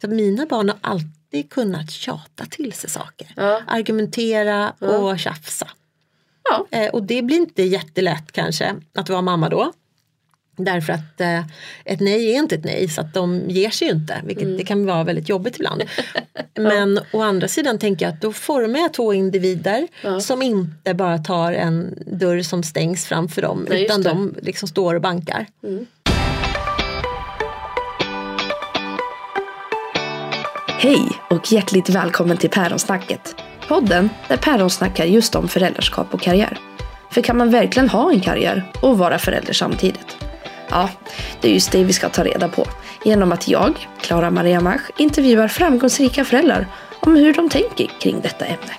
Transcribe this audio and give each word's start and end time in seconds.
Så 0.00 0.08
mina 0.08 0.46
barn 0.46 0.68
har 0.68 0.78
alltid 0.80 1.50
kunnat 1.50 1.90
tjata 1.90 2.46
till 2.50 2.72
sig 2.72 2.90
saker. 2.90 3.32
Ja. 3.36 3.62
Argumentera 3.66 4.70
och 4.70 5.18
tjafsa. 5.18 5.68
Ja. 6.50 6.66
Eh, 6.70 6.88
och 6.90 7.02
det 7.02 7.22
blir 7.22 7.36
inte 7.36 7.62
jättelätt 7.62 8.32
kanske 8.32 8.74
att 8.94 9.08
vara 9.08 9.22
mamma 9.22 9.48
då. 9.48 9.72
Därför 10.58 10.92
att 10.92 11.20
eh, 11.20 11.38
ett 11.84 12.00
nej 12.00 12.30
är 12.34 12.38
inte 12.38 12.54
ett 12.54 12.64
nej 12.64 12.88
så 12.88 13.00
att 13.00 13.14
de 13.14 13.42
ger 13.50 13.70
sig 13.70 13.88
ju 13.88 13.94
inte. 13.94 14.20
Vilket 14.24 14.44
Mm. 14.44 14.56
det 14.56 14.64
kan 14.64 14.86
vara 14.86 15.04
väldigt 15.04 15.28
jobbigt 15.28 15.56
ibland. 15.56 15.82
Men 16.54 17.00
å 17.12 17.22
andra 17.22 17.48
sidan 17.48 17.78
tänker 17.78 18.06
jag 18.06 18.14
att 18.14 18.20
då 18.20 18.32
formar 18.32 18.80
jag 18.80 18.94
två 18.94 19.14
individer 19.14 19.88
som 20.20 20.42
inte 20.42 20.94
bara 20.94 21.18
tar 21.18 21.52
en 21.52 21.94
dörr 22.06 22.42
som 22.42 22.62
stängs 22.62 23.04
framför 23.06 23.42
dem. 23.42 23.66
Nej, 23.68 23.84
utan 23.84 24.02
de 24.02 24.34
liksom 24.42 24.68
står 24.68 24.94
och 24.94 25.00
bankar. 25.02 25.46
Hej 30.78 31.08
och 31.30 31.52
hjärtligt 31.52 31.88
välkommen 31.88 32.36
till 32.36 32.50
Päronsnacket. 32.50 33.34
Podden 33.68 34.10
där 34.28 34.36
päron 34.36 34.70
snackar 34.70 35.04
just 35.04 35.34
om 35.34 35.48
föräldraskap 35.48 36.14
och 36.14 36.20
karriär. 36.20 36.58
För 37.10 37.22
kan 37.22 37.36
man 37.36 37.50
verkligen 37.50 37.88
ha 37.88 38.12
en 38.12 38.20
karriär 38.20 38.72
och 38.82 38.98
vara 38.98 39.18
förälder 39.18 39.52
samtidigt? 39.52 40.16
Ja, 40.68 40.90
det 41.40 41.48
är 41.48 41.52
just 41.52 41.72
det 41.72 41.84
vi 41.84 41.92
ska 41.92 42.08
ta 42.08 42.24
reda 42.24 42.48
på 42.48 42.66
genom 43.04 43.32
att 43.32 43.48
jag, 43.48 43.88
Klara 44.00 44.30
Maria 44.30 44.60
Mach, 44.60 44.90
intervjuar 44.98 45.48
framgångsrika 45.48 46.24
föräldrar 46.24 46.66
om 47.00 47.16
hur 47.16 47.34
de 47.34 47.48
tänker 47.48 47.86
kring 48.00 48.20
detta 48.20 48.44
ämne. 48.44 48.74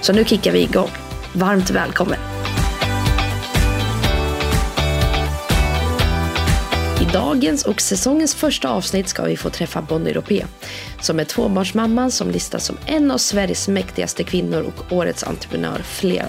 Så 0.00 0.12
nu 0.12 0.24
kickar 0.24 0.52
vi 0.52 0.62
igång. 0.62 0.90
Varmt 1.32 1.70
välkommen! 1.70 2.18
Dagens 7.12 7.64
och 7.64 7.80
säsongens 7.80 8.34
första 8.34 8.68
avsnitt 8.68 9.08
ska 9.08 9.24
vi 9.24 9.36
få 9.36 9.50
träffa 9.50 9.82
Bonnie 9.82 10.12
Ropé 10.12 10.44
som 11.00 11.20
är 11.20 11.24
tvåbarnsmamman 11.24 12.10
som 12.10 12.30
listas 12.30 12.64
som 12.64 12.76
en 12.86 13.10
av 13.10 13.18
Sveriges 13.18 13.68
mäktigaste 13.68 14.24
kvinnor 14.24 14.62
och 14.62 14.92
årets 14.92 15.24
entreprenör 15.24 15.78
flera 15.82 16.26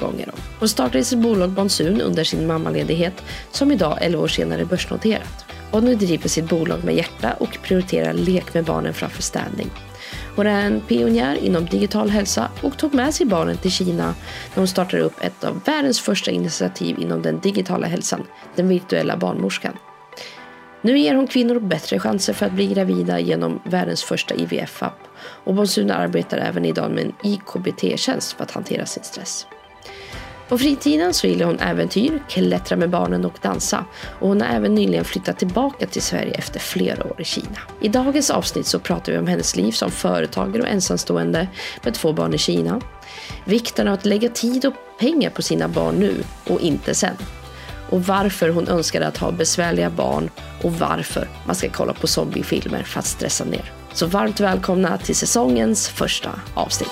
gånger 0.00 0.28
om. 0.28 0.40
Hon 0.58 0.68
startade 0.68 1.04
sitt 1.04 1.18
bolag 1.18 1.50
Bonsun 1.50 2.00
under 2.00 2.24
sin 2.24 2.46
mammaledighet 2.46 3.22
som 3.50 3.72
idag 3.72 3.98
11 4.00 4.22
år 4.22 4.28
senare 4.28 4.60
är 4.60 4.64
börsnoterat. 4.64 5.44
Bonnie 5.72 5.94
driver 5.94 6.28
sitt 6.28 6.48
bolag 6.48 6.84
med 6.84 6.94
hjärta 6.94 7.32
och 7.32 7.58
prioriterar 7.62 8.12
lek 8.12 8.54
med 8.54 8.64
barnen 8.64 8.94
framför 8.94 9.22
städning. 9.22 9.70
Hon 10.36 10.46
är 10.46 10.66
en 10.66 10.80
pionjär 10.80 11.34
inom 11.34 11.66
digital 11.66 12.10
hälsa 12.10 12.50
och 12.62 12.76
tog 12.76 12.94
med 12.94 13.14
sig 13.14 13.26
barnen 13.26 13.56
till 13.56 13.70
Kina 13.70 14.14
när 14.54 14.54
hon 14.54 14.68
startade 14.68 15.02
upp 15.02 15.20
ett 15.20 15.44
av 15.44 15.60
världens 15.64 16.00
första 16.00 16.30
initiativ 16.30 16.98
inom 16.98 17.22
den 17.22 17.40
digitala 17.40 17.86
hälsan, 17.86 18.26
den 18.56 18.68
virtuella 18.68 19.16
barnmorskan. 19.16 19.72
Nu 20.82 20.98
ger 20.98 21.14
hon 21.14 21.26
kvinnor 21.26 21.60
bättre 21.60 21.98
chanser 21.98 22.32
för 22.32 22.46
att 22.46 22.52
bli 22.52 22.66
gravida 22.66 23.20
genom 23.20 23.60
världens 23.64 24.02
första 24.02 24.34
IVF-app 24.34 24.98
och 25.20 25.54
Bonsuna 25.54 25.94
arbetar 25.94 26.38
även 26.38 26.64
idag 26.64 26.90
med 26.90 27.04
en 27.04 27.12
IKBT-tjänst 27.22 28.32
för 28.32 28.44
att 28.44 28.50
hantera 28.50 28.86
sin 28.86 29.02
stress. 29.02 29.46
På 30.48 30.58
fritiden 30.58 31.14
så 31.14 31.26
gillar 31.26 31.46
hon 31.46 31.60
äventyr, 31.60 32.22
klättra 32.28 32.76
med 32.76 32.90
barnen 32.90 33.24
och 33.24 33.38
dansa 33.42 33.84
och 34.20 34.28
hon 34.28 34.40
har 34.40 34.48
även 34.48 34.74
nyligen 34.74 35.04
flyttat 35.04 35.38
tillbaka 35.38 35.86
till 35.86 36.02
Sverige 36.02 36.32
efter 36.32 36.60
flera 36.60 37.04
år 37.04 37.20
i 37.20 37.24
Kina. 37.24 37.58
I 37.80 37.88
dagens 37.88 38.30
avsnitt 38.30 38.66
så 38.66 38.78
pratar 38.78 39.12
vi 39.12 39.18
om 39.18 39.26
hennes 39.26 39.56
liv 39.56 39.72
som 39.72 39.90
företagare 39.90 40.62
och 40.62 40.68
ensamstående 40.68 41.48
med 41.84 41.94
två 41.94 42.12
barn 42.12 42.34
i 42.34 42.38
Kina. 42.38 42.80
Vikten 43.44 43.88
av 43.88 43.94
att 43.94 44.06
lägga 44.06 44.28
tid 44.28 44.66
och 44.66 44.74
pengar 44.98 45.30
på 45.30 45.42
sina 45.42 45.68
barn 45.68 45.94
nu 45.94 46.14
och 46.44 46.60
inte 46.60 46.94
sen 46.94 47.16
och 47.88 48.06
varför 48.06 48.48
hon 48.48 48.68
önskade 48.68 49.06
att 49.06 49.16
ha 49.16 49.32
besvärliga 49.32 49.90
barn 49.90 50.30
och 50.62 50.72
varför 50.72 51.28
man 51.46 51.54
ska 51.54 51.68
kolla 51.70 51.92
på 51.92 52.06
zombiefilmer 52.06 52.82
för 52.82 52.98
att 52.98 53.06
stressa 53.06 53.44
ner. 53.44 53.72
Så 53.92 54.06
varmt 54.06 54.40
välkomna 54.40 54.98
till 54.98 55.16
säsongens 55.16 55.88
första 55.88 56.30
avsnitt. 56.54 56.90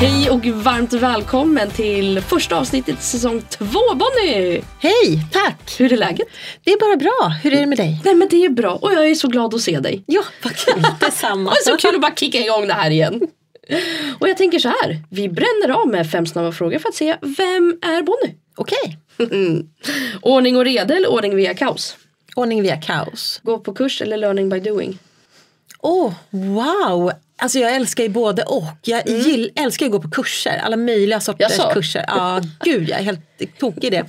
Hej 0.00 0.30
och 0.30 0.46
varmt 0.46 0.92
välkommen 0.92 1.70
till 1.70 2.20
första 2.20 2.56
avsnittet 2.56 2.98
i 2.98 3.02
säsong 3.02 3.42
två 3.48 3.94
Bonnie! 3.94 4.64
Hej, 4.78 5.24
tack! 5.32 5.74
Hur 5.78 5.92
är 5.92 5.96
läget? 5.96 6.28
Det 6.64 6.72
är 6.72 6.78
bara 6.78 6.96
bra. 6.96 7.28
Hur 7.42 7.52
är 7.52 7.60
det 7.60 7.66
med 7.66 7.78
dig? 7.78 8.00
Nej 8.04 8.14
men 8.14 8.28
det 8.28 8.44
är 8.44 8.48
bra 8.48 8.74
och 8.74 8.92
jag 8.92 9.10
är 9.10 9.14
så 9.14 9.28
glad 9.28 9.54
att 9.54 9.60
se 9.60 9.80
dig. 9.80 10.04
Ja, 10.06 10.22
kul. 10.42 10.82
Detsamma. 11.00 11.50
Det 11.50 11.56
är 11.56 11.76
så 11.76 11.76
kul 11.76 11.94
att 11.94 12.00
bara 12.00 12.14
kicka 12.14 12.38
igång 12.38 12.66
det 12.66 12.74
här 12.74 12.90
igen. 12.90 13.20
Och 14.18 14.28
jag 14.28 14.36
tänker 14.36 14.58
så 14.58 14.68
här, 14.68 14.98
vi 15.10 15.28
bränner 15.28 15.80
av 15.80 15.88
med 15.88 16.10
fem 16.10 16.26
snabba 16.26 16.52
frågor 16.52 16.78
för 16.78 16.88
att 16.88 16.94
se 16.94 17.16
vem 17.20 17.78
är 17.82 18.02
Bonnie? 18.02 18.41
Okej. 18.54 18.98
Ordning 20.22 20.56
och 20.56 20.64
reda 20.64 20.96
eller 20.96 21.10
ordning 21.10 21.36
via 21.36 21.54
kaos? 21.54 21.96
Ordning 22.36 22.62
via 22.62 22.76
kaos. 22.76 23.40
Gå 23.42 23.58
på 23.58 23.74
kurs 23.74 24.02
eller 24.02 24.16
learning 24.16 24.48
by 24.48 24.60
doing? 24.60 24.98
Åh, 25.78 26.12
wow! 26.30 27.12
Alltså 27.36 27.58
jag 27.58 27.74
älskar 27.74 28.02
ju 28.04 28.08
både 28.08 28.42
och. 28.42 28.64
Jag 28.82 29.08
gill, 29.08 29.50
älskar 29.54 29.86
att 29.86 29.92
gå 29.92 30.00
på 30.00 30.10
kurser, 30.10 30.58
alla 30.58 30.76
möjliga 30.76 31.20
sorters 31.20 31.74
kurser. 31.74 32.04
Ja, 32.08 32.40
gud 32.64 32.88
jag 32.88 32.98
är 32.98 33.02
helt 33.02 33.58
tokig 33.58 33.84
i 33.84 33.90
det. 33.90 34.06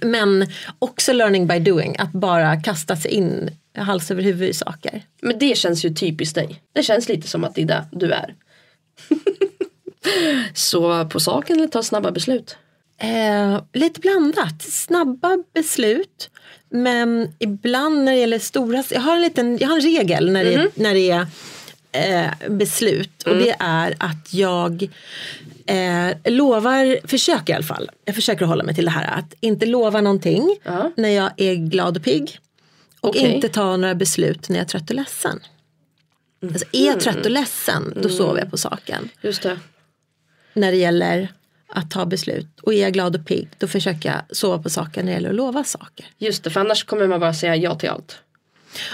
Men 0.06 0.46
också 0.78 1.12
learning 1.12 1.46
by 1.46 1.58
doing, 1.58 1.96
att 1.98 2.12
bara 2.12 2.56
kasta 2.56 2.96
sig 2.96 3.10
in 3.10 3.50
hals 3.78 4.10
över 4.10 4.22
huvud 4.22 4.48
i 4.48 4.54
saker. 4.54 5.02
Men 5.22 5.38
det 5.38 5.58
känns 5.58 5.84
ju 5.84 5.94
typiskt 5.94 6.34
dig. 6.34 6.62
Det 6.74 6.82
känns 6.82 7.08
lite 7.08 7.28
som 7.28 7.44
att 7.44 7.54
det 7.54 7.62
är 7.62 7.66
det 7.66 7.84
du 7.92 8.12
är. 8.12 8.34
Så 10.54 11.04
på 11.04 11.20
saken 11.20 11.56
eller 11.56 11.68
ta 11.68 11.82
snabba 11.82 12.10
beslut? 12.10 12.56
Eh, 12.98 13.62
lite 13.72 14.00
blandat, 14.00 14.62
snabba 14.62 15.38
beslut. 15.54 16.30
Men 16.70 17.34
ibland 17.38 18.04
när 18.04 18.12
det 18.12 18.18
gäller 18.18 18.38
stora, 18.38 18.84
jag 18.90 19.00
har 19.00 19.14
en, 19.16 19.20
liten, 19.22 19.58
jag 19.58 19.68
har 19.68 19.76
en 19.76 19.82
regel 19.82 20.30
när 20.32 20.44
det, 20.44 20.70
när 20.76 20.94
det 20.94 21.10
är 21.10 21.26
eh, 21.92 22.48
beslut. 22.48 23.22
Och 23.22 23.36
det 23.36 23.56
är 23.58 23.94
att 23.98 24.34
jag 24.34 24.82
eh, 25.66 26.32
lovar, 26.32 27.06
försöker 27.08 27.52
i 27.52 27.56
alla 27.56 27.64
fall, 27.64 27.90
jag 28.04 28.14
försöker 28.14 28.44
hålla 28.44 28.64
mig 28.64 28.74
till 28.74 28.84
det 28.84 28.90
här. 28.90 29.18
Att 29.18 29.34
inte 29.40 29.66
lova 29.66 30.00
någonting 30.00 30.56
Ja. 30.62 30.92
när 30.96 31.08
jag 31.08 31.30
är 31.36 31.54
glad 31.54 31.96
och 31.96 32.02
pigg. 32.04 32.38
Och 33.00 33.08
Okej. 33.08 33.34
inte 33.34 33.48
ta 33.48 33.76
några 33.76 33.94
beslut 33.94 34.48
när 34.48 34.56
jag 34.56 34.64
är 34.64 34.68
trött 34.68 34.90
och 34.90 34.96
ledsen. 34.96 35.40
Alltså, 36.42 36.66
är 36.72 36.86
jag 36.86 37.00
trött 37.00 37.24
och 37.24 37.30
ledsen, 37.30 37.92
då 38.02 38.08
sover 38.08 38.40
jag 38.40 38.50
på 38.50 38.56
saken 38.56 39.08
Just 39.20 39.42
det. 39.42 39.58
när 40.54 40.70
det 40.72 40.76
gäller 40.78 41.32
att 41.76 41.90
ta 41.90 42.06
beslut. 42.06 42.46
Och 42.62 42.74
är 42.74 42.82
jag 42.82 42.92
glad 42.92 43.16
och 43.16 43.26
pigg 43.26 43.48
då 43.58 43.68
försöker 43.68 44.08
jag 44.08 44.36
sova 44.36 44.58
på 44.62 44.70
saker 44.70 45.02
när 45.02 45.06
det 45.06 45.14
gäller 45.14 45.28
att 45.28 45.34
lova 45.34 45.64
saker. 45.64 46.06
Just 46.18 46.44
det, 46.44 46.50
för 46.50 46.60
annars 46.60 46.84
kommer 46.84 47.06
man 47.06 47.20
bara 47.20 47.34
säga 47.34 47.56
ja 47.56 47.74
till 47.74 47.88
allt. 47.88 48.18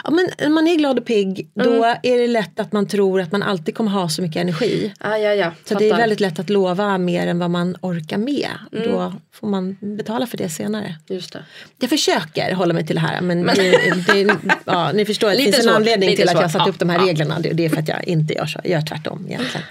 Ja, 0.04 0.10
men 0.10 0.28
när 0.38 0.48
man 0.48 0.68
är 0.68 0.76
glad 0.76 0.98
och 0.98 1.04
pigg 1.06 1.48
då 1.54 1.84
är 2.02 2.18
det 2.18 2.26
lätt 2.26 2.60
att 2.60 2.72
man 2.72 2.88
tror 2.88 3.20
att 3.20 3.32
man 3.32 3.42
alltid 3.42 3.74
kommer 3.74 3.90
ha 3.90 4.08
så 4.08 4.22
mycket 4.22 4.40
energi. 4.42 4.92
Ah, 5.00 5.16
ja, 5.16 5.34
ja. 5.34 5.52
Så 5.64 5.74
det 5.74 5.90
är 5.90 5.96
väldigt 5.96 6.20
lätt 6.20 6.38
att 6.38 6.50
lova 6.50 6.98
mer 6.98 7.26
än 7.26 7.38
vad 7.38 7.50
man 7.50 7.76
orkar 7.80 8.18
med. 8.18 8.50
Då 8.70 9.12
får 9.32 9.46
man 9.48 9.76
betala 9.80 10.26
för 10.26 10.36
det 10.38 10.48
senare. 10.48 10.96
Just 11.08 11.32
det. 11.32 11.44
Jag 11.80 11.90
försöker 11.90 12.52
hålla 12.54 12.74
mig 12.74 12.86
till 12.86 12.94
det 12.96 13.00
här 13.00 13.20
men, 13.20 13.46
det, 13.46 13.70
det, 14.06 14.36
ja, 14.64 14.92
ni 14.92 15.04
förstår 15.04 15.28
att 15.30 15.36
det 15.36 15.42
finns 15.44 15.56
en 15.56 15.62
svårt, 15.62 15.74
anledning 15.74 16.16
till 16.16 16.28
att 16.28 16.34
jag 16.34 16.42
svårt. 16.42 16.52
satt 16.52 16.66
Ja, 16.66 16.70
upp 16.72 16.78
de 16.78 16.88
här 16.88 16.98
ja. 16.98 17.06
reglerna. 17.06 17.40
Det, 17.40 17.52
det 17.52 17.64
är 17.64 17.68
för 17.68 17.76
att 17.76 17.88
jag 17.88 18.04
inte 18.08 18.34
gör 18.34 18.46
så, 18.46 18.60
jag 18.64 18.72
gör 18.72 18.86
tvärtom 18.86 19.26
egentligen. 19.28 19.66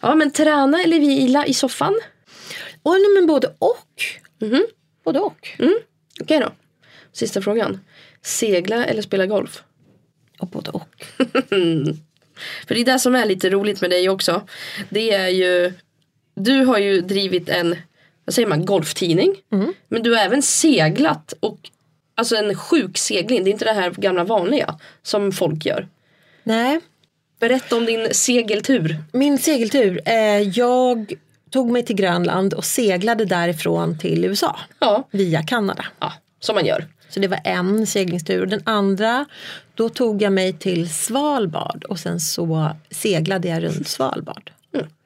Ja, 0.00 0.14
men 0.14 0.30
träna 0.30 0.82
eller 0.82 1.00
vila 1.00 1.46
i 1.46 1.54
soffan? 1.54 1.94
Och, 2.82 2.92
nej, 2.92 3.10
men 3.14 3.26
både 3.26 3.54
och. 3.58 4.02
Både 5.04 5.20
och. 5.20 5.48
Okej 6.20 6.40
då. 6.40 6.52
Sista 7.12 7.42
frågan. 7.42 7.80
Segla 8.22 8.84
eller 8.86 9.02
spela 9.02 9.26
golf? 9.26 9.62
Och 10.38 10.48
både 10.48 10.70
och. 10.70 11.04
För 12.66 12.74
det 12.74 12.80
är 12.80 12.84
det 12.84 12.98
som 12.98 13.14
är 13.14 13.26
lite 13.26 13.50
roligt 13.50 13.80
med 13.80 13.90
dig 13.90 14.08
också. 14.08 14.42
Det 14.90 15.12
är 15.12 15.28
ju, 15.28 15.72
du 16.34 16.64
har 16.64 16.78
ju 16.78 17.00
drivit 17.00 17.48
en, 17.48 17.76
vad 18.24 18.34
säger 18.34 18.48
man, 18.48 18.64
golftidning. 18.64 19.36
Men 19.88 20.02
du 20.02 20.14
har 20.14 20.24
även 20.24 20.42
seglat 20.42 21.34
och 21.40 21.70
Alltså 22.14 22.36
en 22.36 22.54
sjuk 22.54 22.98
segling, 22.98 23.44
det 23.44 23.50
är 23.50 23.52
inte 23.52 23.64
det 23.64 23.72
här 23.72 23.90
gamla 23.90 24.24
vanliga 24.24 24.78
som 25.02 25.32
folk 25.32 25.66
gör. 25.66 25.88
Nej, 26.42 26.80
Berätta 27.40 27.76
om 27.76 27.86
din 27.86 28.14
segeltur. 28.14 28.96
Min 29.12 29.38
segeltur. 29.38 30.00
Eh, 30.04 30.40
jag 30.40 31.14
tog 31.50 31.70
mig 31.70 31.82
till 31.84 31.96
Grönland 31.96 32.54
och 32.54 32.64
seglade 32.64 33.24
därifrån 33.24 33.98
till 33.98 34.24
USA 34.24 34.56
Ja, 34.78 35.08
via 35.10 35.42
Kanada. 35.42 35.84
ja 36.00 36.12
som 36.40 36.54
man 36.54 36.66
gör. 36.66 36.86
Så 37.10 37.20
det 37.20 37.28
var 37.28 37.40
en 37.44 37.86
seglingstur. 37.86 38.40
Och 38.42 38.48
den 38.48 38.62
andra, 38.64 39.24
då 39.74 39.88
tog 39.88 40.22
jag 40.22 40.32
mig 40.32 40.52
till 40.52 40.90
Svalbard 40.94 41.84
och 41.84 41.98
sen 41.98 42.20
så 42.20 42.70
seglade 42.90 43.48
jag 43.48 43.62
runt 43.64 43.88
Svalbard. 43.88 44.50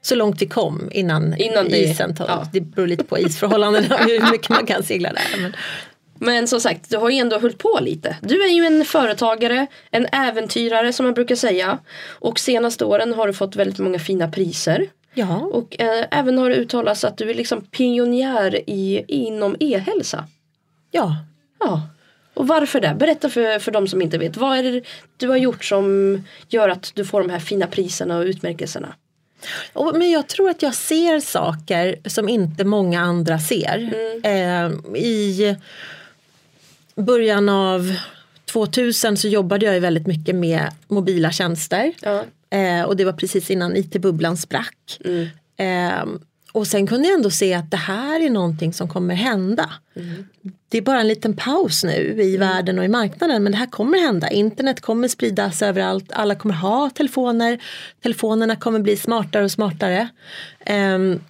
Så 0.03 0.15
långt 0.15 0.43
vi 0.43 0.47
kom 0.47 0.89
innan, 0.93 1.23
Mm. 1.27 1.39
Innan 1.41 1.69
det- 1.69 1.79
isen 1.79 2.17
tog. 2.17 2.27
ja. 2.29 2.47
Det 2.53 2.61
beror 2.61 2.87
lite 2.87 3.05
på 3.05 3.19
isförhållandena 3.19 3.97
hur 4.07 4.31
mycket 4.31 4.49
man 4.49 4.67
kan 4.67 4.83
segla 4.83 5.13
där. 5.13 5.41
Men, 5.41 5.53
Men 6.15 6.49
som 6.49 6.61
sagt, 6.61 6.91
du 6.91 6.97
har 6.97 7.11
ju 7.11 7.19
ändå 7.19 7.39
hållit 7.39 7.59
på 7.59 7.79
lite. 7.83 8.17
Du 8.21 8.43
är 8.45 8.49
ju 8.49 8.65
en 8.65 8.85
företagare, 8.85 9.67
en 9.91 10.07
äventyrare 10.13 10.93
som 10.93 11.07
man 11.07 11.15
brukar 11.15 11.37
säga. 11.37 11.79
Och 12.09 12.39
senaste 12.39 12.85
åren 12.85 13.13
har 13.15 13.27
du 13.27 13.33
fått 13.33 13.57
väldigt 13.57 13.79
många 13.79 13.99
fina 13.99 14.29
priser. 14.29 14.87
Ja, 15.15 15.37
Och 15.53 15.81
eh, 15.81 16.07
även 16.11 16.39
har 16.39 16.51
det 16.51 16.57
uttalats 16.57 17.05
att 17.05 17.17
du 17.17 17.31
är 17.31 17.35
liksom 17.35 17.65
pionjär 17.65 18.71
i, 18.71 19.05
inom 19.09 19.57
e-hälsa. 19.61 20.25
ja, 20.91 21.17
Ja, 21.61 21.83
Och 22.35 22.49
varför 22.49 22.81
det? 22.81 22.97
Berätta 22.99 23.29
för, 23.31 23.59
för 23.59 23.73
de 23.73 23.89
som 23.89 24.03
inte 24.03 24.19
vet. 24.19 24.37
Vad 24.37 24.59
är 24.59 24.63
det 24.63 24.83
du 25.17 25.29
har 25.29 25.37
gjort 25.37 25.65
som 25.65 26.19
gör 26.49 26.69
att 26.69 26.93
du 26.95 27.05
får 27.05 27.21
de 27.21 27.31
här 27.31 27.39
fina 27.39 27.67
priserna 27.67 28.17
och 28.19 28.25
utmärkelserna? 28.25 28.95
Och, 29.73 29.97
men 29.97 30.11
jag 30.11 30.29
tror 30.29 30.51
att 30.51 30.63
jag 30.63 30.75
ser 30.75 31.21
saker 31.21 31.97
som 32.09 32.29
inte 32.29 32.65
många 32.65 33.01
andra 33.01 33.39
ser. 33.39 33.95
Eh, 34.23 34.97
I 35.03 35.57
början 36.95 37.49
av 37.49 37.97
2000 38.45 39.17
så 39.17 39.29
jobbade 39.29 39.67
jag 39.67 39.75
ju 39.75 39.81
väldigt 39.81 40.07
mycket 40.07 40.35
med 40.35 40.73
mobila 40.89 41.31
tjänster. 41.33 41.93
Ja. 42.03 42.25
Eh, 42.53 42.83
och 42.83 42.97
det 42.97 43.05
var 43.05 43.13
precis 43.13 43.51
innan 43.51 43.77
IT-bubblan 43.77 44.37
sprack. 44.37 44.99
Eh, 45.57 46.05
och 46.53 46.67
sen 46.67 46.87
kunde 46.87 47.09
jag 47.09 47.17
ändå 47.17 47.31
se 47.31 47.55
att 47.55 47.71
det 47.71 47.77
här 47.77 48.21
är 48.21 48.31
någonting 48.31 48.73
som 48.73 48.89
kommer 48.89 49.15
hända. 49.15 49.71
Det 50.69 50.79
är 50.79 50.83
bara 50.83 51.01
en 51.01 51.09
liten 51.09 51.37
paus 51.37 51.85
nu 51.85 52.23
i 52.23 52.37
världen 52.37 52.79
och 52.79 52.85
i 52.85 52.89
marknaden 52.89 53.43
men 53.43 53.53
det 53.53 53.59
här 53.59 53.67
kommer 53.67 53.99
hända. 53.99 54.29
Internet 54.29 54.81
kommer 54.81 55.09
spridas 55.09 55.63
överallt, 55.63 56.13
alla 56.13 56.35
kommer 56.35 56.55
ha 56.55 56.91
telefoner. 56.91 57.59
Telefonerna 58.03 58.57
kommer 58.57 58.79
bli 58.79 58.97
smartare 58.97 59.45
och 59.45 59.51
smartare. 59.51 60.09
Ehm, 60.61 61.21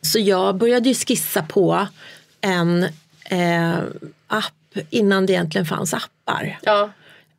så 0.00 0.18
jag 0.18 0.56
började 0.56 0.88
ju 0.88 0.94
skissa 0.94 1.42
på 1.42 1.86
en 2.40 2.82
eh, 3.24 3.74
app 4.26 4.78
innan 4.90 5.26
det 5.26 5.32
egentligen 5.32 5.66
fanns 5.66 5.94
appar. 5.94 6.58
Ja. 6.62 6.90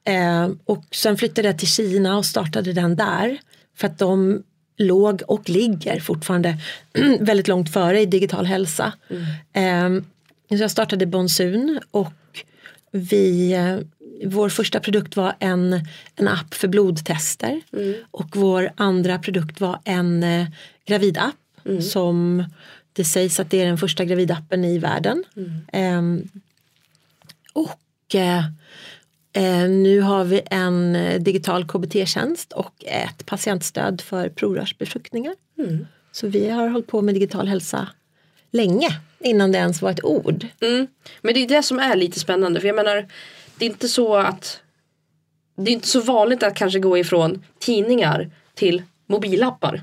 Eh, 0.05 0.49
och 0.65 0.85
sen 0.91 1.17
flyttade 1.17 1.47
jag 1.47 1.59
till 1.59 1.67
Kina 1.67 2.17
och 2.17 2.25
startade 2.25 2.73
den 2.73 2.95
där. 2.95 3.37
För 3.75 3.87
att 3.87 3.99
de 3.99 4.43
låg 4.77 5.21
och 5.27 5.49
ligger 5.49 5.99
fortfarande 5.99 6.57
väldigt 7.19 7.47
långt 7.47 7.73
före 7.73 8.01
i 8.01 8.05
digital 8.05 8.45
hälsa. 8.45 8.93
Eh, 9.53 9.89
så 10.49 10.55
jag 10.63 10.71
startade 10.71 11.05
Bonsun 11.05 11.79
och 11.91 12.13
vi, 12.91 13.53
eh, 13.53 13.77
vår 14.25 14.49
första 14.49 14.79
produkt 14.79 15.15
var 15.15 15.35
en, 15.39 15.87
en 16.15 16.27
app 16.27 16.53
för 16.53 16.67
blodtester. 16.67 17.61
Och 18.11 18.35
vår 18.35 18.71
andra 18.75 19.19
produkt 19.19 19.61
var 19.61 19.79
en 19.83 20.23
eh, 20.23 20.47
gravidapp 20.85 21.35
som 21.91 22.45
det 22.93 23.05
sägs 23.05 23.39
att 23.39 23.51
det 23.51 23.61
är 23.61 23.65
den 23.65 23.77
första 23.77 24.05
gravidappen 24.05 24.65
i 24.65 24.77
världen. 24.77 25.23
Ehm, 25.71 26.29
och 27.53 28.15
nu 29.67 30.01
har 30.01 30.23
vi 30.23 30.41
en 30.45 30.95
eh, 30.95 31.21
digital 31.21 31.67
KBT-tjänst 31.67 32.53
och 32.53 32.85
ett 32.85 33.25
patientstöd 33.25 34.01
för 34.01 34.29
provrörsbefruktningar. 34.29 35.35
Så 36.11 36.27
vi 36.27 36.49
har 36.49 36.67
hållit 36.67 36.87
på 36.87 37.01
med 37.01 37.15
digital 37.15 37.47
hälsa 37.47 37.87
länge 38.51 38.87
innan 39.19 39.51
det 39.51 39.57
ens 39.57 39.81
var 39.81 39.91
ett 39.91 40.03
ord. 40.03 40.47
Mm. 40.61 40.87
Men 41.21 41.33
det 41.33 41.43
är 41.43 41.47
det 41.47 41.63
som 41.63 41.79
är 41.79 41.95
lite 41.95 42.19
spännande. 42.19 42.59
För 42.59 42.67
jag 42.67 42.75
menar, 42.75 43.07
det 43.57 43.65
är 43.65 43.69
inte 43.69 43.87
så 43.87 44.15
att 44.15 44.61
det 45.57 45.71
är 45.71 45.73
inte 45.73 45.87
så 45.87 46.01
vanligt 46.01 46.43
att 46.43 46.55
kanske 46.55 46.79
gå 46.79 46.97
ifrån 46.97 47.43
tidningar 47.59 48.31
till 48.53 48.83
mobilappar. 49.07 49.81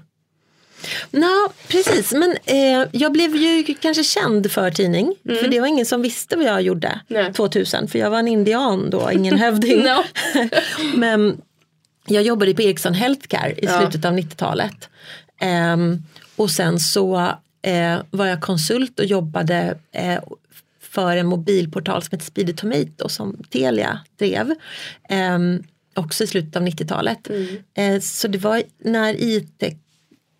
Nå, 1.11 1.53
precis, 1.69 2.13
men 2.13 2.37
eh, 2.45 2.89
jag 2.93 3.13
blev 3.13 3.37
ju 3.37 3.75
kanske 3.81 4.05
känd 4.05 4.53
för 4.53 4.71
tidning. 4.71 5.15
För 5.25 5.49
det 5.49 5.61
var 5.61 5.67
ingen 5.67 5.87
som 5.87 6.03
visste 6.03 6.37
vad 6.37 6.47
jag 6.47 6.63
gjorde 6.63 7.01
Nej. 7.09 7.33
2000. 7.33 7.89
För 7.89 7.99
jag 7.99 8.11
var 8.11 8.19
en 8.19 8.29
indian 8.29 8.91
då, 8.91 9.11
ingen 9.13 9.39
hövding. 9.39 9.83
No. 9.83 10.05
men 10.95 11.41
jag 12.07 12.23
jobbade 12.23 12.55
på 12.55 12.63
Ericsson 12.63 12.95
Healthcare 12.95 13.53
i 13.53 13.65
Ja. 13.65 13.81
slutet 13.81 14.05
av 14.05 14.13
90-talet. 14.19 14.89
Ehm, 15.41 16.03
och 16.37 16.51
sen 16.51 16.79
så 16.81 17.17
eh, 17.63 17.99
var 18.11 18.27
jag 18.27 18.41
konsult 18.41 18.99
och 19.01 19.07
jobbade 19.07 19.79
eh, 19.93 20.19
för 20.81 21.17
en 21.17 21.27
mobilportal 21.27 22.03
som 22.03 22.09
heter 22.13 22.27
Speedy 22.27 22.53
Tomato 22.53 23.09
som 23.09 23.43
Telia 23.51 24.01
drev. 24.19 24.55
Ehm, 25.09 25.63
också 25.95 26.25
i 26.25 26.27
slutet 26.27 26.57
av 26.57 26.63
90-talet. 26.63 27.31
Eh, 27.75 28.01
så 28.01 28.29
det 28.29 28.39
var 28.39 28.63
när 28.79 29.15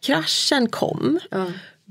IT-kraschen 0.03 0.69
kom. 0.69 1.21
Ja. 1.31 1.47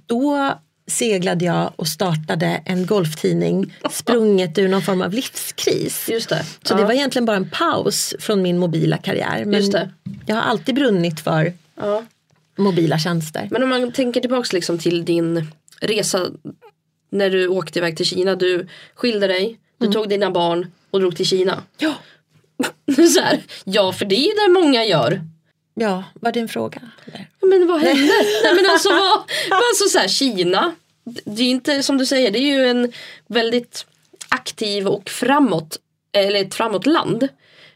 Då 0.05 0.59
seglade 0.87 1.45
jag 1.45 1.73
och 1.75 1.87
startade 1.87 2.61
en 2.65 2.85
golftidning 2.85 3.73
sprunget 3.91 4.57
ur 4.57 4.67
någon 4.67 4.81
form 4.81 5.01
av 5.01 5.13
livskris. 5.13 6.09
Just 6.09 6.29
det. 6.29 6.45
Så 6.63 6.73
ja. 6.73 6.77
det 6.77 6.83
var 6.83 6.91
egentligen 6.91 7.25
bara 7.25 7.37
en 7.37 7.49
paus 7.49 8.15
från 8.19 8.41
min 8.41 8.57
mobila 8.57 8.97
karriär. 8.97 9.45
Men 9.45 9.91
jag 10.25 10.35
har 10.35 10.43
alltid 10.43 10.75
brunnit 10.75 11.19
för 11.19 11.53
ja. 11.75 12.03
mobila 12.57 12.99
tjänster. 12.99 13.47
Men 13.51 13.63
om 13.63 13.69
man 13.69 13.91
tänker 13.91 14.21
tillbaks 14.21 14.53
liksom 14.53 14.79
till 14.79 15.05
din 15.05 15.51
resa 15.81 16.27
när 17.09 17.29
du 17.29 17.47
åkte 17.47 17.79
iväg 17.79 17.97
till 17.97 18.05
Kina. 18.05 18.35
Du 18.35 18.67
skilde 18.95 19.27
dig, 19.27 19.59
du 19.77 19.87
tog 19.87 20.09
dina 20.09 20.31
barn 20.31 20.71
och 20.91 20.99
drog 20.99 21.15
till 21.15 21.25
Kina. 21.25 21.63
Ja, 21.77 21.93
så 23.13 23.21
här, 23.21 23.39
ja, 23.63 23.93
för 23.93 24.05
det 24.05 24.15
är 24.15 24.25
ju 24.25 24.33
det 24.47 24.61
många 24.61 24.85
gör. 24.85 25.21
Ja 25.81 26.03
var 26.13 26.31
det 26.31 26.39
en 26.39 26.47
fråga? 26.47 26.81
Ja, 27.13 27.47
Men 27.47 27.67
vad 27.67 27.81
hände? 27.81 28.13
Nej, 28.43 28.55
men 28.55 28.65
alltså, 28.65 28.89
vad, 28.89 29.23
alltså 29.49 29.85
så 29.89 29.99
här, 29.99 30.07
Kina, 30.07 30.75
det 31.25 31.43
är 31.43 31.49
inte 31.49 31.83
som 31.83 31.97
du 31.97 32.05
säger, 32.05 32.31
det 32.31 32.39
är 32.39 32.57
ju 32.57 32.65
en 32.65 32.91
väldigt 33.27 33.85
aktiv 34.29 34.87
och 34.87 35.09
framåt, 35.09 35.79
eller 36.11 36.41
ett 36.41 36.55
framåt 36.55 36.85
land. 36.85 37.27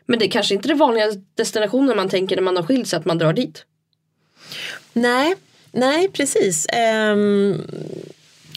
Men 0.05 0.19
det 0.19 0.25
är 0.25 0.29
kanske 0.29 0.53
inte 0.53 0.67
är 0.67 0.69
den 0.69 0.77
vanliga 0.77 1.05
destinationen 1.35 1.97
man 1.97 2.09
tänker 2.09 2.35
när 2.35 2.43
man 2.43 2.55
har 2.55 2.63
skilt 2.63 2.87
sig 2.87 2.97
att 2.97 3.05
man 3.05 3.17
drar 3.17 3.33
dit. 3.33 3.65
Nej, 4.93 5.35
nej 5.71 6.07
precis. 6.07 6.65
Ehm, 6.69 7.61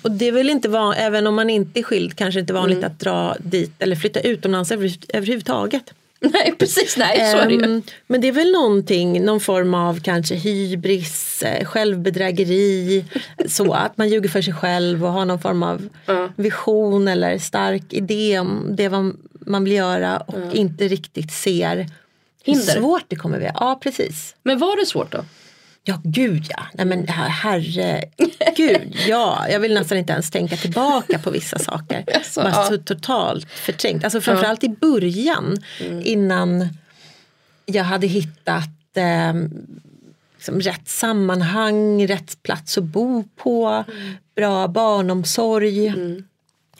och 0.02 0.10
det 0.10 0.28
är 0.28 0.32
väl 0.32 0.50
inte 0.50 0.68
van, 0.68 0.94
även 0.94 1.26
om 1.26 1.34
man 1.34 1.50
inte 1.50 1.80
är 1.80 1.82
skild 1.82 2.16
kanske 2.16 2.40
inte 2.40 2.52
vanligt 2.52 2.84
att 2.84 3.00
dra 3.00 3.36
dit 3.38 3.72
eller 3.78 3.96
flytta 3.96 4.20
utomlands 4.20 4.72
över, 4.72 4.92
överhuvudtaget. 5.08 5.92
Nej 6.32 6.54
precis, 6.58 6.96
nej 6.96 7.32
så 7.32 7.38
är 7.38 7.46
det 7.48 7.54
ju. 7.54 7.64
Ehm, 7.64 7.82
men 8.06 8.20
det 8.20 8.28
är 8.28 8.32
väl 8.32 8.52
någonting, 8.52 9.24
någon 9.24 9.40
form 9.40 9.74
av 9.74 10.00
kanske 10.00 10.34
hybris, 10.34 11.42
eh, 11.42 11.64
självbedrägeri, 11.64 13.04
så 13.48 13.72
att 13.72 13.98
man 13.98 14.08
ljuger 14.08 14.28
för 14.28 14.42
sig 14.42 14.54
själv 14.54 15.04
och 15.04 15.12
har 15.12 15.24
någon 15.24 15.40
form 15.40 15.62
av 15.62 15.88
Ja. 16.06 16.28
vision 16.36 17.08
eller 17.08 17.38
stark 17.38 17.92
idé 17.92 18.38
om 18.38 18.66
det 18.76 18.90
man 19.46 19.64
vill 19.64 19.72
göra 19.72 20.18
och 20.18 20.54
inte 20.54 20.88
riktigt 20.88 21.32
ser 21.32 21.76
hur 21.76 21.86
Hinder. 22.54 22.72
svårt 22.72 23.04
det 23.08 23.16
kommer 23.16 23.38
bli. 23.38 23.50
Ja 23.54 23.78
precis. 23.82 24.34
Men 24.42 24.58
var 24.58 24.76
det 24.80 24.86
svårt 24.86 25.12
då? 25.12 25.24
Ja 25.88 26.00
gud 26.04 26.46
ja, 26.50 26.62
nej 26.74 26.86
men 26.86 27.06
her- 27.06 27.28
herregud 27.28 28.94
ja, 29.08 29.46
jag 29.48 29.60
vill 29.60 29.74
nästan 29.74 29.98
inte 29.98 30.12
ens 30.12 30.30
tänka 30.30 30.56
tillbaka 30.56 31.18
på 31.18 31.30
vissa 31.30 31.58
saker. 31.58 32.04
Jaså, 32.06 32.40
Bara 32.42 32.50
ja. 32.52 32.64
så 32.64 32.76
totalt 32.78 33.50
förträngt. 33.50 34.04
Alltså 34.04 34.20
framförallt 34.20 34.64
i 34.64 34.68
början 34.68 35.56
innan 36.04 36.68
jag 37.66 37.84
hade 37.84 38.06
hittat 38.06 38.96
eh, 38.96 39.34
liksom 40.34 40.60
rätt 40.60 40.88
sammanhang, 40.88 42.06
rätt 42.06 42.42
plats 42.42 42.78
att 42.78 42.84
bo 42.84 43.24
på, 43.36 43.84
bra 44.36 44.68
barnomsorg, 44.68 45.94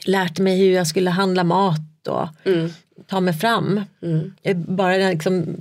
lärt 0.04 0.38
mig 0.38 0.58
hur 0.58 0.72
jag 0.72 0.86
skulle 0.86 1.10
handla 1.10 1.44
mat 1.44 2.08
och 2.08 2.28
ta 3.06 3.20
mig 3.20 3.34
fram. 3.34 3.84
Eh, 4.42 4.56
Bara 4.56 4.96
liksom, 4.96 5.56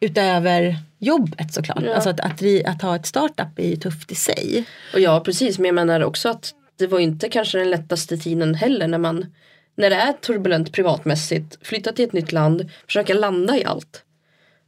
utöver 0.00 0.76
jobbet 0.98 1.54
såklart. 1.54 1.82
Ja. 1.84 1.94
Alltså 1.94 2.10
att, 2.10 2.20
att, 2.20 2.42
att 2.66 2.82
ha 2.82 2.96
ett 2.96 3.06
startup 3.06 3.58
är 3.58 3.68
ju 3.68 3.76
tufft 3.76 4.12
i 4.12 4.14
sig. 4.14 4.64
Och 4.94 5.00
ja 5.00 5.20
precis, 5.20 5.58
men 5.58 5.66
jag 5.66 5.74
menar 5.74 6.00
också 6.00 6.28
att 6.28 6.54
det 6.78 6.86
var 6.86 6.98
inte 6.98 7.28
kanske 7.28 7.58
den 7.58 7.70
lättaste 7.70 8.16
tiden 8.16 8.54
heller 8.54 8.88
när 8.88 8.98
man 8.98 9.26
när 9.76 9.90
det 9.90 9.96
är 9.96 10.12
turbulent 10.12 10.72
privatmässigt, 10.72 11.58
flytta 11.66 11.92
till 11.92 12.04
ett 12.04 12.12
nytt 12.12 12.32
land, 12.32 12.70
försöka 12.86 13.14
landa 13.14 13.58
i 13.58 13.64
allt. 13.64 14.02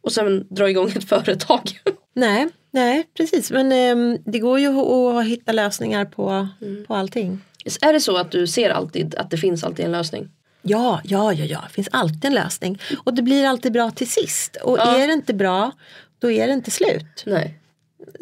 Och 0.00 0.12
sen 0.12 0.46
dra 0.50 0.70
igång 0.70 0.88
ett 0.88 1.08
företag. 1.08 1.80
Nej, 2.14 2.48
nej 2.70 3.08
precis. 3.16 3.50
Men 3.50 3.72
ehm, 3.72 4.18
det 4.24 4.38
går 4.38 4.60
ju 4.60 4.68
att, 4.68 5.26
hitta 5.26 5.52
lösningar 5.52 6.04
på, 6.04 6.48
på 6.86 6.94
allting. 6.94 7.40
är 7.80 7.92
det 7.92 8.00
så 8.00 8.16
att 8.16 8.30
du 8.30 8.46
ser 8.46 8.70
alltid 8.70 9.14
att 9.14 9.30
det 9.30 9.36
finns 9.36 9.64
alltid 9.64 9.84
en 9.84 9.92
lösning? 9.92 10.28
Ja, 10.62 11.00
ja, 11.04 11.32
ja, 11.32 11.44
ja, 11.44 11.64
det 11.68 11.72
finns 11.74 11.88
alltid 11.92 12.24
en 12.24 12.34
lösning. 12.34 12.78
Och 13.04 13.14
det 13.14 13.22
blir 13.22 13.46
alltid 13.46 13.72
bra 13.72 13.90
till 13.90 14.10
sist. 14.10 14.56
Och 14.56 14.78
Ja. 14.78 14.96
är 14.96 15.06
det 15.06 15.12
inte 15.12 15.34
bra, 15.34 15.72
då 16.18 16.30
är 16.30 16.46
det 16.46 16.52
inte 16.52 16.70
slut. 16.70 17.22
Nej. 17.26 17.58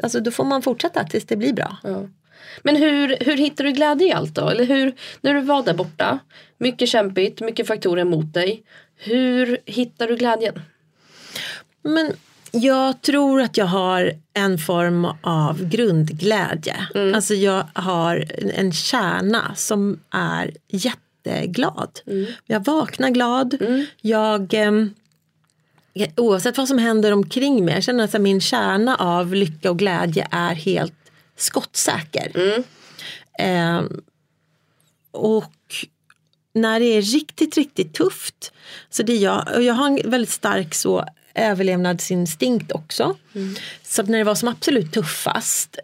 Alltså 0.03 0.21
då 0.21 0.31
får 0.31 0.45
man 0.45 0.63
fortsätta 0.63 1.05
tills 1.05 1.25
det 1.25 1.37
blir 1.37 1.53
bra. 1.53 1.77
Ja. 1.83 2.03
Men 2.63 2.77
hur, 2.77 3.17
hur 3.21 3.37
hittar 3.37 3.65
du 3.65 3.73
glädje 3.73 4.07
i 4.09 4.13
allt 4.13 4.35
då? 4.35 4.49
Eller 4.49 4.65
hur, 4.65 4.95
när 5.21 5.35
du 5.35 5.41
var 5.41 5.63
där 5.63 5.75
borta, 5.75 6.19
mycket 6.59 6.89
kämpigt, 6.89 7.41
mycket 7.41 7.67
faktorer 7.67 8.01
emot 8.03 8.35
dig. 8.35 8.63
Hur 8.97 9.59
hittar 9.67 10.07
du 10.09 10.17
glädjen? 10.17 10.61
Men 11.83 12.13
jag 12.51 13.03
tror 13.03 13.41
att 13.41 13.57
jag 13.57 13.67
har 13.67 14.13
en 14.35 14.59
form 14.59 15.07
av 15.21 15.69
grundglädje. 15.69 16.77
Alltså 17.15 17.35
jag 17.35 17.67
har 17.75 18.25
en- 18.55 18.73
kärna 18.73 19.55
som 19.55 20.01
är 20.11 20.51
jätteglad. 20.69 22.01
Jag 22.47 22.65
vaknar 22.65 23.11
glad. 23.11 23.57
Jag, 24.01 24.55
ehm, 24.55 24.95
oavsett 26.17 26.59
vad 26.59 26.69
som 26.69 26.79
händer 26.79 27.13
omkring 27.13 27.65
mig, 27.65 27.75
jag 27.75 27.83
känner 27.83 28.05
att 28.05 28.21
min 28.21 28.41
kärna 28.41 28.97
av 28.97 29.35
lycka 29.35 29.71
och 29.71 29.79
glädje 29.79 30.29
är 30.31 30.55
helt 30.55 30.95
skottsäker. 31.37 32.33
Ehm, 33.39 34.01
och 35.11 35.53
när 36.55 36.81
det 36.81 36.87
är 36.87 37.03
riktigt, 37.03 37.57
riktigt 37.57 37.95
tufft. 37.95 38.53
Så 38.91 39.03
det 39.03 39.17
jag, 39.17 39.49
och 39.55 39.63
jag 39.63 39.75
har 39.75 39.87
en 39.87 40.11
väldigt 40.11 40.31
stark 40.31 40.75
så 40.75 41.05
överlevnadsinstinkt 41.35 42.73
också. 42.73 43.17
Mm. 43.35 43.55
Så 43.83 44.03
när 44.03 44.19
det 44.19 44.25
var 44.25 44.35
som 44.35 44.49
absolut 44.49 44.93
tuffast 44.93 45.79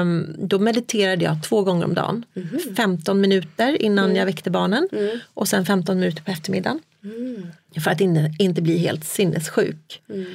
um, 0.00 0.36
då 0.38 0.58
mediterade 0.58 1.24
jag 1.24 1.36
två 1.44 1.62
gånger 1.62 1.84
om 1.84 1.94
dagen. 1.94 2.24
Mm. 2.36 2.76
15 2.76 3.20
minuter 3.20 3.82
innan 3.82 4.04
mm. 4.04 4.16
jag 4.16 4.26
väckte 4.26 4.50
barnen 4.50 4.88
mm. 4.92 5.18
och 5.34 5.48
sen 5.48 5.66
15 5.66 5.98
minuter 5.98 6.22
på 6.22 6.30
eftermiddagen. 6.30 6.80
Mm. 7.04 7.46
För 7.84 7.90
att 7.90 8.00
inte, 8.00 8.34
inte 8.38 8.62
bli 8.62 8.78
helt 8.78 9.04
sinnessjuk. 9.04 10.02
Mm. 10.08 10.26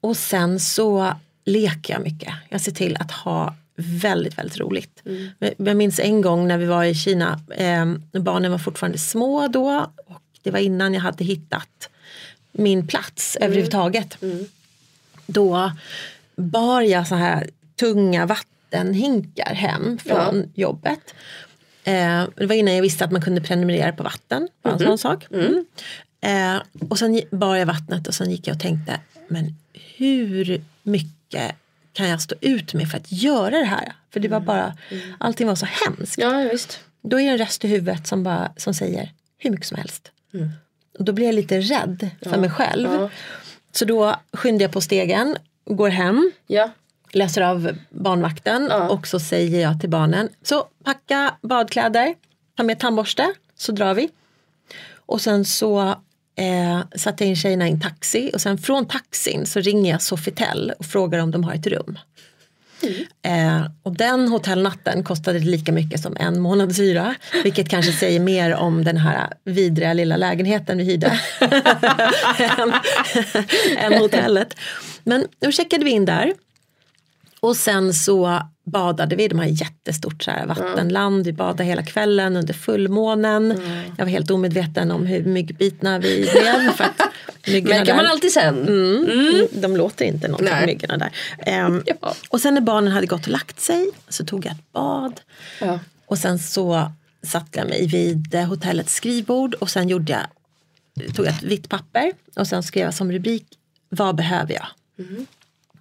Och 0.00 0.16
sen 0.16 0.60
så 0.60 1.14
leker 1.44 1.94
jag 1.94 2.02
mycket. 2.02 2.34
Jag 2.48 2.60
ser 2.60 2.72
till 2.72 2.96
att 2.96 3.10
ha 3.10 3.56
väldigt, 3.76 4.38
väldigt 4.38 4.58
roligt. 4.58 5.02
Mm. 5.06 5.28
Jag 5.56 5.76
minns 5.76 5.98
en 5.98 6.20
gång 6.20 6.48
när 6.48 6.58
vi 6.58 6.66
var 6.66 6.84
i 6.84 6.94
Kina, 6.94 7.40
eh, 7.50 7.94
barnen 8.12 8.50
var 8.50 8.58
fortfarande 8.58 8.98
små 8.98 9.48
då 9.48 9.86
och 10.06 10.22
det 10.42 10.50
var 10.50 10.58
innan 10.58 10.94
jag 10.94 11.00
hade 11.00 11.24
hittat 11.24 11.88
min 12.52 12.86
plats 12.86 13.36
mm. 13.36 13.46
överhuvudtaget. 13.46 14.22
Mm. 14.22 14.44
Då 15.26 15.72
bar 16.36 16.82
jag 16.82 17.08
så 17.08 17.14
här 17.14 17.50
tunga 17.76 18.26
vattenhinkar 18.26 19.54
hem 19.54 19.98
från 19.98 20.38
ja. 20.38 20.62
jobbet. 20.62 21.14
Eh, 21.84 22.24
det 22.36 22.46
var 22.46 22.54
innan 22.54 22.74
jag 22.74 22.82
visste 22.82 23.04
att 23.04 23.12
man 23.12 23.22
kunde 23.22 23.40
prenumerera 23.40 23.92
på 23.92 24.02
vatten. 24.02 24.48
Bara 24.62 24.74
en 24.74 24.80
mm. 24.80 24.88
sån 24.88 24.98
sak. 24.98 25.26
Mm. 25.30 25.64
Eh, 26.20 26.62
och 26.88 26.98
sen 26.98 27.20
bar 27.30 27.56
jag 27.56 27.66
vattnet 27.66 28.08
och 28.08 28.14
sen 28.14 28.30
gick 28.30 28.46
jag 28.46 28.54
och 28.54 28.62
tänkte, 28.62 29.00
men 29.28 29.56
hur 29.96 30.64
mycket 30.82 31.56
kan 31.92 32.08
jag 32.08 32.22
stå 32.22 32.34
ut 32.40 32.74
med 32.74 32.90
för 32.90 32.98
att 32.98 33.12
göra 33.12 33.58
det 33.58 33.64
här? 33.64 33.92
För 34.10 34.20
det 34.20 34.28
var 34.28 34.36
mm. 34.36 34.46
bara, 34.46 34.76
mm. 34.90 35.14
allting 35.18 35.46
var 35.46 35.54
så 35.54 35.66
hemskt. 35.66 36.18
Ja, 36.18 36.48
visst. 36.52 36.80
Då 37.02 37.20
är 37.20 37.24
det 37.24 37.30
en 37.30 37.38
röst 37.38 37.64
i 37.64 37.68
huvudet 37.68 38.06
som, 38.06 38.22
bara, 38.22 38.52
som 38.56 38.74
säger 38.74 39.12
hur 39.38 39.50
mycket 39.50 39.66
som 39.66 39.78
helst. 39.78 40.10
Mm. 40.34 40.50
Och 40.98 41.04
då 41.04 41.12
blir 41.12 41.26
jag 41.26 41.34
lite 41.34 41.60
rädd 41.60 42.10
för 42.22 42.30
ja. 42.30 42.36
mig 42.36 42.50
själv. 42.50 42.92
Ja. 42.92 43.10
Så 43.72 43.84
då 43.84 44.16
skyndar 44.32 44.64
jag 44.64 44.72
på 44.72 44.80
stegen, 44.80 45.36
går 45.64 45.88
hem, 45.88 46.32
ja. 46.46 46.70
Läser 47.12 47.42
av 47.42 47.76
barnvakten 47.90 48.66
ja. 48.70 48.88
och 48.88 49.06
så 49.06 49.20
säger 49.20 49.62
jag 49.62 49.80
till 49.80 49.90
barnen, 49.90 50.28
så 50.42 50.66
packa 50.84 51.34
badkläder, 51.42 52.14
ta 52.56 52.62
med 52.62 52.78
tandborste 52.78 53.34
så 53.56 53.72
drar 53.72 53.94
vi. 53.94 54.08
Och 55.06 55.20
sen 55.20 55.44
så 55.44 55.80
eh, 56.36 56.80
satte 56.96 57.24
jag 57.24 57.28
in 57.28 57.36
tjejerna 57.36 57.68
i 57.68 57.70
en 57.70 57.80
taxi 57.80 58.30
och 58.34 58.40
sen 58.40 58.58
från 58.58 58.86
taxin 58.86 59.46
så 59.46 59.60
ringer 59.60 59.90
jag 59.90 60.02
Sofitel 60.02 60.72
och 60.78 60.86
frågar 60.86 61.18
om 61.18 61.30
de 61.30 61.44
har 61.44 61.54
ett 61.54 61.66
rum. 61.66 61.98
Mm. 62.82 63.60
Eh, 63.60 63.70
och 63.82 63.96
den 63.96 64.28
hotellnatten 64.28 65.04
kostade 65.04 65.38
lika 65.38 65.72
mycket 65.72 66.00
som 66.00 66.16
en 66.20 66.40
månads 66.40 66.78
hyra. 66.78 67.14
Vilket 67.44 67.68
kanske 67.68 67.92
säger 67.92 68.20
mer 68.20 68.54
om 68.54 68.84
den 68.84 68.96
här 68.96 69.32
vidriga 69.44 69.92
lilla 69.92 70.16
lägenheten 70.16 70.78
vi 70.78 70.84
hyrde. 70.84 71.20
än, 72.58 72.72
än 73.78 74.00
hotellet. 74.00 74.54
Men 75.04 75.26
då 75.38 75.52
checkade 75.52 75.84
vi 75.84 75.90
in 75.90 76.04
där. 76.04 76.32
Och 77.42 77.56
sen 77.56 77.94
så 77.94 78.42
badade 78.64 79.16
vi, 79.16 79.28
de 79.28 79.38
har 79.38 79.46
jättestort 79.46 80.22
så 80.22 80.30
här 80.30 80.46
vattenland, 80.46 81.24
vi 81.24 81.32
badade 81.32 81.64
hela 81.64 81.82
kvällen 81.82 82.36
under 82.36 82.54
fullmånen. 82.54 83.52
Mm. 83.52 83.92
Jag 83.98 84.04
var 84.04 84.10
helt 84.10 84.30
omedveten 84.30 84.90
om 84.90 85.06
hur 85.06 85.24
myggbitna 85.24 85.98
vi 85.98 86.30
blev. 86.32 86.72
För 86.72 86.84
att 86.84 87.02
Märker 87.64 87.94
man 87.94 88.06
alltid 88.06 88.32
sen. 88.32 88.68
Mm. 88.68 89.10
Mm. 89.10 89.46
De 89.52 89.76
låter 89.76 90.04
inte 90.04 90.28
någonting 90.28 90.66
myggorna 90.66 90.98
där. 90.98 91.66
Um, 91.66 91.82
ja. 91.86 92.14
Och 92.28 92.40
sen 92.40 92.54
när 92.54 92.60
barnen 92.60 92.92
hade 92.92 93.06
gått 93.06 93.22
och 93.22 93.32
lagt 93.32 93.60
sig 93.60 93.90
så 94.08 94.24
tog 94.24 94.46
jag 94.46 94.52
ett 94.52 94.72
bad. 94.72 95.20
Ja. 95.60 95.78
Och 96.06 96.18
sen 96.18 96.38
så 96.38 96.92
satte 97.22 97.58
jag 97.58 97.68
mig 97.68 97.86
vid 97.86 98.34
hotellets 98.34 98.94
skrivbord 98.94 99.54
och 99.54 99.70
sen 99.70 99.88
gjorde 99.88 100.12
jag, 100.12 101.14
tog 101.14 101.26
jag 101.26 101.34
ett 101.34 101.42
vitt 101.42 101.68
papper 101.68 102.12
och 102.36 102.46
sen 102.46 102.62
skrev 102.62 102.84
jag 102.84 102.94
som 102.94 103.12
rubrik 103.12 103.46
Vad 103.88 104.16
behöver 104.16 104.54
jag? 104.54 104.66
Mm. 104.98 105.26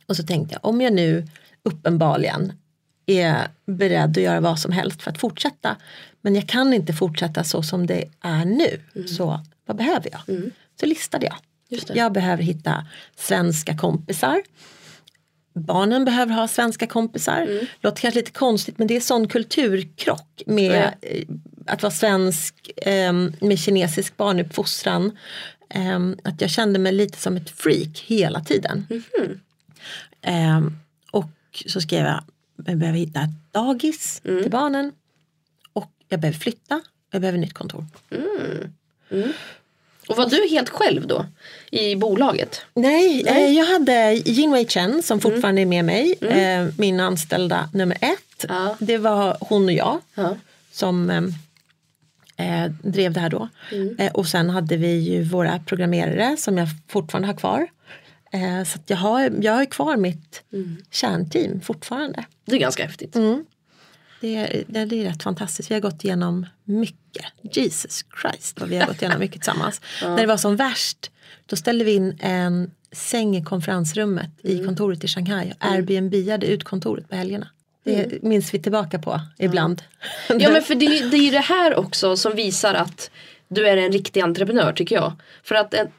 Och 0.06 0.16
så 0.16 0.24
tänkte 0.24 0.54
jag 0.54 0.70
om 0.70 0.82
jag 0.82 0.94
nu 0.94 1.28
uppenbarligen 1.64 2.54
är 3.06 3.48
beredd 3.66 4.10
att 4.18 4.24
göra 4.24 4.40
vad 4.40 4.60
som 4.60 4.72
helst 4.72 5.02
för 5.02 5.12
att 5.12 5.18
fortsätta. 5.18 5.78
Men 6.22 6.36
jag 6.36 6.48
kan 6.48 6.74
inte 6.74 6.94
fortsätta 6.94 7.44
så 7.44 7.64
som 7.64 7.88
det 7.88 8.04
är 8.22 8.46
nu. 8.46 8.82
Mm. 8.96 9.08
Så 9.08 9.40
vad 9.66 9.78
behöver 9.78 10.10
jag? 10.12 10.38
Mm. 10.38 10.52
Så 10.80 10.86
listade 10.86 11.26
jag. 11.26 11.36
Jag 11.94 12.12
behöver 12.12 12.44
hitta 12.44 12.88
svenska 13.16 13.78
kompisar. 13.78 14.42
Barnen 15.54 16.06
behöver 16.06 16.34
ha 16.34 16.48
svenska 16.48 16.88
kompisar. 16.88 17.42
Mm. 17.42 17.66
Låter 17.82 18.02
kanske 18.02 18.20
lite 18.20 18.32
konstigt 18.32 18.78
men 18.78 18.88
det 18.88 18.96
är 18.96 19.02
sån 19.02 19.28
kulturkrock 19.28 20.42
med 20.46 20.94
mm. 21.02 21.42
att 21.68 21.84
vara 21.84 21.92
svensk 21.92 22.72
ehm, 22.78 23.34
med 23.42 23.60
kinesisk 23.60 24.18
barnuppfostran. 24.18 25.18
Ehm, 25.70 26.18
att 26.24 26.42
jag 26.42 26.50
kände 26.50 26.80
mig 26.80 26.92
lite 26.92 27.18
som 27.20 27.38
ett 27.38 27.50
freak 27.50 28.00
hela 28.06 28.40
tiden. 28.40 28.88
Mm. 29.20 30.80
Och 31.52 31.72
så 31.72 31.82
skrev 31.82 32.06
jag, 32.06 32.24
jag 32.66 32.78
behöver 32.78 33.00
hitta 33.00 33.22
ett 33.22 33.54
dagis 33.54 34.22
mm. 34.26 34.42
till 34.42 34.52
barnen. 34.52 34.92
Och 35.74 35.92
jag 36.10 36.20
behöver 36.20 36.40
flytta, 36.40 36.82
jag 37.12 37.22
behöver 37.22 37.40
nytt 37.40 37.54
kontor. 37.54 37.86
Mm. 38.12 38.74
Mm. 39.12 39.34
Och 40.08 40.18
var 40.18 40.30
du 40.30 40.48
helt 40.50 40.70
själv 40.70 41.08
då 41.08 41.26
i 41.72 41.96
bolaget? 41.96 42.62
Nej, 42.74 43.24
Nej. 43.26 43.44
Eh, 43.44 43.58
jag 43.58 43.66
hade 43.66 44.14
Jin 44.14 44.52
Wei 44.52 44.68
Chen 44.68 45.04
som 45.04 45.20
mm. 45.20 45.22
fortfarande 45.22 45.62
är 45.62 45.66
med 45.66 45.86
mig. 45.86 46.16
Mm. 46.22 46.68
Eh, 46.68 46.74
min 46.78 47.00
anställda 47.00 47.70
nummer 47.74 47.98
ett. 48.02 48.46
Ja. 48.50 48.76
Det 48.80 48.98
var 48.98 49.38
hon 49.40 49.66
och 49.66 49.72
jag 49.72 50.00
ja. 50.16 50.38
som 50.72 51.10
eh, 51.10 52.64
eh, 52.64 52.72
drev 52.84 53.14
det 53.14 53.20
här 53.20 53.30
då. 53.30 53.50
Mm. 53.72 53.96
Eh, 54.00 54.12
och 54.12 54.28
sen 54.28 54.50
hade 54.50 54.78
vi 54.78 55.00
ju 55.00 55.24
våra 55.24 55.60
programmerare 55.60 56.38
som 56.38 56.58
jag 56.58 56.68
fortfarande 56.88 57.28
har 57.28 57.36
kvar. 57.36 57.68
Eh, 58.32 58.64
så 58.64 58.80
jag, 58.88 58.98
har, 58.98 59.34
jag 59.42 59.54
har 59.54 59.66
kvar 59.66 59.98
mitt 59.98 60.44
mm. 60.54 60.78
kärnteam 60.92 61.62
fortfarande. 61.62 62.26
Det 62.46 62.56
är 62.56 62.60
ganska 62.60 62.86
häftigt. 62.86 63.16
Mm. 63.16 63.46
Det 64.22 64.36
är, 64.36 64.64
det 64.68 64.80
är 64.80 65.04
rätt 65.04 65.24
fantastiskt. 65.24 65.72
Vi 65.72 65.76
har 65.76 65.82
gått 65.82 66.04
igenom 66.04 66.46
mycket. 66.64 67.26
Jesus 67.42 68.06
Christ 68.22 68.60
vad 68.60 68.70
vi 68.70 68.78
har 68.78 68.88
gått 68.88 69.02
igenom 69.02 69.20
mycket 69.20 69.36
tillsammans. 69.42 69.82
ja. 70.02 70.10
När 70.10 70.22
det 70.22 70.28
var 70.28 70.38
som 70.38 70.56
värst 70.56 71.12
då 71.46 71.56
ställde 71.56 71.84
vi 71.84 71.94
in 71.94 72.18
en 72.20 72.72
säng 72.92 73.38
i 73.38 73.44
konferensrummet 73.44 74.44
mm. 74.44 74.62
i 74.62 74.66
kontoret 74.66 75.04
i 75.04 75.08
Shanghai 75.08 75.54
och 75.60 75.66
mm. 75.66 75.76
Airbnb-ade 75.76 76.48
ut 76.48 76.64
kontoret 76.64 77.10
på 77.10 77.16
helgerna. 77.16 77.48
Det 77.84 78.04
mm. 78.04 78.20
minns 78.22 78.54
vi 78.54 78.60
tillbaka 78.60 79.00
på 79.00 79.22
ibland. 79.38 79.84
Ja 80.30 80.52
men 80.52 80.62
för 80.64 80.76
det, 80.76 81.10
det 81.10 81.18
är 81.18 81.24
ju 81.26 81.32
det 81.32 81.40
här 81.40 81.76
också 81.76 82.18
som 82.18 82.36
visar 82.36 82.74
att 82.74 83.12
du 83.48 83.68
är 83.68 83.78
en 83.78 83.92
riktig 83.92 84.22
entreprenör 84.22 84.74
tycker 84.74 84.96
jag. 84.96 85.14
För 85.44 85.56
att 85.56 85.74
ett, 85.74 85.92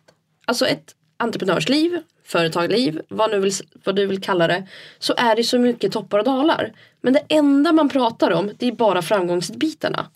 alltså 0.44 0.66
ett 0.66 0.94
entreprenörsliv, 1.16 2.02
företagliv, 2.32 3.00
vad, 3.08 3.30
nu 3.30 3.38
vill, 3.38 3.52
vad 3.84 3.96
du 3.96 4.06
vill 4.06 4.20
kalla 4.20 4.46
det, 4.46 4.66
så 4.98 5.14
är 5.16 5.36
det 5.36 5.44
så 5.44 5.58
mycket 5.58 5.92
toppar 5.92 6.18
och 6.18 6.24
dalar. 6.24 6.72
Men 7.00 7.12
det 7.12 7.22
enda 7.28 7.72
man 7.72 7.88
pratar 7.88 8.30
om 8.30 8.50
det 8.58 8.68
är 8.68 8.72
bara 8.72 9.02
framgångsbitarna. 9.02 10.06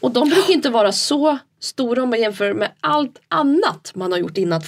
Och 0.00 0.10
de 0.10 0.28
brukar 0.28 0.52
inte 0.52 0.70
vara 0.70 0.92
så 0.92 1.38
stora 1.60 2.02
om 2.02 2.10
man 2.10 2.20
jämför 2.20 2.54
med 2.54 2.70
allt 2.80 3.20
annat 3.28 3.92
man 3.94 4.12
har 4.12 4.18
gjort 4.18 4.38
innan 4.38 4.62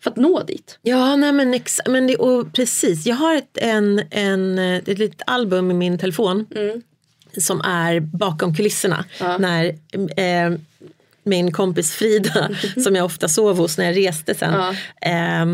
för 0.00 0.10
att 0.10 0.16
nå 0.16 0.42
dit. 0.42 0.78
Ja, 0.82 1.16
nej 1.16 1.32
men, 1.32 1.54
ex 1.54 1.80
men 1.88 2.06
det, 2.06 2.16
och 2.16 2.52
precis. 2.52 3.06
Jag 3.06 3.16
har 3.16 3.34
ett, 3.34 3.58
en, 3.58 4.02
en, 4.10 4.58
ett 4.58 4.98
litet 4.98 5.22
album 5.26 5.70
i 5.70 5.74
min 5.74 5.98
telefon 5.98 6.46
mm. 6.54 6.82
som 7.36 7.60
är 7.60 8.00
bakom 8.00 8.54
kulisserna. 8.54 9.04
Ja. 9.20 9.38
När 9.38 9.64
eh, 10.16 10.58
min 11.22 11.52
kompis 11.52 11.92
Frida, 11.92 12.50
som 12.84 12.96
jag 12.96 13.04
ofta 13.04 13.28
sov 13.28 13.56
hos 13.56 13.78
när 13.78 13.84
jag 13.84 13.96
reste 13.96 14.34
sen, 14.34 14.54
ja. 14.54 14.74
eh, 15.10 15.46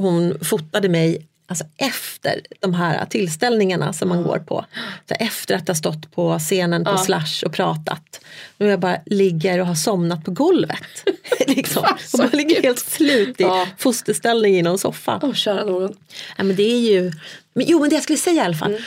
hon 0.00 0.44
fotade 0.44 0.88
mig 0.88 1.26
alltså 1.50 1.64
efter 1.76 2.40
de 2.60 2.74
här 2.74 3.04
tillställningarna 3.04 3.92
som 3.92 4.08
man 4.08 4.18
mm. 4.18 4.28
går 4.28 4.38
på. 4.38 4.64
Så 5.08 5.14
efter 5.14 5.54
att 5.54 5.68
ha 5.68 5.74
stått 5.74 6.12
på 6.14 6.38
scenen 6.38 6.84
på 6.84 6.90
ja. 6.90 6.98
Slash 6.98 7.46
och 7.46 7.52
pratat. 7.52 8.20
Nu 8.58 8.66
jag 8.66 8.80
bara 8.80 8.98
ligger 9.06 9.58
och 9.58 9.66
har 9.66 9.74
somnat 9.74 10.24
på 10.24 10.30
golvet. 10.30 11.04
liksom. 11.46 11.82
och 12.12 12.18
bara 12.18 12.30
ligger 12.30 12.62
helt 12.62 12.78
slut 12.78 13.40
i 13.40 13.42
ja. 13.42 13.66
fosterställning 13.78 14.56
i 14.56 14.62
någon 14.62 14.78
soffa. 14.78 15.18
Oh, 15.22 15.34
kära 15.34 15.64
någon. 15.64 15.96
Ja, 16.36 16.44
men 16.44 16.56
det 16.56 16.62
är 16.62 16.78
ju, 16.78 17.12
men, 17.52 17.66
jo 17.68 17.80
men 17.80 17.88
det 17.88 17.96
jag 17.96 18.02
skulle 18.02 18.18
säga 18.18 18.42
i 18.42 18.44
alla 18.44 18.56
fall. 18.56 18.70
Mm. 18.70 18.82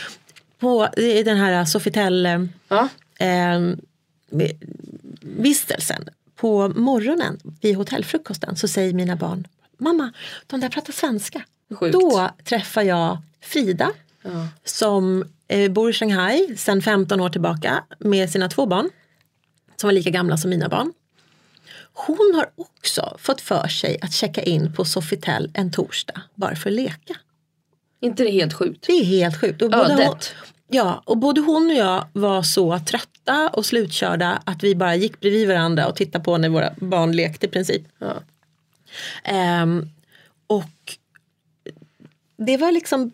På 0.58 0.88
den 1.24 1.36
här 1.36 1.64
Sofitel 1.64 2.48
ja. 2.68 2.88
eh, 3.18 3.60
vistelsen 5.20 6.08
på 6.36 6.68
morgonen 6.68 7.40
vid 7.60 7.76
hotellfrukosten 7.76 8.56
så 8.56 8.68
säger 8.68 8.92
mina 8.92 9.16
barn 9.16 9.46
Mamma, 9.78 10.12
de 10.46 10.60
där 10.60 10.68
pratar 10.68 10.92
svenska. 10.92 11.42
Sjukt. 11.74 11.92
Då 11.92 12.30
träffar 12.44 12.82
jag 12.82 13.18
Frida 13.40 13.90
ja. 14.22 14.48
som 14.64 15.24
eh, 15.48 15.72
bor 15.72 15.90
i 15.90 15.92
Shanghai 15.92 16.56
sedan 16.56 16.82
15 16.82 17.20
år 17.20 17.28
tillbaka 17.28 17.84
med 17.98 18.30
sina 18.30 18.48
två 18.48 18.66
barn. 18.66 18.90
Som 19.76 19.88
var 19.88 19.92
lika 19.92 20.10
gamla 20.10 20.36
som 20.36 20.50
mina 20.50 20.68
barn. 20.68 20.92
Hon 21.92 22.32
har 22.34 22.50
också 22.56 23.16
fått 23.18 23.40
för 23.40 23.68
sig 23.68 23.98
att 24.02 24.12
checka 24.12 24.42
in 24.42 24.72
på 24.72 24.84
Sofitel 24.84 25.50
en 25.54 25.72
torsdag 25.72 26.22
bara 26.34 26.56
för 26.56 26.70
att 26.70 26.76
leka. 26.76 27.16
inte 28.00 28.24
det 28.24 28.30
helt 28.30 28.54
sjukt? 28.54 28.86
Det 28.86 28.92
är 28.92 29.04
helt 29.04 29.40
sjukt. 29.40 29.62
Och 29.62 29.70
både, 29.70 29.94
hon, 29.94 30.16
Ja, 30.68 31.02
och 31.04 31.18
både 31.18 31.40
hon 31.40 31.66
och 31.70 31.76
jag 31.76 32.04
var 32.12 32.42
så 32.42 32.78
trötta 32.78 33.48
och 33.48 33.66
slutkörda 33.66 34.42
att 34.44 34.64
vi 34.64 34.74
bara 34.74 34.94
gick 34.94 35.20
bredvid 35.20 35.48
varandra 35.48 35.86
och 35.86 35.96
tittade 35.96 36.24
på 36.24 36.38
när 36.38 36.48
våra 36.48 36.74
barn 36.76 37.12
lekte 37.12 37.46
i 37.46 37.48
princip. 37.48 37.82
Ja. 37.98 38.14
Ehm, 39.24 39.88
och 40.46 40.96
det 42.36 42.56
var 42.56 42.72
liksom 42.72 43.12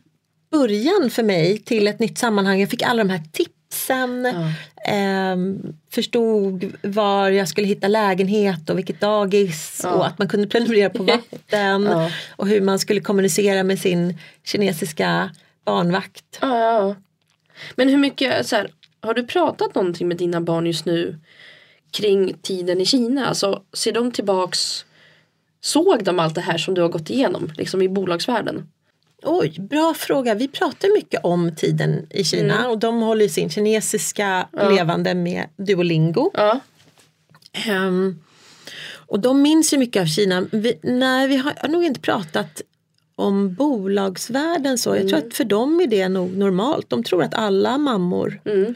början 0.50 1.10
för 1.10 1.22
mig 1.22 1.58
till 1.58 1.88
ett 1.88 1.98
nytt 1.98 2.18
sammanhang. 2.18 2.60
Jag 2.60 2.70
fick 2.70 2.82
alla 2.82 3.04
de 3.04 3.10
här 3.10 3.22
tipsen. 3.32 4.24
Ja. 4.24 4.52
ehm, 4.92 5.58
förstod 5.90 6.72
var 6.82 7.30
jag 7.30 7.48
skulle 7.48 7.66
hitta 7.66 7.88
lägenhet 7.88 8.70
och 8.70 8.78
vilket 8.78 9.00
dagis 9.00 9.80
Ja. 9.84 9.90
och 9.90 10.06
att 10.06 10.18
man 10.18 10.28
kunde 10.28 10.46
prenumerera 10.46 10.90
på 10.90 11.02
vatten. 11.04 11.82
Ja. 11.82 12.10
Och 12.36 12.48
hur 12.48 12.60
man 12.60 12.78
skulle 12.78 13.00
kommunicera 13.00 13.62
med 13.62 13.78
sin 13.78 14.18
kinesiska 14.44 15.30
barnvakt. 15.64 16.38
Ja. 16.40 16.94
Men 17.74 17.88
hur 17.88 17.98
mycket, 17.98 18.46
så 18.46 18.56
här, 18.56 18.70
har 19.00 19.14
du 19.14 19.26
pratat 19.26 19.74
någonting 19.74 20.08
med 20.08 20.16
dina 20.16 20.40
barn 20.40 20.66
just 20.66 20.84
nu 20.84 21.18
kring 21.90 22.34
tiden 22.42 22.80
i 22.80 22.86
Kina? 22.86 23.26
Alltså 23.26 23.62
ser 23.72 23.92
de 23.92 24.12
tillbaks, 24.12 24.84
såg 25.60 26.04
de 26.04 26.18
allt 26.18 26.34
det 26.34 26.40
här 26.40 26.58
som 26.58 26.74
du 26.74 26.82
har 26.82 26.88
gått 26.88 27.10
igenom 27.10 27.52
liksom 27.56 27.82
i 27.82 27.88
bolagsvärlden? 27.88 28.66
Oj, 29.22 29.54
bra 29.58 29.94
fråga. 29.96 30.34
Vi 30.34 30.48
pratar 30.48 30.94
mycket 30.96 31.20
om 31.24 31.54
tiden 31.56 32.06
i 32.10 32.24
Kina 32.24 32.58
Mm. 32.58 32.70
och 32.70 32.78
de 32.78 33.00
håller 33.00 33.28
sin 33.28 33.50
kinesiska 33.50 34.48
levande 34.70 35.14
med 35.14 35.46
Duolingo. 35.56 36.30
Ja. 36.34 36.60
Ehm, 37.52 38.18
och 38.92 39.20
de 39.20 39.42
minns 39.42 39.72
ju 39.74 39.78
mycket 39.78 40.02
av 40.02 40.06
Kina. 40.06 40.46
Vi, 40.52 40.78
nej, 40.82 41.28
vi 41.28 41.36
har, 41.36 41.52
har 41.60 41.68
nog 41.68 41.84
inte 41.84 42.00
pratat 42.00 42.62
om 43.16 43.54
bolagsvärlden 43.54 44.78
så. 44.78 44.90
Jag 44.96 45.08
tror 45.08 45.18
Mm. 45.18 45.28
att 45.28 45.34
för 45.34 45.44
dem 45.44 45.80
är 45.80 45.86
det 45.86 46.08
nog 46.08 46.36
normalt. 46.36 46.90
De 46.90 47.04
tror 47.04 47.22
att 47.22 47.34
alla 47.34 47.78
mammor 47.78 48.40
Mm. 48.44 48.74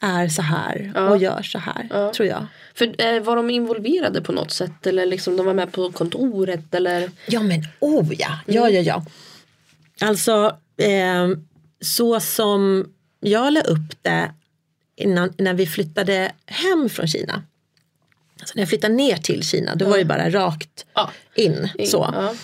Är 0.00 0.28
så 0.28 0.42
här 0.42 0.92
Ja. 0.94 1.08
och 1.08 1.18
gör 1.18 1.42
så 1.42 1.58
här. 1.58 1.88
Ja. 1.90 2.12
Tror 2.12 2.28
jag. 2.28 2.46
För 2.74 2.94
eh, 3.02 3.22
var 3.22 3.36
de 3.36 3.50
involverade 3.50 4.22
på 4.22 4.32
något 4.32 4.50
sätt 4.50 4.86
eller 4.86 5.06
liksom 5.06 5.36
de 5.36 5.46
var 5.46 5.54
med 5.54 5.72
på 5.72 5.92
kontoret 5.92 6.74
eller? 6.74 7.10
Ja 7.26 7.42
men 7.42 7.64
oh 7.80 8.12
ja, 8.18 8.38
ja 8.46 8.68
ja 8.70 8.80
ja. 8.80 9.04
Alltså 10.00 10.56
ehm, 10.76 11.48
så 11.80 12.20
som 12.20 12.92
jag 13.20 13.52
la 13.52 13.60
upp 13.60 14.02
det 14.02 14.32
innan, 14.96 15.32
när 15.38 15.54
vi 15.54 15.66
flyttade 15.66 16.32
hem 16.46 16.88
från 16.88 17.06
Kina. 17.08 17.42
Alltså 18.40 18.52
när 18.56 18.62
jag 18.62 18.68
flyttade 18.68 18.94
ner 18.94 19.16
till 19.16 19.42
Kina 19.42 19.74
då 19.74 19.88
var 19.88 19.98
det 19.98 20.04
bara 20.04 20.30
rakt 20.30 20.86
Ja. 20.94 21.10
in. 21.34 21.68
så. 21.86 22.10
Ja. 22.14 22.34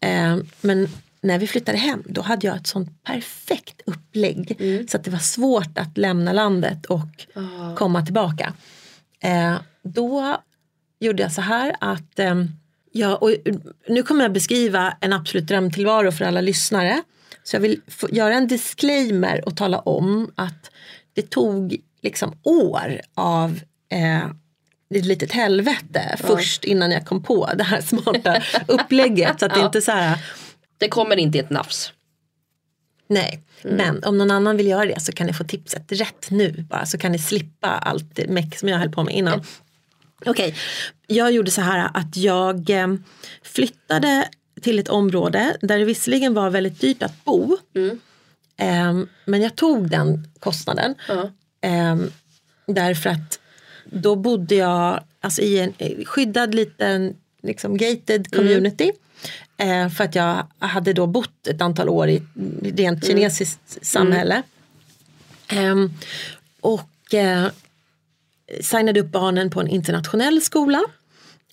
Ehm, 0.00 0.46
men 0.60 0.88
när 1.22 1.38
vi 1.38 1.46
flyttade 1.46 1.78
hem 1.78 2.02
då 2.06 2.20
hade 2.22 2.46
jag 2.46 2.56
ett 2.56 2.66
sånt 2.66 3.04
perfekt 3.04 3.80
upplägg 3.84 4.56
så 4.90 4.96
att 4.96 5.04
det 5.04 5.10
var 5.10 5.18
svårt 5.18 5.78
att 5.78 5.98
lämna 5.98 6.32
landet 6.32 6.86
och 6.86 7.26
Ah. 7.34 7.74
komma 7.76 8.04
tillbaka. 8.04 8.52
Eh, 9.22 9.54
då 9.82 10.36
gjorde 11.00 11.22
jag 11.22 11.32
så 11.32 11.40
här 11.40 11.76
att 11.80 12.18
ehm, 12.18 12.48
ja, 12.92 13.16
och 13.16 13.30
nu 13.88 14.02
kommer 14.02 14.24
jag 14.24 14.32
beskriva 14.32 14.96
en 15.00 15.12
absolut 15.12 15.46
drömtillvaro 15.46 16.12
för 16.12 16.24
alla 16.24 16.40
lyssnare. 16.40 17.02
Så 17.42 17.56
jag 17.56 17.60
vill 17.60 17.80
göra 18.10 18.34
en 18.34 18.46
disclaimer 18.46 19.42
och 19.46 19.56
tala 19.56 19.78
om 19.78 20.30
att 20.34 20.70
det 21.12 21.30
tog 21.30 21.76
liksom 22.02 22.38
år 22.42 23.00
av 23.14 23.60
eh, 23.92 24.24
ett 24.94 25.04
litet 25.06 25.32
helvete 25.32 26.16
först 26.18 26.64
innan 26.64 26.90
jag 26.90 27.06
kom 27.06 27.22
på 27.22 27.50
det 27.54 27.64
här 27.64 27.80
smarta 27.80 28.42
upplägget. 28.68 29.40
Så 29.40 29.46
att 29.46 29.54
det 29.54 29.60
Ja. 29.60 29.66
inte 29.66 29.80
så 29.80 29.92
här, 29.92 30.18
Det 30.80 30.88
kommer 30.88 31.16
inte 31.16 31.38
i 31.38 31.40
ett 31.40 31.50
nafs. 31.50 31.92
nej. 33.62 33.76
Men 33.76 34.04
om 34.04 34.18
någon 34.18 34.30
annan 34.30 34.56
vill 34.56 34.66
göra 34.66 34.84
det 34.84 35.00
så 35.00 35.12
kan 35.12 35.26
ni 35.26 35.32
få 35.32 35.44
tipset 35.44 35.92
rätt 35.92 36.30
nu 36.30 36.64
bara 36.70 36.86
så 36.86 36.98
kan 36.98 37.12
ni 37.12 37.18
slippa 37.18 37.68
allt 37.68 38.28
meck 38.28 38.58
som 38.58 38.68
jag 38.68 38.78
höll 38.78 38.90
på 38.90 39.02
med 39.02 39.14
innan. 39.14 39.42
Okej, 40.26 40.54
jag 41.06 41.32
gjorde 41.32 41.50
så 41.50 41.60
här 41.60 41.90
att 41.94 42.16
jag 42.16 42.70
eh, 42.70 42.88
flyttade 43.42 44.28
till 44.60 44.78
ett 44.78 44.88
område 44.88 45.56
där 45.60 45.78
det 45.78 45.84
visserligen 45.84 46.34
var 46.34 46.50
väldigt 46.50 46.80
dyrt 46.80 47.02
att 47.02 47.24
bo. 47.24 47.56
Eh, 48.56 48.98
men 49.24 49.42
jag 49.42 49.56
tog 49.56 49.90
den 49.90 50.28
kostnaden. 50.38 50.94
Eh, 51.60 51.96
därför 52.66 53.10
att 53.10 53.40
då 53.84 54.16
bodde 54.16 54.54
jag 54.54 55.04
alltså, 55.20 55.42
i 55.42 55.58
en 55.58 55.72
eh, 55.78 56.04
skyddad 56.04 56.54
liten 56.54 57.16
liksom, 57.42 57.76
gated 57.76 58.34
community. 58.34 58.92
Eh, 59.60 59.88
för 59.88 60.04
att 60.04 60.14
jag 60.14 60.46
hade 60.58 60.92
då 60.92 61.06
bott 61.06 61.46
ett 61.46 61.60
antal 61.62 61.88
år 61.88 62.08
i 62.08 62.16
ett 62.16 62.22
rent 62.78 63.06
kinesiskt 63.06 63.78
samhälle. 63.86 64.42
Ehm, 65.48 65.92
och 66.60 67.14
eh, 67.14 67.46
signade 68.60 69.00
upp 69.00 69.06
barnen 69.12 69.50
på 69.50 69.60
en 69.60 69.68
internationell 69.68 70.42
skola. 70.42 70.80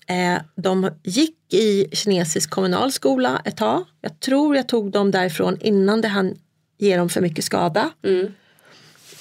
Eh, 0.06 0.42
de 0.54 0.90
gick 1.02 1.54
i 1.54 1.86
kinesisk 1.92 2.50
kommunal 2.50 2.92
skola 2.92 3.42
ett 3.44 3.56
tag. 3.56 3.84
Jag 4.00 4.20
tror 4.20 4.56
jag 4.56 4.68
tog 4.68 4.90
dem 4.90 5.10
därifrån 5.10 5.56
innan 5.60 6.00
det 6.00 6.08
hann 6.08 6.34
ge 6.78 6.96
dem 6.96 7.08
för 7.08 7.20
mycket 7.20 7.44
skada. 7.44 7.90
Mm. 8.04 8.32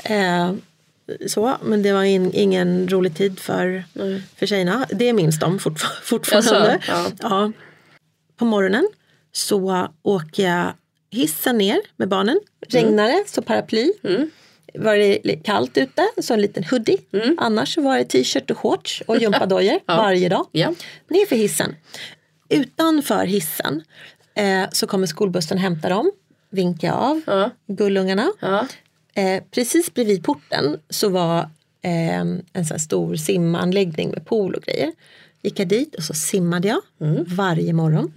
Eh, 0.04 0.54
så, 1.28 1.58
men 1.63 1.84
det 1.84 1.93
var 1.93 2.04
in, 2.04 2.32
ingen 2.34 2.89
rolig 2.89 3.15
tid 3.15 3.39
för, 3.39 3.84
Nej. 3.93 4.23
för 4.36 4.45
tjejerna. 4.45 4.86
Det 4.89 5.13
minns 5.13 5.39
de 5.39 5.60
fortfar- 5.60 6.02
fortfarande. 6.04 6.80
Jaså? 6.88 7.12
Ja. 7.21 7.30
Ja. 7.30 7.52
På 8.38 8.45
morgonen 8.45 8.88
så 9.32 9.88
åker 10.04 10.43
jag 10.50 10.73
hissen 11.12 11.58
ner 11.58 11.80
med 11.97 12.10
barnen. 12.10 12.39
Regnar 12.67 13.08
det 13.08 13.23
så 13.28 13.41
paraply. 13.41 13.91
Mm. 14.04 14.30
Var 14.73 14.95
det 14.95 15.43
kallt 15.43 15.78
ute 15.78 16.02
så 16.21 16.34
en 16.34 16.41
liten 16.41 16.63
hoodie. 16.63 16.97
Annars 17.38 17.73
så 17.73 17.82
var 17.82 17.97
det 17.97 18.06
t-shirt 18.06 18.52
och 18.52 18.58
shorts 18.58 19.04
och 19.08 19.17
gympadojor 19.21 19.80
Ja. 19.86 19.97
varje 19.97 20.30
dag. 20.30 20.47
Ja. 20.52 20.73
Ner 21.10 21.26
för 21.26 21.36
hissen. 21.36 21.76
Utanför 22.50 23.26
hissen 23.26 23.84
eh, 24.36 24.63
så 24.71 24.88
kommer 24.88 25.08
skolbussen 25.08 25.58
hämta 25.58 25.89
dem. 25.89 26.12
Vinkar 26.50 26.91
av 26.93 27.21
Ja. 27.26 27.50
gullungarna. 27.67 28.32
Ja. 28.39 28.67
Eh, 29.13 29.43
precis 29.52 29.93
bredvid 29.93 30.23
porten 30.23 30.80
så 30.89 31.10
var 31.10 31.39
eh, 31.82 32.19
en 32.54 32.65
sån 32.67 32.80
stor 32.80 33.15
simanläggning 33.15 34.10
med 34.10 34.26
pool 34.26 34.54
och 34.56 34.63
grejer. 34.63 34.91
Gick 35.41 35.60
jag 35.60 35.67
dit 35.67 35.95
och 35.95 36.04
så 36.04 36.13
simmade 36.13 36.67
jag 36.67 36.82
varje 37.28 37.73
morgon. 37.73 38.12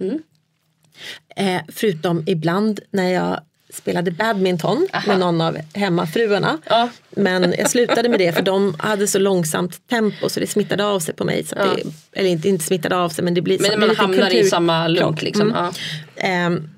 Eh, 1.35 1.61
förutom 1.67 2.23
ibland 2.27 2.79
när 2.91 3.09
jag 3.09 3.39
spelade 3.73 4.11
badminton 4.11 4.87
med 5.07 5.19
någon 5.19 5.41
av 5.41 5.57
hemmafruarna. 5.73 6.57
Ja. 6.69 6.89
Men 7.09 7.55
jag 7.57 7.69
slutade 7.69 8.09
med 8.09 8.19
det 8.19 8.31
för 8.33 8.41
de 8.41 8.75
hade 8.79 9.07
så 9.07 9.19
långsamt 9.19 9.87
tempo 9.87 10.29
så 10.29 10.39
det 10.39 10.47
smittade 10.47 10.85
av 10.85 10.99
sig 10.99 11.15
på 11.15 11.23
mig. 11.25 11.43
Så 11.43 11.55
att 11.55 11.75
det, 11.75 11.83
eller 12.11 12.29
inte, 12.29 12.49
inte 12.49 12.65
smittade 12.65 12.97
av 12.97 13.09
sig 13.09 13.23
men 13.23 13.33
det 13.33 13.41
blir 13.41 13.59
Men 13.59 13.71
som 13.71 13.79
man 13.79 13.89
en 13.89 13.89
liten 13.89 14.05
hamnar 14.05 14.33
i 14.33 14.43
samma 14.43 14.87
lunk 14.87 15.21
liksom. 15.21 15.49
Mm. 15.51 15.63
Ja. 15.63 15.71
Ehm, 16.15 16.69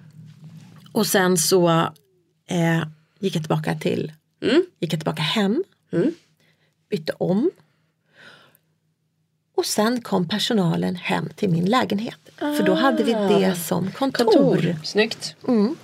och 0.92 1.08
sen 1.08 1.38
så 1.38 1.70
eh, 2.50 2.84
gick 3.20 3.36
jag 3.36 3.44
tillbaka 3.44 3.76
till 3.76 4.12
Mm. 4.44 4.66
gick 4.80 4.94
jag 4.94 5.00
tillbaka 5.00 5.22
hem. 5.22 5.64
Mm. 5.94 6.12
Bytte 6.90 7.14
om. 7.18 7.52
Och 9.64 9.68
sen 9.68 10.02
kom 10.02 10.28
personalen 10.28 10.96
hem 10.96 11.30
till 11.36 11.50
min 11.50 11.66
lägenhet. 11.66 12.20
För 12.38 12.64
då 12.64 12.74
hade 12.74 13.04
vi 13.04 13.14
det 13.14 13.56
som 13.56 13.92
kontor. 13.92 14.26
Kontor. 14.26 14.76
Snyggt. 14.84 15.36
Mm. 15.48 15.76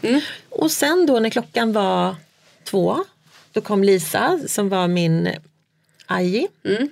Och 0.50 0.72
sen 0.72 1.06
då 1.06 1.20
när 1.20 1.30
klockan 1.30 1.74
var 1.74 2.16
två. 2.64 2.98
Då 3.52 3.62
kom 3.62 3.84
Lisa 3.84 4.40
som 4.48 4.70
var 4.70 4.88
min 4.88 5.30
Aji. 6.06 6.48
Mm. 6.64 6.90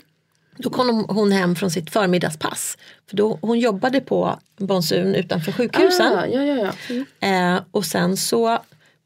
Då 0.57 0.69
kom 0.69 1.05
hon 1.09 1.31
hem 1.31 1.55
från 1.55 1.71
sitt 1.71 1.89
förmiddagspass. 1.89 2.77
För 3.09 3.17
då, 3.17 3.39
hon 3.41 3.59
jobbade 3.59 4.01
på 4.01 4.39
Bonsun 4.57 5.15
utanför 5.15 5.51
sjukhusen. 5.51 6.13
Ah, 6.13 6.25
ja, 6.25 6.43
ja, 6.43 6.55
ja. 6.55 6.71
Mm. 7.19 7.55
Eh, 7.55 7.63
och 7.71 7.85
sen 7.85 8.17
så 8.17 8.59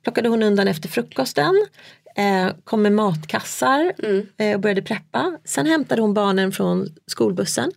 plockade 0.03 0.29
hon 0.29 0.43
undan 0.43 0.67
efter 0.67 0.89
frukosten. 0.89 1.67
Eh, 2.15 2.47
kom 2.63 2.81
med 2.81 2.91
matkassar 2.91 3.93
eh, 4.37 4.53
och 4.53 4.59
började 4.59 4.81
preppa. 4.81 5.37
Sen 5.45 5.65
hämtade 5.65 6.01
hon 6.01 6.13
barnen 6.13 6.51
från 6.51 6.87
skolbussen. 7.07 7.71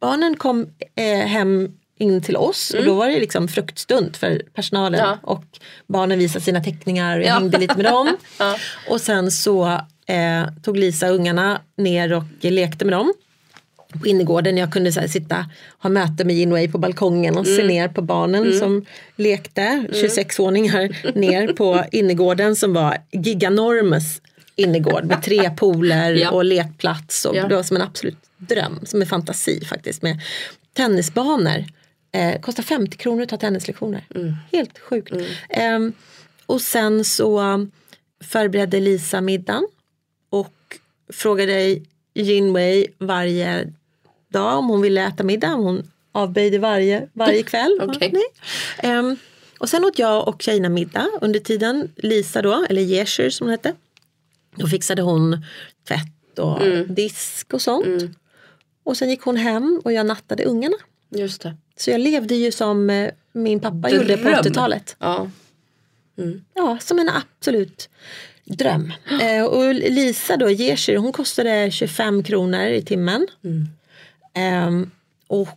Barnen 0.00 0.36
kom 0.36 0.66
eh, 0.94 1.26
hem 1.26 1.68
in 1.98 2.22
till 2.22 2.36
oss 2.36 2.74
och 2.78 2.84
då 2.84 2.94
var 2.94 3.08
det 3.08 3.20
liksom 3.20 3.48
fruktstund 3.48 4.16
för 4.16 4.42
personalen. 4.54 5.00
Ja. 5.00 5.18
Och 5.22 5.44
barnen 5.86 6.18
visade 6.18 6.44
sina 6.44 6.60
teckningar 6.64 7.16
och 7.18 7.22
jag 7.24 7.28
Ja. 7.30 7.38
hängde 7.38 7.58
lite 7.58 7.76
med 7.76 7.84
dem. 7.84 8.16
Ja. 8.38 8.56
Och 8.90 9.00
sen 9.00 9.30
så 9.30 9.80
tog 10.62 10.76
Lisa 10.76 11.08
ungarna 11.08 11.60
ner 11.76 12.12
och 12.12 12.22
lekte 12.40 12.84
med 12.84 12.94
dem 12.94 13.12
på 14.00 14.06
innergården. 14.06 14.56
Jag 14.56 14.72
kunde 14.72 14.92
så 14.92 15.08
sitta 15.08 15.46
ha 15.78 15.90
möte 15.90 16.24
med 16.24 16.36
Jinwei 16.36 16.68
på 16.68 16.78
balkongen 16.78 17.38
och 17.38 17.46
se 17.46 17.64
ner 17.64 17.88
på 17.88 18.02
barnen 18.02 18.58
som 18.58 18.84
lekte. 19.16 19.84
26-våningar 19.92 21.12
ner 21.18 21.52
på 21.52 21.84
innergården 21.92 22.56
som 22.56 22.72
var 22.72 22.96
giganormous 23.12 24.20
innergård 24.56 25.04
med 25.04 25.22
tre 25.22 25.50
pooler 25.56 26.12
Ja. 26.14 26.30
och 26.30 26.44
lekplats. 26.44 27.24
Och 27.24 27.36
Ja. 27.36 27.48
Det 27.48 27.54
var 27.56 27.62
som 27.62 27.76
en 27.76 27.82
absolut 27.82 28.16
dröm, 28.36 28.80
som 28.84 29.00
en 29.00 29.06
fantasi 29.06 29.64
faktiskt 29.64 30.02
med 30.02 30.20
tennisbanor. 30.72 31.64
Eh, 32.12 32.40
kostar 32.40 32.62
50 32.62 32.96
kronor 32.96 33.22
att 33.22 33.28
ta 33.28 33.36
tennislektioner. 33.36 34.04
Helt 34.52 34.78
sjukt. 34.78 35.12
Ehm, 35.48 35.92
och 36.46 36.60
sen 36.60 37.04
så 37.04 37.66
förberedde 38.24 38.80
Lisa 38.80 39.20
middagen 39.20 39.66
och 40.30 40.52
frågade 41.12 41.78
Jinwei 42.22 42.86
varje 42.98 43.72
dag 44.28 44.58
om 44.58 44.68
hon 44.68 44.80
ville 44.80 45.06
äta 45.06 45.24
middag. 45.24 45.48
Hon 45.48 45.90
avböjde 46.12 46.58
varje, 46.58 47.08
varje 47.12 47.42
kväll. 47.52 47.80
Okej. 47.82 48.10
Nej. 48.12 48.24
Ehm, 48.78 49.16
och 49.58 49.68
sen 49.68 49.84
åt 49.84 49.98
jag 49.98 50.28
och 50.28 50.42
tjejerna 50.42 50.68
middag. 50.68 51.08
Under 51.20 51.40
tiden 51.40 51.92
Lisa 51.96 52.42
då, 52.42 52.66
eller 52.68 52.82
Jesher 52.82 53.30
som 53.30 53.44
hon 53.46 53.50
hette. 53.50 53.74
Då 54.56 54.66
fixade 54.66 55.02
hon 55.02 55.44
tvätt 55.88 56.38
och 56.38 56.60
disk 56.88 57.54
och 57.54 57.62
sånt. 57.62 58.02
Och 58.84 58.96
sen 58.96 59.10
gick 59.10 59.20
hon 59.22 59.36
hem 59.36 59.80
och 59.84 59.92
jag 59.92 60.06
nattade 60.06 60.44
ungarna. 60.44 60.76
Just 61.10 61.42
det. 61.42 61.56
Så 61.76 61.90
jag 61.90 62.00
levde 62.00 62.34
ju 62.34 62.52
som 62.52 62.90
eh, 62.90 63.10
min 63.32 63.60
pappa 63.60 63.90
gjorde 63.90 64.16
på 64.16 64.22
Dröm. 64.28 64.34
80-talet. 64.34 64.96
Ja. 64.98 65.30
Ja, 66.54 66.78
som 66.80 66.98
en 66.98 67.08
absolut 67.08 67.88
dröm. 68.46 68.92
Eh, 69.22 69.44
och 69.44 69.74
Lisa 69.74 70.36
då, 70.36 70.50
Jesher, 70.50 70.96
hon 70.96 71.12
kostade 71.12 71.70
25 71.70 72.22
kronor 72.22 72.66
i 72.66 72.82
timmen. 72.82 73.26
Ehm, 74.34 74.90
och, 75.26 75.48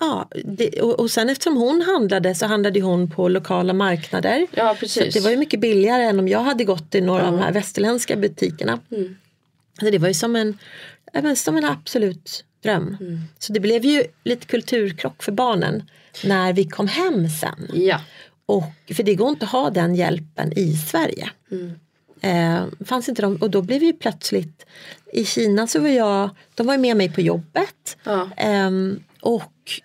ja, 0.00 0.28
det, 0.44 0.80
och, 0.80 1.00
och 1.00 1.10
sen 1.10 1.28
eftersom 1.30 1.56
hon 1.56 1.82
handlade 1.82 2.34
så 2.34 2.46
handlade 2.46 2.80
hon 2.80 3.10
på 3.10 3.28
lokala 3.28 3.72
marknader. 3.72 4.46
Ja, 4.50 4.74
Så 4.74 4.80
precis. 4.80 5.14
det 5.14 5.20
var 5.20 5.30
ju 5.30 5.36
mycket 5.36 5.60
billigare 5.60 6.02
än 6.02 6.18
om 6.18 6.28
jag 6.28 6.40
hade 6.42 6.64
gått 6.64 6.90
till 6.90 7.04
några 7.04 7.26
av 7.26 7.32
de 7.32 7.40
här 7.40 7.52
västerländska 7.52 8.16
butikerna. 8.16 8.80
Så 9.80 9.90
det 9.90 9.98
var 9.98 10.08
ju 10.08 10.14
som 10.14 10.36
en, 10.36 10.58
men 11.12 11.36
som 11.36 11.56
en 11.56 11.64
absolut 11.64 12.44
dröm. 12.62 12.96
Så 13.38 13.52
det 13.52 13.60
blev 13.60 13.84
ju 13.84 14.04
lite 14.24 14.46
kulturkrock 14.46 15.22
för 15.22 15.32
barnen 15.32 15.82
när 16.24 16.52
vi 16.52 16.64
kom 16.64 16.88
hem 16.88 17.28
sen. 17.28 17.70
Ja. 17.74 18.00
Och, 18.46 18.64
för 18.96 19.02
det 19.02 19.14
går 19.14 19.28
inte 19.28 19.44
att 19.44 19.52
ha 19.52 19.70
den 19.70 19.94
hjälpen 19.94 20.52
i 20.58 20.72
Sverige. 20.76 21.30
Eh, 22.20 22.64
fanns 22.84 23.08
inte 23.08 23.22
de, 23.22 23.36
och 23.36 23.50
då 23.50 23.62
blev 23.62 23.80
vi 23.80 23.92
plötsligt 23.92 24.66
i 25.12 25.24
Kina 25.24 25.66
så 25.66 25.80
var 25.80 25.88
jag, 25.88 26.30
de 26.54 26.66
var 26.66 26.78
med 26.78 26.96
mig 26.96 27.12
på 27.12 27.20
jobbet. 27.20 27.96
Ja. 28.04 28.30
Ehm, 28.36 29.02
och 29.20 29.80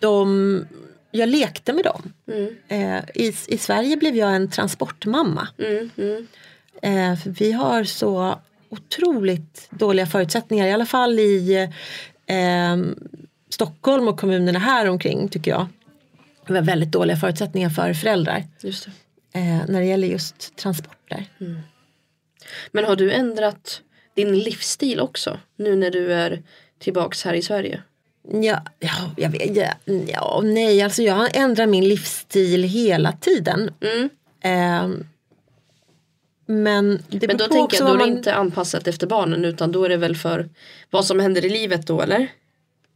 de, 0.00 0.66
jag 1.10 1.28
lekte 1.28 1.72
med 1.72 1.84
dem. 1.84 2.12
Eh, 2.68 2.98
i, 3.14 3.34
I 3.48 3.58
Sverige 3.58 3.96
blev 3.96 4.16
jag 4.16 4.36
en 4.36 4.50
transportmamma. 4.50 5.48
Eh, 6.82 7.16
för 7.16 7.30
vi 7.30 7.52
har 7.52 7.84
så 7.84 8.38
otroligt 8.68 9.68
dåliga 9.70 10.06
förutsättningar, 10.06 10.66
i 10.66 10.72
alla 10.72 10.86
fall 10.86 11.18
i 11.18 11.68
eh, 12.26 12.76
Stockholm 13.48 14.08
och 14.08 14.20
kommunerna 14.20 14.58
här 14.58 14.88
omkring 14.88 15.28
tycker 15.28 15.50
jag. 15.50 15.66
Vi 16.46 16.54
har 16.54 16.62
väldigt 16.62 16.92
dåliga 16.92 17.16
förutsättningar 17.16 17.70
för 17.70 17.94
föräldrar 17.94 18.44
Just 18.60 18.84
det. 18.84 18.92
Eh, 19.32 19.60
när 19.68 19.80
det 19.80 19.86
gäller 19.86 20.08
just 20.08 20.56
transporter. 20.56 21.26
Men 22.72 22.84
har 22.84 22.96
du 22.96 23.12
ändrat 23.12 23.82
din 24.14 24.38
livsstil 24.38 25.00
också? 25.00 25.40
Nu 25.56 25.76
när 25.76 25.90
du 25.90 26.12
är 26.12 26.42
tillbaks 26.78 27.24
här 27.24 27.34
i 27.34 27.42
Sverige? 27.42 27.82
Ja, 28.32 28.62
ja, 28.78 29.10
jag 29.16 29.30
vet, 29.30 29.56
ja, 29.56 29.74
ja, 30.06 30.40
nej, 30.44 30.82
alltså 30.82 31.02
jag 31.02 31.14
har 31.14 31.30
ändrat 31.34 31.68
min 31.68 31.88
livsstil 31.88 32.62
hela 32.62 33.12
tiden. 33.12 33.70
Mm. 33.80 34.10
Eh, 34.40 34.98
men 36.46 37.02
det 37.08 37.26
Men 37.26 37.36
då 37.36 37.46
tänker 37.46 37.76
jag, 37.76 37.86
då 37.86 37.94
är 37.94 37.98
det 37.98 38.04
man, 38.04 38.16
inte 38.16 38.34
anpassat 38.34 38.88
efter 38.88 39.06
barnen 39.06 39.44
utan 39.44 39.72
då 39.72 39.84
är 39.84 39.88
det 39.88 39.96
väl 39.96 40.16
för 40.16 40.48
vad 40.90 41.04
som 41.04 41.20
händer 41.20 41.44
i 41.44 41.48
livet 41.48 41.86
då 41.86 42.02
eller? 42.02 42.28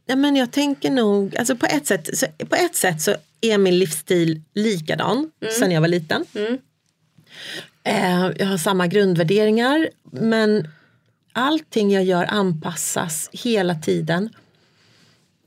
Ja, 0.07 0.15
men 0.15 0.35
jag 0.35 0.51
tänker 0.51 0.91
nog, 0.91 1.37
alltså 1.37 1.55
på 1.55 1.65
ett 1.65 1.87
sätt 1.87 2.17
så, 2.17 2.25
på 2.45 2.55
ett 2.55 2.75
sätt 2.75 3.01
så 3.01 3.15
är 3.41 3.57
min 3.57 3.79
livsstil 3.79 4.41
likadan 4.53 5.31
sen 5.59 5.71
jag 5.71 5.81
var 5.81 5.87
liten. 5.87 6.25
Mm. 6.35 6.57
Eh, 7.83 8.31
jag 8.39 8.45
har 8.45 8.57
samma 8.57 8.87
grundvärderingar 8.87 9.89
men 10.11 10.67
allting 11.31 11.91
jag 11.91 12.03
gör 12.03 12.25
anpassas 12.25 13.29
hela 13.33 13.75
tiden 13.75 14.29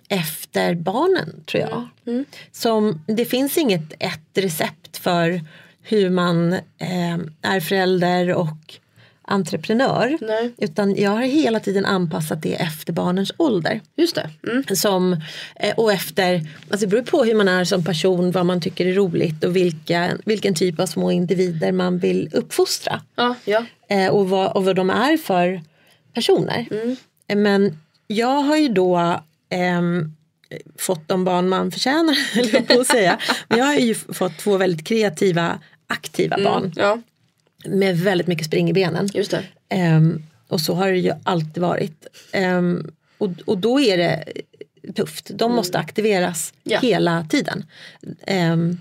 efter 0.09 0.75
barnen 0.75 1.45
tror 1.47 1.63
jag. 1.63 1.89
Som, 2.53 3.05
det 3.07 3.25
finns 3.25 3.59
inget 3.59 3.93
ett 3.99 4.31
recept 4.35 4.97
för 4.97 5.41
hur 5.83 6.11
man 6.11 6.53
eh, 6.53 7.19
är 7.43 7.61
förälder 7.61 8.35
och 8.35 8.79
entreprenör. 9.31 10.19
Nej. 10.21 10.53
Utan 10.59 10.97
jag 10.97 11.11
har 11.11 11.23
hela 11.23 11.61
tiden 11.61 11.85
anpassat 11.85 12.43
det 12.43 12.55
efter 12.55 12.93
barnens 12.93 13.33
ålder. 13.37 13.81
Just 13.97 14.15
det. 14.15 14.31
Mm. 14.51 14.65
Som, 14.77 15.13
eh, 15.57 15.75
och 15.77 15.93
efter, 15.93 16.35
alltså 16.71 16.87
det 16.87 16.87
beror 16.87 17.03
på 17.03 17.25
hur 17.25 17.35
man 17.35 17.49
är 17.49 17.65
som 17.65 17.85
person, 17.85 18.33
vad 18.33 18.47
man 18.47 18.61
tycker 18.61 18.87
är 18.87 18.95
roligt 18.95 19.45
och 19.45 19.57
vilka, 19.57 20.11
vilken 20.25 20.55
typ 20.55 20.81
av 20.81 20.87
små 20.87 21.11
individer 21.11 21.73
man 21.73 21.99
vill 21.99 22.31
uppfostra. 22.33 23.01
Ja, 23.17 23.35
ja. 23.45 23.65
Eh, 23.89 24.09
och, 24.09 24.29
vad, 24.29 24.53
och 24.53 24.65
vad 24.65 24.77
de 24.77 24.91
är 24.91 25.17
för 25.17 25.63
personer. 26.15 26.67
Eh, 27.27 27.37
Men 27.37 27.79
jag 28.07 28.43
har 28.43 28.57
ju 28.57 28.69
då 28.69 29.21
ehm, 29.51 30.13
fått 30.79 31.09
de 31.09 31.25
barn 31.25 31.49
man 31.49 31.71
förtjänar, 31.71 32.17
eller 32.39 32.61
på 32.61 32.81
att 32.81 32.87
säga. 32.87 33.19
Men 33.49 33.59
jag 33.59 33.67
har 33.67 33.75
ju 33.75 33.95
fått 33.95 34.39
två 34.39 34.57
väldigt 34.57 34.87
kreativa, 34.87 35.59
aktiva 35.87 36.37
barn 36.45 36.73
Ja, 36.77 36.99
med 37.65 37.99
väldigt 37.99 38.27
mycket 38.27 38.47
spring 38.47 38.71
i 38.71 38.73
benen. 38.73 39.09
just. 39.15 39.35
Ehm, 39.69 40.23
och 40.49 40.61
så 40.61 40.75
har 40.75 40.91
det 40.93 40.99
ju 40.99 41.13
alltid 41.23 41.63
varit. 41.63 42.07
Ehm, 42.33 42.91
och, 43.19 43.31
och 43.47 43.59
då 43.59 43.81
är 43.81 43.97
det 43.99 44.25
tufft. 44.95 45.31
De 45.35 45.53
måste 45.53 45.79
aktiveras 45.79 46.55
Ja. 46.63 46.79
hela 46.81 47.27
tiden. 47.31 47.65
Ehm, 48.27 48.79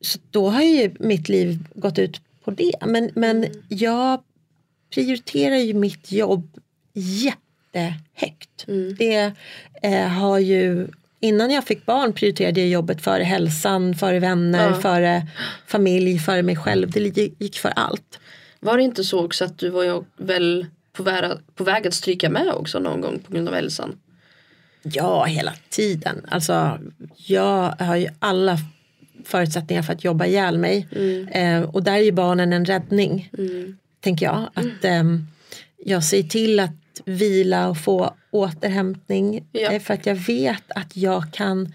så 0.00 0.18
då 0.30 0.48
har 0.50 0.62
ju 0.62 0.94
mitt 1.00 1.28
liv 1.28 1.58
gått 1.74 1.98
ut 1.98 2.20
på 2.44 2.50
det. 2.50 2.72
Men, 2.86 3.10
men 3.14 3.46
jag 3.68 4.22
prioriterar 4.94 5.56
ju 5.56 5.74
mitt 5.74 6.12
jobb 6.12 6.60
jättehögt. 6.94 8.66
Det 8.98 9.32
eh, 9.82 10.08
har 10.08 10.38
ju 10.38 10.88
Innan 11.20 11.50
jag 11.50 11.64
fick 11.64 11.86
barn 11.86 12.12
prioriterade 12.12 12.60
jag 12.60 12.68
jobbet 12.68 13.02
före 13.02 13.22
hälsan, 13.22 13.94
före 13.94 14.18
vänner, 14.18 14.68
Ja. 14.70 14.80
före 14.80 15.26
familj, 15.66 16.18
före 16.18 16.42
mig 16.42 16.56
själv. 16.56 16.90
Det 16.90 17.16
gick 17.38 17.58
för 17.58 17.72
allt. 17.76 18.18
Var 18.60 18.76
det 18.76 18.82
inte 18.82 19.04
så 19.04 19.24
också 19.24 19.44
att 19.44 19.58
du 19.58 19.68
var 19.68 20.04
väl 20.16 20.66
på 20.92 21.02
väg, 21.02 21.24
på 21.54 21.64
väg 21.64 21.86
att 21.86 21.94
stryka 21.94 22.30
med 22.30 22.48
också 22.52 22.78
någon 22.78 23.00
gång 23.00 23.18
på 23.18 23.32
grund 23.32 23.48
av 23.48 23.54
hälsan? 23.54 23.98
Ja, 24.82 25.24
hela 25.24 25.52
tiden. 25.70 26.26
Alltså, 26.28 26.78
jag 27.16 27.74
har 27.78 27.96
ju 27.96 28.08
alla 28.18 28.58
förutsättningar 29.24 29.82
för 29.82 29.92
att 29.92 30.04
jobba 30.04 30.26
ihjäl 30.26 30.58
mig. 30.58 30.88
Eh, 31.32 31.62
och 31.62 31.82
där 31.82 31.92
är 31.92 31.98
ju 32.02 32.12
barnen 32.12 32.52
en 32.52 32.64
räddning. 32.64 33.30
Tänker 34.00 34.26
jag. 34.26 34.48
Att 34.54 34.84
ehm, 34.84 35.26
jag 35.84 36.04
ser 36.04 36.22
till 36.22 36.60
att 36.60 36.70
vila 37.04 37.68
och 37.68 37.78
få 37.78 38.14
återhämtning. 38.30 39.44
Ja. 39.52 39.70
eh, 39.72 39.80
för 39.82 39.94
att 39.94 40.06
jag 40.06 40.14
vet 40.14 40.62
att 40.68 40.96
jag 40.96 41.24
kan 41.32 41.74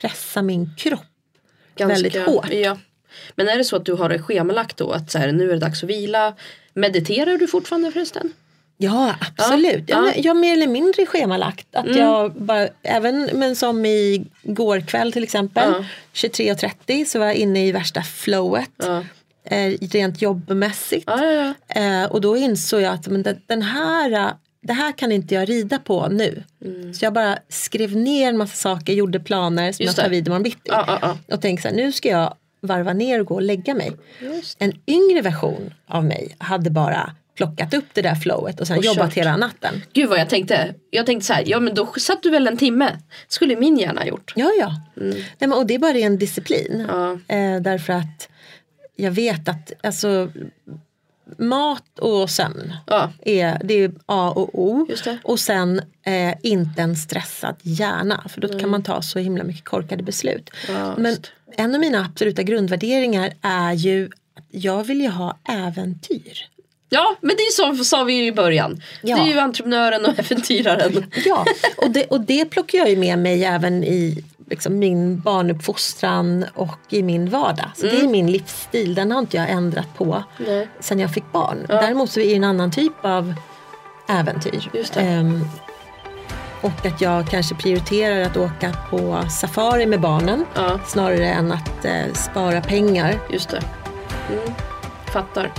pressa 0.00 0.42
min 0.42 0.70
kropp 0.76 1.00
väldigt 1.78 2.16
hårt. 2.16 2.52
Ja. 2.52 2.78
Men 3.34 3.48
är 3.48 3.56
det 3.58 3.64
så 3.64 3.76
att 3.76 3.84
du 3.84 3.92
har 3.92 4.08
det 4.08 4.18
schemalagt 4.18 4.76
då 4.76 4.90
att 4.90 5.10
så 5.10 5.18
här, 5.18 5.32
nu 5.32 5.48
är 5.50 5.54
det 5.54 5.58
dags 5.58 5.82
att 5.82 5.90
vila? 5.90 6.34
Mediterar 6.74 7.36
du 7.36 7.46
fortfarande 7.48 7.92
förresten? 7.92 8.32
Ja 8.76 9.14
absolut. 9.20 9.84
Ja, 9.86 9.98
Mm. 9.98 10.12
Ja. 10.16 10.22
Jag 10.24 10.36
mer 10.36 10.52
eller 10.52 10.66
mindre 10.66 11.06
schemalagt. 11.06 11.66
Att 11.72 11.96
jag 11.96 12.32
bara, 12.32 12.68
även 12.82 13.30
men 13.32 13.56
som 13.56 13.86
igår 13.86 14.80
kväll 14.80 15.12
till 15.12 15.22
exempel. 15.22 15.72
Ja. 15.72 15.84
23.30 16.14 17.04
så 17.04 17.18
var 17.18 17.26
jag 17.26 17.34
inne 17.34 17.66
i 17.66 17.72
värsta 17.72 18.02
flowet. 18.02 18.70
Ja. 18.76 19.04
Eh, 19.44 19.72
rent 19.80 20.22
jobbmässigt. 20.22 21.10
Eh, 21.68 22.04
och 22.04 22.20
då 22.20 22.36
insåg 22.36 22.80
jag 22.80 22.94
att 22.94 23.06
men 23.08 23.22
den, 23.22 23.40
den 23.46 23.62
här, 23.62 24.32
det 24.60 24.72
här 24.72 24.92
kan 24.92 25.12
inte 25.12 25.34
jag 25.34 25.48
rida 25.48 25.78
på 25.78 26.08
nu. 26.08 26.42
Mm. 26.64 26.94
Så 26.94 27.04
jag 27.04 27.12
bara 27.12 27.38
skrev 27.48 27.96
ner 27.96 28.28
en 28.28 28.38
massa 28.38 28.56
saker, 28.56 28.92
gjorde 28.92 29.20
planer 29.20 29.72
som 29.72 29.84
Just 29.84 29.96
jag 29.96 30.04
tar 30.04 30.10
vid 30.10 30.26
imorgon 30.26 30.42
bitti. 30.42 30.60
Ja, 30.64 30.84
ja, 30.86 31.16
ja. 31.28 31.34
Och 31.34 31.42
tänkte 31.42 31.62
så 31.62 31.68
här, 31.68 31.76
nu 31.76 31.92
ska 31.92 32.08
jag 32.08 32.34
varva 32.60 32.92
ner 32.92 33.20
och 33.20 33.26
gå 33.26 33.34
och 33.34 33.42
lägga 33.42 33.74
mig. 33.74 33.92
En 34.58 34.72
yngre 34.86 35.20
version 35.22 35.74
av 35.86 36.04
mig 36.04 36.34
hade 36.38 36.70
bara 36.70 37.14
plockat 37.34 37.74
upp 37.74 37.84
det 37.92 38.02
där 38.02 38.14
flowet 38.14 38.60
och 38.60 38.66
sen 38.66 38.78
Och 38.78 38.84
jobbat 38.84 39.08
kört. 39.08 39.14
hela 39.16 39.36
natten. 39.36 39.82
Gud 39.92 40.08
vad 40.08 40.18
jag 40.18 40.28
tänkte. 40.28 40.74
Jag 40.90 41.06
tänkte 41.06 41.26
så 41.26 41.32
här, 41.32 41.42
ja 41.46 41.60
men 41.60 41.74
då 41.74 41.86
satt 41.98 42.22
du 42.22 42.30
väl 42.30 42.46
en 42.46 42.56
timme. 42.56 42.98
Skulle 43.28 43.56
min 43.56 43.76
hjärna 43.78 44.06
gjort. 44.06 44.32
Ja, 44.36 44.50
ja. 44.60 44.72
Nej, 44.94 45.24
men, 45.38 45.52
och 45.52 45.66
det 45.66 45.74
är 45.74 45.78
bara 45.78 45.92
ren 45.92 46.18
disciplin. 46.18 46.80
Eh, 47.28 47.60
därför 47.60 47.92
att 47.92 48.28
jag 48.96 49.10
vet 49.10 49.48
att 49.48 49.72
alltså, 49.82 50.28
mat 51.38 51.98
och 51.98 52.30
sömn 52.30 52.74
Ja. 52.86 53.10
är, 53.24 53.60
det 53.64 53.74
är 53.74 53.92
A 54.06 54.32
och 54.36 54.50
O. 54.52 54.86
Och 55.24 55.40
sen 55.40 55.80
eh, 56.02 56.34
inte 56.42 56.82
en 56.82 56.96
stressad 56.96 57.56
hjärna. 57.62 58.24
För 58.28 58.40
då 58.40 58.58
kan 58.58 58.70
man 58.70 58.82
ta 58.82 59.02
så 59.02 59.18
himla 59.18 59.44
mycket 59.44 59.64
korkade 59.64 60.02
beslut. 60.02 60.50
Ja, 60.68 60.94
Men 60.98 61.16
en 61.56 61.74
av 61.74 61.80
mina 61.80 62.00
absoluta 62.00 62.42
grundvärderingar 62.42 63.32
är 63.42 63.72
ju 63.72 64.10
att 64.34 64.44
jag 64.50 64.84
vill 64.84 65.00
ju 65.00 65.08
ha 65.08 65.36
äventyr. 65.48 66.48
Ja 66.88 67.16
men 67.20 67.36
det 67.36 67.42
är 67.42 67.76
så 67.76 67.84
sa 67.84 68.04
vi 68.04 68.12
ju 68.12 68.26
i 68.26 68.32
början. 68.32 68.82
Ja. 69.02 69.16
Du 69.16 69.22
är 69.22 69.26
ju 69.26 69.38
entreprenören 69.38 70.04
och 70.06 70.18
äventyraren. 70.18 71.06
Ja, 71.24 71.44
och 71.76 71.90
det, 71.90 72.04
och 72.04 72.20
det 72.20 72.44
plockar 72.44 72.78
jag 72.78 72.90
ju 72.90 72.96
med 72.96 73.18
mig 73.18 73.44
även 73.44 73.84
i 73.84 74.24
liksom 74.50 74.78
min 74.78 75.20
barnuppfostran 75.20 76.44
och 76.54 76.78
i 76.88 77.02
min 77.02 77.30
vardag. 77.30 77.70
Så 77.76 77.86
det 77.86 78.00
är 78.00 78.08
min 78.08 78.30
livsstil, 78.32 78.94
den 78.94 79.12
har 79.12 79.18
inte 79.18 79.36
jag 79.36 79.50
ändrat 79.50 79.94
på 79.96 80.24
Nej. 80.38 80.68
sen 80.80 80.98
jag 81.00 81.14
fick 81.14 81.32
barn. 81.32 81.66
Däremot 81.68 82.10
så 82.10 82.20
är 82.20 82.24
det 82.24 82.34
en 82.34 82.44
annan 82.44 82.70
typ 82.70 82.92
av 83.04 83.34
äventyr. 84.08 84.70
Just 84.74 84.94
det. 84.94 85.00
Ehm, 85.00 85.44
och 86.60 86.86
att 86.86 87.00
jag 87.00 87.28
kanske 87.30 87.54
prioriterar 87.54 88.20
att 88.20 88.36
åka 88.36 88.72
på 88.90 89.24
safari 89.40 89.86
med 89.86 90.00
barnen 90.00 90.44
Ja. 90.54 90.80
snarare 90.86 91.26
än 91.28 91.52
att 91.52 91.84
eh, 91.84 92.12
spara 92.14 92.60
pengar. 92.60 93.18
Just 93.30 93.48
det. 93.48 93.62
Mm. 94.32 94.54
Fattar. 95.12 95.52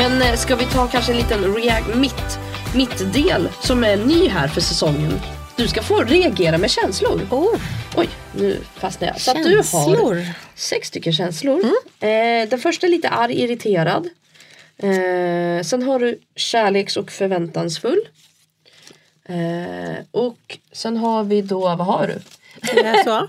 Men 0.00 0.22
eh, 0.22 0.34
ska 0.34 0.56
vi 0.56 0.64
ta 0.64 0.86
kanske 0.86 1.12
en 1.12 1.18
liten 1.18 1.52
mitt, 2.00 2.38
mitt 2.74 3.12
del 3.12 3.48
som 3.60 3.84
är 3.84 3.96
ny 3.96 4.28
här 4.28 4.48
för 4.48 4.60
säsongen. 4.60 5.20
Du 5.56 5.68
ska 5.68 5.82
få 5.82 6.04
reagera 6.04 6.58
med 6.58 6.70
känslor. 6.70 7.20
Oh, 7.30 7.60
Oj, 7.96 8.08
nu 8.36 8.60
fastnade 8.74 9.12
jag. 9.12 9.20
Så 9.20 9.30
att 9.30 9.44
du 9.44 9.56
har! 9.56 10.26
Sex 10.54 10.88
stycken 10.88 11.12
känslor. 11.12 11.60
Eh, 12.00 12.48
den 12.48 12.58
första 12.58 12.86
är 12.86 12.90
lite 12.90 13.08
arg, 13.08 13.42
irriterad. 13.42 14.08
Eh, 14.78 15.62
sen 15.62 15.82
har 15.82 15.98
du 15.98 16.18
kärleks 16.36 16.96
och 16.96 17.10
förväntansfull. 17.10 18.00
Eh, 19.28 20.04
och 20.10 20.58
sen 20.72 20.96
har 20.96 21.24
vi 21.24 21.42
då, 21.42 21.60
vad 21.60 21.86
har 21.86 22.06
du? 22.06 22.20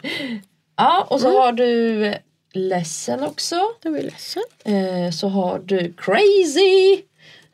Ja, 0.76 1.08
och 1.10 1.22
så 1.22 1.42
har 1.42 1.52
du 1.52 2.16
ledsen 2.54 3.24
också. 3.24 3.56
Då 3.82 3.90
blir 3.92 4.02
jag 4.02 4.12
ledsen. 4.12 4.44
Eh, 4.64 5.12
så 5.12 5.28
har 5.28 5.60
du 5.60 5.94
crazy. 5.98 7.02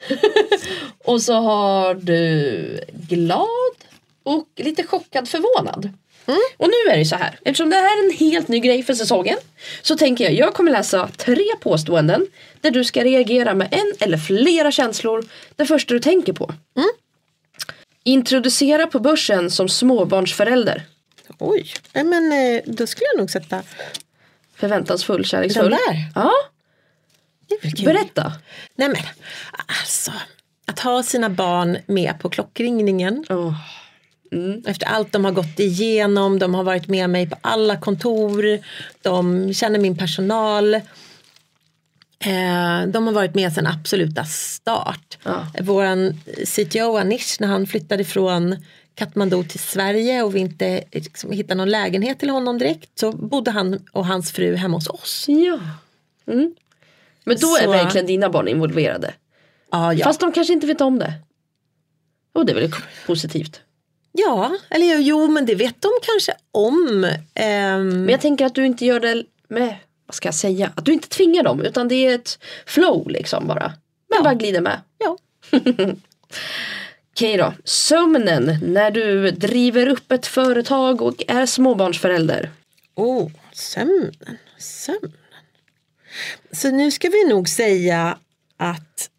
och 1.04 1.22
så 1.22 1.34
har 1.34 1.94
du 1.94 2.80
glad 2.92 3.48
och 4.24 4.48
lite 4.56 4.84
chockad 4.84 5.30
förvånad. 5.30 5.94
Och 6.58 6.68
nu 6.68 6.92
är 6.92 6.98
det 6.98 7.06
så 7.06 7.16
här, 7.16 7.40
eftersom 7.46 7.70
det 7.70 7.76
här 7.76 8.00
är 8.00 8.06
en 8.06 8.18
helt 8.18 8.48
ny 8.48 8.60
grej 8.60 8.84
för 8.84 8.94
säsongen 8.94 9.38
så 9.82 9.98
tänker 9.98 10.24
jag, 10.24 10.34
jag 10.34 10.54
kommer 10.54 10.72
läsa 10.72 11.10
tre 11.18 11.46
påståenden 11.62 12.28
där 12.62 12.72
du 12.72 12.84
ska 12.84 13.04
reagera 13.04 13.54
med 13.54 13.68
en 13.72 13.94
eller 14.00 14.18
flera 14.18 14.72
känslor 14.72 15.26
det 15.56 15.66
första 15.66 15.94
du 15.94 16.00
tänker 16.00 16.34
på. 16.34 16.54
Introducera 18.04 18.88
på 18.88 19.00
börsen 19.00 19.52
som 19.52 19.70
småbarnsförälder. 19.70 20.84
Oj, 21.40 21.74
men 21.94 22.32
eh, 22.32 22.62
då 22.66 22.88
skulle 22.88 23.08
jag 23.14 23.20
nog 23.20 23.30
sätta... 23.30 23.64
Förväntansfull, 24.58 25.26
kärleksfull. 25.26 25.70
Den 25.70 25.80
där? 25.88 26.12
Ja, 26.16 26.32
berätta. 27.86 28.34
Nej 28.76 28.90
men, 28.90 29.02
alltså. 29.82 30.12
Att 30.66 30.80
ha 30.80 31.04
sina 31.04 31.30
barn 31.30 31.78
med 31.86 32.20
på 32.20 32.30
klockringningen. 32.30 33.26
Åh. 33.30 33.54
Efter 34.66 34.88
allt 34.88 35.12
de 35.12 35.26
har 35.26 35.32
gått 35.32 35.60
igenom, 35.60 36.40
de 36.40 36.54
har 36.54 36.64
varit 36.64 36.88
med 36.88 37.10
mig 37.10 37.30
på 37.30 37.36
alla 37.42 37.78
kontor, 37.78 38.60
de 39.02 39.54
känner 39.54 39.80
min 39.80 39.98
personal. 39.98 40.74
Eh, 42.20 42.88
de 42.88 43.08
har 43.08 43.12
varit 43.12 43.36
med 43.36 43.54
sedan 43.54 43.68
absoluta 43.68 44.26
start. 44.26 45.18
Ja. 45.24 45.48
Våran 45.62 46.22
CTO 46.46 46.98
Anish 46.98 47.38
när 47.40 47.48
han 47.48 47.68
flyttade 47.68 48.06
från 48.06 48.56
Katmandu 48.98 49.44
till 49.44 49.60
Sverige 49.60 50.24
och 50.24 50.36
vi 50.36 50.40
inte 50.40 50.84
liksom, 50.92 51.32
hittade 51.32 51.56
någon 51.56 51.70
lägenhet 51.70 52.20
till 52.20 52.30
honom 52.30 52.58
direkt 52.58 53.00
så 53.00 53.12
bodde 53.12 53.52
han 53.52 53.80
och 53.92 54.06
hans 54.06 54.32
fru 54.32 54.56
hemma 54.56 54.78
hos 54.78 54.88
oss. 54.90 55.26
Ja. 55.28 55.60
Mm. 56.34 56.56
Men 57.24 57.38
då 57.40 57.56
är 57.58 57.64
Så- 57.64 57.72
verkligen 57.72 58.08
dina 58.08 58.30
barn 58.30 58.48
involverade. 58.48 59.14
Ja, 59.72 59.94
ja. 59.94 60.04
Fast 60.04 60.20
de 60.20 60.32
kanske 60.32 60.54
inte 60.54 60.68
vet 60.68 60.82
om 60.82 61.00
det. 61.00 61.14
Och 62.34 62.46
det 62.46 62.52
är 62.52 62.56
väl 62.56 62.72
positivt. 63.06 63.62
ja 64.12 64.58
eller 64.70 64.98
jo 65.00 65.28
men 65.28 65.46
det 65.46 65.56
vet 65.56 65.82
de 65.82 65.90
kanske 66.02 66.34
om. 66.52 67.04
Ehm, 67.34 67.88
Men 67.90 68.10
jag 68.10 68.22
tänker 68.22 68.46
att 68.46 68.56
du 68.56 68.66
inte 68.66 68.86
gör 68.86 69.00
det 69.00 69.24
med, 69.50 69.76
vad 70.06 70.16
ska 70.16 70.28
jag 70.28 70.36
säga, 70.36 70.72
att 70.76 70.86
du 70.86 70.94
inte 70.94 71.08
tvingar 71.10 71.44
dem 71.44 71.62
utan 71.62 71.88
det 71.88 71.96
är 71.96 72.16
ett 72.16 72.40
flow 72.66 73.10
liksom 73.10 73.48
bara. 73.48 73.66
Men 74.10 74.18
Ja. 74.18 74.24
bara 74.24 74.34
glider 74.34 74.62
med. 74.62 74.82
ja. 74.98 75.18
Okej 77.18 77.38
då, 77.38 77.54
sömnen 77.64 78.60
när 78.62 78.92
du 78.92 79.32
driver 79.32 79.88
upp 79.88 80.12
ett 80.12 80.28
företag 80.28 81.02
och 81.02 81.24
är 81.28 81.46
småbarnsförälder. 81.46 82.52
Oh, 82.96 83.32
sömnen, 83.54 84.38
sömnen. 84.58 85.12
Så 86.52 86.72
nu 86.72 86.92
ska 86.92 87.10
vi 87.10 87.28
nog 87.30 87.50
säga 87.50 88.18
att 88.58 89.10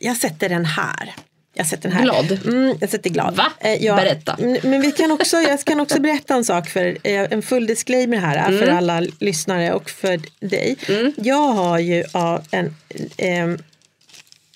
jag 0.00 0.16
sätter 0.16 0.48
den 0.48 0.64
här. 0.64 1.14
Jag 1.54 1.66
sätter 1.66 1.88
den 1.88 1.92
här. 1.98 2.02
Glad? 2.04 2.32
Mm, 2.46 2.76
jag 2.80 2.90
sätter 2.90 3.10
glad. 3.10 3.36
Va? 3.36 3.52
Eh, 3.60 3.84
ja, 3.84 3.96
Berätta. 3.96 4.36
mm, 4.40 4.58
Men 4.62 4.80
vi 4.80 4.92
kan 4.92 5.10
också, 5.10 5.36
jag 5.36 5.60
kan 5.64 5.80
också 5.80 6.00
berätta 6.00 6.34
en 6.34 6.44
sak 6.44 6.68
för 6.68 6.86
eh, 7.02 7.32
en 7.32 7.42
full 7.42 7.66
disclaimer 7.66 8.16
här 8.18 8.36
eh, 8.36 8.44
Mm. 8.46 8.58
för 8.58 8.66
alla 8.66 9.00
lyssnare 9.20 9.72
och 9.72 9.90
för 9.90 10.20
dig. 10.40 10.76
Jag 11.16 11.48
har 11.52 11.78
ju 11.78 12.04
av 12.12 12.42
en 12.50 12.74
eh, 13.16 13.48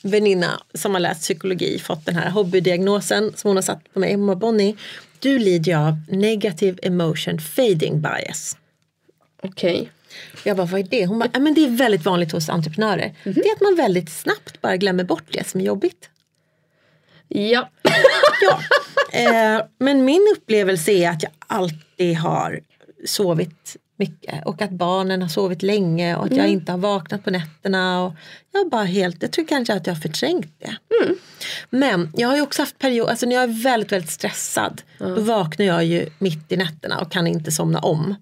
väninna 0.03 0.63
som 0.75 0.93
har 0.93 1.01
läst 1.01 1.21
psykologi 1.21 1.79
fått 1.79 2.07
den 2.07 2.17
här 2.17 2.31
hobbydiagnosen 2.31 3.33
som 3.37 3.49
hon 3.49 3.57
har 3.57 3.63
satt 3.63 3.93
på 3.95 3.99
mig. 4.01 4.15
Hon 4.15 4.27
bara, 4.27 4.37
Bonnie, 4.37 4.77
du 5.19 5.39
lider 5.39 5.73
ju 5.73 5.79
av 5.79 5.97
negative 6.09 6.79
emotion 6.83 7.39
fading 7.41 8.01
bias. 8.01 8.57
Okej. 9.43 9.91
Jag 10.45 10.57
bara, 10.57 10.67
vad 10.67 10.81
är 10.81 10.85
det? 10.85 11.07
Hon 11.07 11.19
bara, 11.19 11.29
"Ja, 11.33 11.39
men 11.41 11.55
det 11.55 11.65
är 11.65 11.71
väldigt 11.71 12.05
vanligt 12.05 12.33
hos 12.33 12.49
entreprenörer. 12.49 13.15
Mhm. 13.25 13.35
Det 13.35 13.41
är 13.49 13.55
att 13.55 13.61
man 13.61 13.77
väldigt 13.77 14.11
snabbt 14.11 14.61
bara 14.61 14.77
glömmer 14.77 15.05
bort 15.05 15.25
det 15.31 15.47
som 15.49 15.61
är 15.61 15.65
jobbigt. 15.65 16.11
Ja. 17.29 17.71
Ja. 18.43 18.61
Eh, 19.13 19.63
men 19.79 20.05
min 20.05 20.27
upplevelse 20.37 20.93
är 20.93 21.11
att 21.11 21.23
jag 21.23 21.33
alltid 21.47 22.17
har 22.17 22.61
sovit 23.07 23.77
mycket 24.01 24.47
och 24.47 24.63
att 24.63 24.71
barnen 24.71 25.23
har 25.23 25.29
sovit 25.29 25.63
länge 25.63 26.17
och 26.17 26.25
att 26.25 26.37
jag 26.37 26.49
inte 26.49 26.73
har 26.73 26.79
vaknat 26.79 27.25
på 27.25 27.31
nätterna. 27.31 28.03
Och 28.05 28.15
jag, 28.53 28.71
bara 28.71 28.85
helt, 28.85 29.23
jag 29.23 29.33
tror 29.33 29.47
kanske 29.47 29.75
att 29.75 29.87
jag 29.87 29.95
har 29.95 30.01
förträngt 30.01 30.55
det. 30.59 30.77
Men 31.71 32.13
jag 32.17 32.29
har 32.29 32.37
ju 32.37 32.43
också 32.43 32.63
haft 32.63 32.79
perioder, 32.79 33.11
alltså 33.11 33.27
när 33.27 33.35
jag 33.35 33.43
är 33.43 33.63
väldigt, 33.63 33.93
väldigt 33.93 34.11
stressad 34.11 34.83
då 34.99 35.21
vaknar 35.21 35.67
jag 35.67 35.85
ju 35.85 36.07
mitt 36.19 36.53
i 36.53 36.57
nätterna 36.57 36.99
och 36.99 37.13
kan 37.13 37.27
inte 37.27 37.51
somna 37.53 37.79
om. 37.79 38.15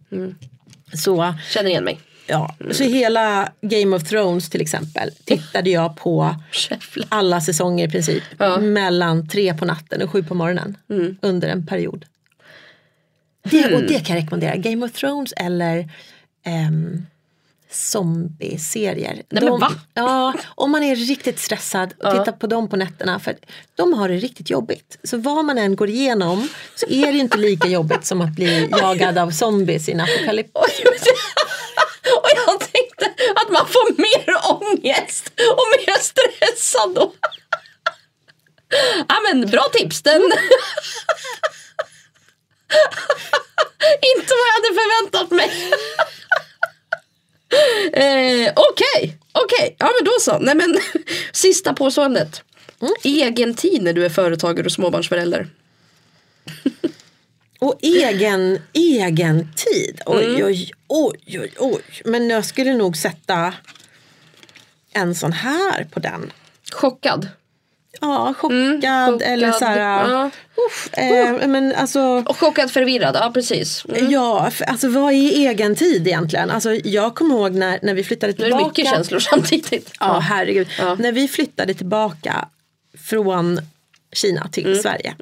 Så 0.93 1.35
Känner 1.51 1.71
igen 1.71 1.85
mig. 1.85 2.01
Ja, 2.31 2.55
så 2.71 2.85
hela 2.85 3.53
Game 3.61 3.97
of 3.97 4.05
Thrones 4.09 4.51
till 4.51 4.61
exempel 4.61 5.11
tittade 5.25 5.71
jag 5.71 5.97
på 5.97 6.37
alla 7.09 7.41
säsonger 7.41 7.89
i 7.89 7.91
princip 7.91 8.23
mellan 8.61 9.29
tre 9.29 9.55
på 9.55 9.65
natten 9.65 10.03
och 10.03 10.11
sju 10.11 10.23
på 10.23 10.35
morgonen 10.35 10.77
under 11.23 11.49
en 11.49 11.67
period. 11.67 12.05
Det, 13.51 13.75
och 13.75 13.83
det 13.83 14.07
kan 14.07 14.17
jag 14.17 14.25
rekommendera, 14.25 14.57
Game 14.57 14.87
of 14.87 14.93
Thrones 14.93 15.33
eller 15.37 15.91
ehm, 16.45 17.07
zombieserier. 17.71 19.23
Nej, 19.29 19.45
men 19.45 19.61
va? 19.61 19.73
Ja, 19.95 20.35
om 20.55 20.71
man 20.71 20.83
är 20.83 20.97
riktigt 20.97 21.39
stressad, 21.39 21.91
titta 21.91 22.33
på 22.33 22.47
dem 22.47 22.69
på 22.69 22.77
nätterna 22.77 23.21
för 23.21 23.37
de 23.75 23.93
har 23.93 24.09
det 24.09 24.17
riktigt 24.17 24.51
jobbigt. 24.51 24.99
Så 25.05 25.17
vad 25.17 25.45
man 25.45 25.59
än 25.59 25.77
går 25.77 25.89
igenom 25.89 26.49
så 26.75 26.87
är 26.87 27.13
det 27.13 27.19
inte 27.19 27.39
lika 27.39 27.69
jobbigt 27.69 28.05
som 28.05 28.21
att 28.21 28.31
bli 28.31 28.69
jagad 28.81 29.19
av 29.19 29.31
zombies 29.31 29.89
i 29.89 29.93
en 29.93 30.01
apokalyps. 30.01 30.51
Och 32.23 32.29
jag 32.47 32.61
tänkte 32.61 33.07
att 33.35 33.51
man 33.53 33.67
får 33.67 34.03
mer 34.03 34.37
ångest 34.51 35.29
och 35.37 35.67
mer 35.77 35.99
stressad 35.99 36.95
då. 36.95 37.13
Ja 39.09 39.15
men 39.29 39.51
bra 39.51 39.63
tips. 39.73 40.03
Den... 40.03 40.23
Inte 44.17 44.33
vad 44.35 44.47
jag 44.49 44.55
hade 44.59 44.75
förväntat 44.81 45.31
mig. 45.31 45.51
eh, 48.47 48.53
Okej, 48.57 49.19
okej. 49.33 49.77
Ja 49.79 49.91
men 49.99 50.05
då 50.05 50.13
så. 50.21 50.39
Nej 50.39 50.55
men 50.55 50.79
sista 51.33 51.75
påståendet. 51.75 52.43
Egen 53.03 53.55
tid 53.55 53.83
när 53.83 53.93
du 53.93 54.05
är 54.05 54.09
företagare 54.09 54.67
och 54.67 54.73
småbarnsförälder. 54.73 55.49
Och 57.61 57.79
egen, 57.83 58.63
egen 58.73 59.49
tid. 59.57 60.01
Oj, 60.07 60.25
Mm. 60.25 60.45
oj, 60.47 60.71
oj, 60.89 61.39
oj, 61.41 61.53
oj. 61.59 61.83
Men 62.05 62.31
jag 62.31 62.45
skulle 62.45 62.75
nog 62.75 62.97
sätta 62.97 63.55
en 64.93 65.15
sån 65.15 65.33
här 65.33 65.85
på 65.85 66.01
den. 66.01 66.33
Chockad. 66.73 67.29
Ja, 68.01 68.35
chockad, 68.39 68.57
Mm, 68.59 68.81
chockad, 69.13 69.23
eller 69.23 69.53
så 69.53 69.65
här. 69.65 70.09
ja. 70.11 70.31
Uff, 70.67 70.89
eh, 70.93 71.49
men 71.49 71.75
alltså. 71.75 72.01
Och 72.27 72.37
chockad 72.37 72.71
förvirrad, 72.71 73.17
ja 73.17 73.31
precis. 73.35 73.85
Mm. 73.89 74.11
Ja, 74.11 74.51
alltså 74.67 74.89
vad 74.89 75.13
är 75.13 75.49
egen 75.49 75.75
tid 75.75 76.07
egentligen? 76.09 76.51
Alltså 76.51 76.75
jag 76.75 77.15
kommer 77.15 77.35
ihåg 77.35 77.53
när, 77.55 77.79
när 77.83 77.95
vi 77.95 78.05
flyttade 78.05 78.33
Nu 78.39 78.45
är 78.45 78.49
tillbaka. 78.49 78.65
det 78.65 78.69
mycket 78.69 78.87
känslor 78.95 79.19
samtidigt. 79.19 79.91
Ja, 80.01 80.19
herregud. 80.19 80.69
Ja. 80.79 80.95
När 80.95 81.13
vi 81.13 81.29
flyttade 81.29 81.75
tillbaka 81.75 82.49
från 82.99 83.61
Kina 84.13 84.49
till 84.49 84.67
Mm. 84.67 84.79
Sverige. 84.79 85.15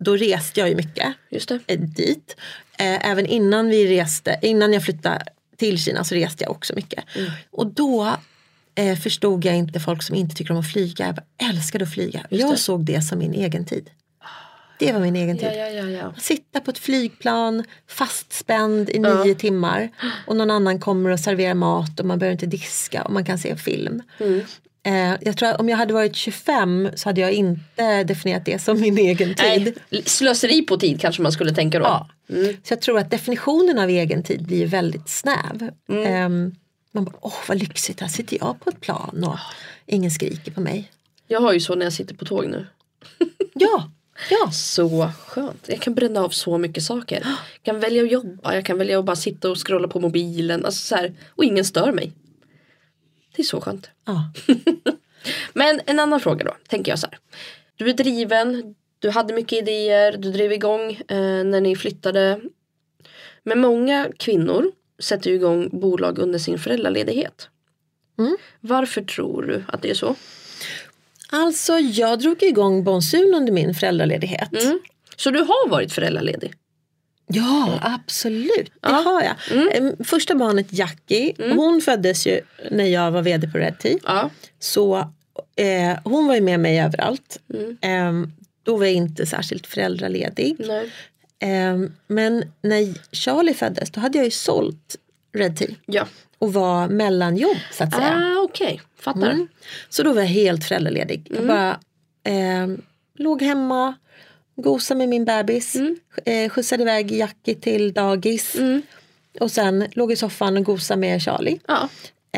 då 0.00 0.16
reste 0.16 0.60
jag 0.60 0.68
ju 0.68 0.74
mycket 0.76 1.12
Just 1.30 1.48
det. 1.48 1.58
eh, 1.66 1.78
dit. 1.80 2.36
Eh, 2.78 3.10
även 3.10 3.26
innan 3.26 3.68
vi 3.68 3.98
reste, 4.00 4.38
innan 4.42 4.72
jag 4.72 4.84
flyttade 4.84 5.24
till 5.56 5.78
Kina 5.84 6.04
så 6.04 6.14
reste 6.14 6.44
jag 6.44 6.50
också 6.50 6.72
mycket. 6.76 7.04
Mm. 7.16 7.30
Och 7.50 7.66
då 7.66 8.12
eh, 8.74 8.96
förstod 8.96 9.44
jag 9.44 9.56
inte 9.56 9.80
folk 9.80 10.02
som 10.02 10.16
inte 10.16 10.34
tycker 10.34 10.52
om 10.52 10.60
att 10.60 10.72
flyga. 10.72 11.06
Jag 11.06 11.14
bara 11.14 11.50
älskade 11.50 11.84
att 11.84 11.92
flyga. 11.92 12.26
Jag 12.30 12.50
det. 12.50 12.56
såg 12.56 12.84
det 12.84 13.02
som 13.02 13.18
min 13.18 13.34
egen 13.34 13.64
tid. 13.64 13.90
Det 14.78 14.92
var 14.92 15.00
min 15.00 15.16
egen 15.16 15.38
tid. 15.38 15.48
Ja, 15.48 15.54
ja, 15.54 15.68
ja, 15.68 15.88
ja. 15.88 16.14
Sitta 16.18 16.60
på 16.60 16.70
ett 16.70 16.78
flygplan 16.78 17.64
fastspänd 17.88 18.90
i 18.90 18.98
nio 18.98 19.34
timmar 19.34 19.88
och 20.26 20.36
någon 20.36 20.50
annan 20.50 20.80
kommer 20.80 21.10
och 21.10 21.20
serverar 21.20 21.54
mat 21.54 22.00
och 22.00 22.06
man 22.06 22.18
behöver 22.18 22.32
inte 22.32 22.46
diska 22.46 23.02
och 23.02 23.12
man 23.12 23.24
kan 23.24 23.38
se 23.38 23.56
film. 23.56 24.02
Mm. 24.20 24.40
Eh, 24.86 25.18
jag 25.20 25.36
tror 25.36 25.48
att 25.48 25.60
om 25.60 25.68
jag 25.68 25.76
hade 25.76 25.94
varit 25.94 26.16
25 26.16 26.88
så 26.94 27.08
hade 27.08 27.20
jag 27.20 27.32
inte 27.32 28.04
definierat 28.04 28.44
det 28.44 28.58
som 28.58 28.80
min 28.80 28.98
egen 28.98 29.34
tid. 29.34 29.78
Nej, 29.90 30.02
slöseri 30.04 30.62
på 30.62 30.76
tid 30.76 31.00
kanske 31.00 31.22
man 31.22 31.32
skulle 31.32 31.54
tänka 31.54 31.78
då. 31.78 31.84
Ja. 31.84 32.08
Så 32.62 32.72
jag 32.72 32.80
tror 32.80 32.98
att 32.98 33.10
definitionen 33.10 33.78
av 33.78 33.88
egen 33.88 34.22
tid 34.22 34.46
blir 34.46 34.66
väldigt 34.66 35.08
snäv. 35.08 35.70
Ehm, 36.06 36.54
man 36.92 37.04
bara, 37.04 37.16
åh 37.20 37.34
vad 37.48 37.58
lyxigt, 37.58 38.00
här 38.00 38.08
sitter 38.08 38.38
jag 38.38 38.60
på 38.60 38.70
ett 38.70 38.80
plan 38.80 39.24
och 39.24 39.38
ingen 39.86 40.10
skriker 40.10 40.52
på 40.52 40.60
mig. 40.60 40.92
Jag 41.26 41.40
har 41.40 41.52
ju 41.52 41.60
så 41.60 41.74
när 41.74 41.86
jag 41.86 41.92
sitter 41.92 42.14
på 42.14 42.24
tåg 42.24 42.46
nu. 42.46 42.66
Ja, 43.54 43.90
ja. 44.30 44.50
Så 44.50 45.12
skönt. 45.26 45.68
Jag 45.68 45.80
kan 45.80 45.94
bränna 45.94 46.20
av 46.20 46.28
så 46.28 46.58
mycket 46.58 46.82
saker. 46.82 47.22
Jag 47.24 47.62
kan 47.62 47.80
välja 47.80 48.02
att 48.02 48.10
jobba, 48.10 48.54
jag 48.54 48.64
kan 48.64 48.78
välja 48.78 48.98
att 48.98 49.04
bara 49.04 49.16
sitta 49.16 49.50
och 49.50 49.66
scrolla 49.66 49.88
på 49.88 50.00
mobilen. 50.00 50.64
Alltså 50.64 50.86
så 50.86 50.96
här, 50.96 51.14
och 51.30 51.44
ingen 51.44 51.64
stör 51.64 51.92
mig. 51.92 52.12
Det 53.36 53.42
är 53.42 53.46
så 53.46 53.60
skönt. 53.60 53.90
ja. 54.04 54.32
Men 55.52 55.80
en 55.86 55.98
annan 55.98 56.20
fråga 56.20 56.44
då, 56.44 56.56
tänker 56.68 56.92
jag 56.92 56.98
så 56.98 57.06
här. 57.06 57.18
Du 57.76 57.88
är 57.88 57.94
driven, 57.94 58.74
du 58.98 59.10
hade 59.10 59.34
mycket 59.34 59.58
idéer, 59.58 60.16
du 60.16 60.32
drev 60.32 60.52
igång 60.52 60.90
eh, 60.92 61.44
när 61.44 61.60
ni 61.60 61.76
flyttade. 61.76 62.40
Men 63.42 63.60
många 63.60 64.08
kvinnor 64.18 64.72
sätter 65.02 65.30
ju 65.30 65.36
igång 65.36 65.68
bolag 65.72 66.18
under 66.18 66.38
sin 66.38 66.58
föräldraledighet. 66.58 67.48
Mm. 68.18 68.36
Varför 68.60 69.02
tror 69.02 69.42
du 69.42 69.64
att 69.68 69.82
det 69.82 69.90
är 69.90 69.94
så? 69.94 70.14
Alltså 71.30 71.78
jag 71.78 72.18
drog 72.18 72.42
igång 72.42 72.84
Bonsun 72.84 73.34
under 73.34 73.52
min 73.52 73.74
föräldraledighet. 73.74 74.62
Mm. 74.64 74.78
Så 75.16 75.30
du 75.30 75.38
har 75.40 75.68
varit 75.68 75.92
föräldraledig? 75.92 76.52
Ja, 77.26 77.78
absolut. 77.82 78.50
Det 78.66 78.70
Ja. 78.80 78.88
har 78.88 79.22
jag. 79.22 79.76
Em, 79.76 80.04
Första 80.04 80.34
barnet 80.34 80.66
Jackie, 80.70 81.52
hon 81.54 81.80
föddes 81.80 82.26
ju 82.26 82.40
när 82.70 82.84
jag 82.84 83.10
var 83.10 83.22
vd 83.22 83.48
på 83.48 83.58
Red 83.58 83.78
Tea. 83.78 83.98
Ja. 84.04 84.30
Så 84.58 84.96
eh, 85.56 85.98
hon 86.04 86.26
var 86.26 86.34
ju 86.34 86.40
med 86.40 86.60
mig 86.60 86.80
överallt. 86.80 87.38
Mm. 87.54 87.76
Em, 87.80 88.32
då 88.62 88.76
var 88.76 88.84
jag 88.84 88.94
inte 88.94 89.26
särskilt 89.26 89.66
föräldraledig. 89.66 90.56
Nej. 90.58 90.90
Em, 91.42 91.92
men 92.06 92.44
när 92.62 92.94
Charlie 93.14 93.54
föddes 93.54 93.90
då 93.90 94.00
hade 94.00 94.18
jag 94.18 94.24
ju 94.24 94.30
sålt 94.30 94.96
Red 95.34 95.56
Tea. 95.56 95.68
Ja. 95.86 96.06
Och 96.38 96.52
var 96.52 96.88
mellanjobb 96.88 97.56
så 97.72 97.84
att 97.84 97.94
säga. 97.94 98.34
Ah, 98.36 98.42
Okej, 98.42 98.80
fattar. 98.98 99.30
Mm. 99.30 99.48
Så 99.88 100.02
då 100.02 100.12
var 100.12 100.20
jag 100.20 100.28
helt 100.28 100.64
föräldraledig. 100.64 101.26
Jag 101.30 101.46
bara 101.46 101.80
em, 102.24 102.82
låg 103.14 103.42
hemma, 103.42 103.94
gosade 104.56 104.98
med 104.98 105.08
min 105.08 105.24
bebis, 105.24 105.76
eh, 106.24 106.48
skjutsade 106.50 106.82
iväg 106.82 107.12
Jackie 107.12 107.54
till 107.54 107.92
dagis. 107.92 108.56
Och 109.40 109.50
sen 109.50 109.86
låg 109.92 110.12
i 110.12 110.16
soffan 110.16 110.56
och 110.56 110.64
gosade 110.64 111.00
med 111.00 111.22
Charlie. 111.22 111.60
Ja. 111.68 111.88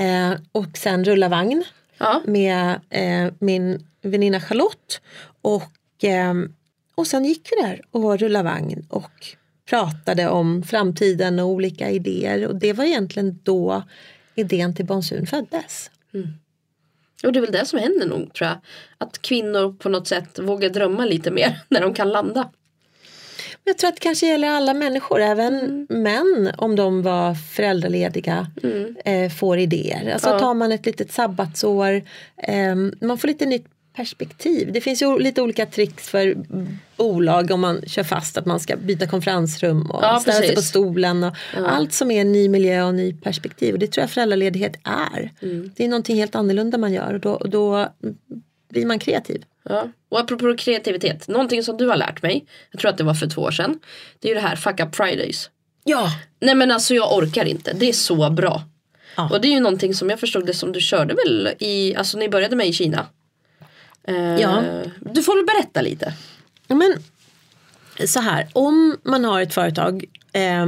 Eh, 0.03 0.33
och 0.53 0.77
sen 0.77 1.05
rulla 1.05 1.29
vagn 1.29 1.65
Ja. 1.99 2.23
med 2.25 2.81
eh, 2.91 3.33
min 3.39 3.87
väninna 4.03 4.41
Charlotte. 4.41 5.01
Och, 5.43 5.73
ehm, 6.03 6.55
och 6.95 7.07
sen 7.07 7.25
gick 7.25 7.49
vi 7.53 7.63
där 7.63 7.81
och 7.91 8.19
rullade 8.19 8.45
vagn 8.45 8.87
och 8.91 9.27
pratade 9.69 10.29
om 10.29 10.63
framtiden 10.63 11.39
och 11.39 11.47
olika 11.47 11.91
idéer. 11.91 12.47
Och 12.47 12.57
det 12.57 12.73
var 12.73 12.85
egentligen 12.85 13.39
då 13.43 13.83
idén 14.35 14.75
till 14.75 14.85
Bonsun 14.87 15.27
föddes. 15.27 15.91
Och 17.25 17.33
det 17.33 17.39
är 17.39 17.41
väl 17.41 17.53
det 17.53 17.67
som 17.67 17.79
händer 17.79 18.07
nog 18.07 18.33
tror 18.35 18.49
jag. 18.49 18.59
Att 18.99 19.23
kvinnor 19.23 19.73
på 19.73 19.89
något 19.89 20.07
sätt 20.09 20.39
vågar 20.39 20.71
drömma 20.71 21.05
lite 21.05 21.31
mer 21.31 21.61
när 21.69 21.81
de 21.81 21.95
kan 21.95 22.09
landa. 22.09 22.51
Jag 23.65 23.79
tror 23.79 23.89
att 23.89 23.95
det 23.95 24.01
kanske 24.01 24.27
gäller 24.27 24.49
alla 24.49 24.75
människor, 24.75 25.21
även 25.21 25.55
Mm. 25.61 25.87
män 26.03 26.53
om 26.59 26.77
de 26.77 27.03
var 27.03 27.35
föräldralediga 27.35 28.47
eh, 29.05 29.31
får 29.31 29.59
idéer. 29.59 30.13
Alltså 30.13 30.29
Ja. 30.29 30.39
tar 30.39 30.55
man 30.55 30.73
ett 30.73 30.87
litet 30.87 31.13
sabbatsår, 31.13 32.03
eh, 32.37 32.75
man 33.01 33.19
får 33.19 33.29
lite 33.29 33.47
nytt 33.47 33.67
perspektiv. 33.97 34.73
Det 34.73 34.81
finns 34.81 35.03
ju 35.03 35.19
lite 35.19 35.43
olika 35.43 35.67
tricks 35.67 36.09
för 36.09 36.37
bolag 36.97 37.51
om 37.51 37.61
man 37.61 37.83
kör 37.87 38.03
fast 38.03 38.37
att 38.37 38.47
man 38.47 38.61
ska 38.61 38.77
byta 38.77 39.07
konferensrum 39.07 39.91
och 39.91 40.03
Ja, 40.03 40.21
ställa 40.21 40.39
sig 40.39 40.55
på 40.55 40.63
stolen. 40.63 41.25
Och 41.25 41.33
Allt 41.57 41.93
som 41.93 42.11
är 42.11 42.25
ny 42.25 42.49
miljö 42.49 42.85
och 42.85 42.95
ny 42.95 43.15
perspektiv. 43.15 43.75
Och 43.75 43.79
det 43.79 43.87
tror 43.87 44.03
jag 44.03 44.11
föräldraledighet 44.11 44.77
är. 44.85 45.33
Mm. 45.43 45.71
Det 45.77 45.85
är 45.85 45.89
någonting 45.89 46.17
helt 46.17 46.35
annorlunda 46.35 46.79
man 46.79 46.93
gör 46.93 47.15
och 47.15 47.21
då, 47.21 47.33
och 47.33 47.51
då 47.51 47.89
blir 48.71 48.87
man 48.87 48.99
kreativ. 48.99 49.45
Ja. 49.69 49.89
Och 50.09 50.21
apropå 50.21 50.57
kreativitet, 50.57 51.29
någonting 51.29 51.63
som 51.63 51.77
du 51.77 51.89
har 51.89 51.97
lärt 51.97 52.23
mig, 52.23 52.47
jag 52.71 52.81
tror 52.81 52.91
att 52.91 52.99
det 52.99 53.05
var 53.05 53.15
för 53.15 53.27
två 53.27 53.43
år 53.43 53.51
sedan, 53.51 53.81
det 54.19 54.29
är 54.29 54.35
ju 54.35 54.35
det 54.35 54.47
här 54.47 54.57
Fuck 54.57 54.81
Up 54.81 54.97
Fridays. 54.97 55.51
Ja, 55.85 56.09
Nej 56.41 56.55
men 56.55 56.71
alltså 56.71 56.95
jag 56.95 57.17
orkar 57.17 57.45
inte, 57.45 57.73
det 57.73 57.89
är 57.89 57.93
så 57.93 58.31
bra. 58.31 58.63
Ja. 59.17 59.29
Och 59.33 59.41
det 59.41 59.49
är 59.49 59.53
ju 59.53 59.61
någonting 59.61 59.95
som 59.95 60.11
jag 60.11 60.21
förstod 60.21 60.47
det 60.47 60.55
som 60.55 60.73
du 60.73 60.81
körde 60.81 61.15
väl 61.15 61.49
i, 61.59 61.95
alltså 61.97 62.19
ni 62.19 62.29
började 62.29 62.57
med 62.57 62.67
i 62.67 62.73
Kina. 62.73 63.07
Eh, 64.09 64.41
Ja. 64.41 64.63
Du 65.01 65.23
får 65.23 65.37
väl 65.37 65.47
berätta 65.47 65.81
lite. 65.83 66.15
Men 66.69 66.95
så 68.07 68.21
här, 68.21 68.49
om 68.53 68.97
man 69.03 69.25
har 69.25 69.41
ett 69.43 69.55
företag 69.55 70.05
eh, 70.33 70.67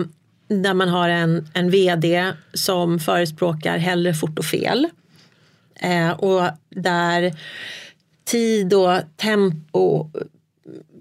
där 0.48 0.74
man 0.74 0.88
har 0.88 1.08
en, 1.08 1.48
en 1.54 1.70
vd 1.70 2.32
som 2.54 2.98
förespråkar 2.98 3.78
hellre 3.78 4.14
fort 4.14 4.38
och 4.38 4.44
fel. 4.44 4.88
Eh, 5.80 6.10
och 6.10 6.42
där 6.70 7.34
tid 8.24 8.74
och 8.74 9.00
tempo 9.16 10.10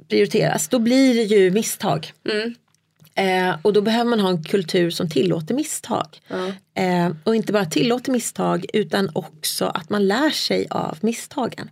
prioriteras, 0.10 0.68
då 0.68 0.80
blir 0.80 1.16
det 1.16 1.24
ju 1.24 1.52
misstag. 1.52 2.14
Eh, 3.16 3.56
och 3.62 3.74
då 3.74 3.82
behöver 3.82 4.10
man 4.10 4.20
ha 4.20 4.30
en 4.30 4.44
kultur 4.44 4.90
som 4.90 5.10
tillåter 5.10 5.56
misstag. 5.56 6.22
Eh, 6.74 7.12
och 7.24 7.36
inte 7.36 7.54
bara 7.54 7.66
tillåter 7.66 8.12
misstag 8.12 8.66
utan 8.74 9.10
också 9.14 9.66
att 9.66 9.90
man 9.90 10.08
lär 10.08 10.30
sig 10.30 10.68
av 10.70 10.98
misstagen. 11.02 11.70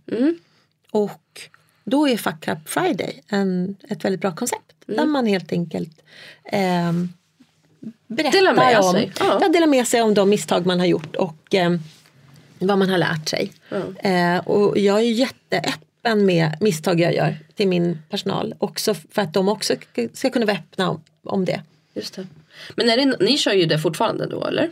Och 0.94 1.40
då 1.84 2.08
är 2.08 2.16
Fuck 2.16 2.48
Up 2.48 2.68
Friday 2.68 3.22
en, 3.28 3.76
ett 3.88 4.04
väldigt 4.04 4.20
bra 4.20 4.34
koncept. 4.34 4.74
Där 4.86 5.06
man 5.06 5.26
helt 5.26 5.52
enkelt 5.52 6.02
ehm, 6.44 7.08
berättar 8.06 8.54
med 8.54 8.78
om, 8.78 8.92
sig. 8.92 9.12
Ja. 9.20 9.38
Ja, 9.40 9.48
delar 9.48 9.66
med 9.66 9.88
sig 9.88 10.02
om 10.02 10.14
de 10.14 10.30
misstag 10.30 10.66
man 10.66 10.78
har 10.78 10.86
gjort 10.86 11.16
och 11.16 11.54
ehm, 11.54 11.78
vad 12.58 12.78
man 12.78 12.88
har 12.88 12.98
lärt 12.98 13.28
sig. 13.28 13.52
Eh, 13.98 14.38
och 14.38 14.78
jag 14.78 14.98
är 14.98 15.02
jätteöppen 15.02 16.26
med 16.26 16.56
misstag 16.60 17.00
jag 17.00 17.14
gör 17.14 17.36
till 17.54 17.68
min 17.68 17.98
personal. 18.10 18.54
Också 18.58 18.94
för 18.94 19.22
att 19.22 19.34
de 19.34 19.48
också 19.48 19.74
ska 20.12 20.30
kunna 20.30 20.46
vara 20.46 20.56
öppna 20.56 20.90
om, 20.90 21.00
om 21.24 21.44
det. 21.44 21.62
Just 21.94 22.14
det. 22.14 22.26
Men 22.76 22.90
är 22.90 22.96
det, 22.96 23.16
ni 23.20 23.38
kör 23.38 23.52
ju 23.52 23.66
det 23.66 23.78
fortfarande 23.78 24.26
då 24.26 24.46
eller? 24.46 24.70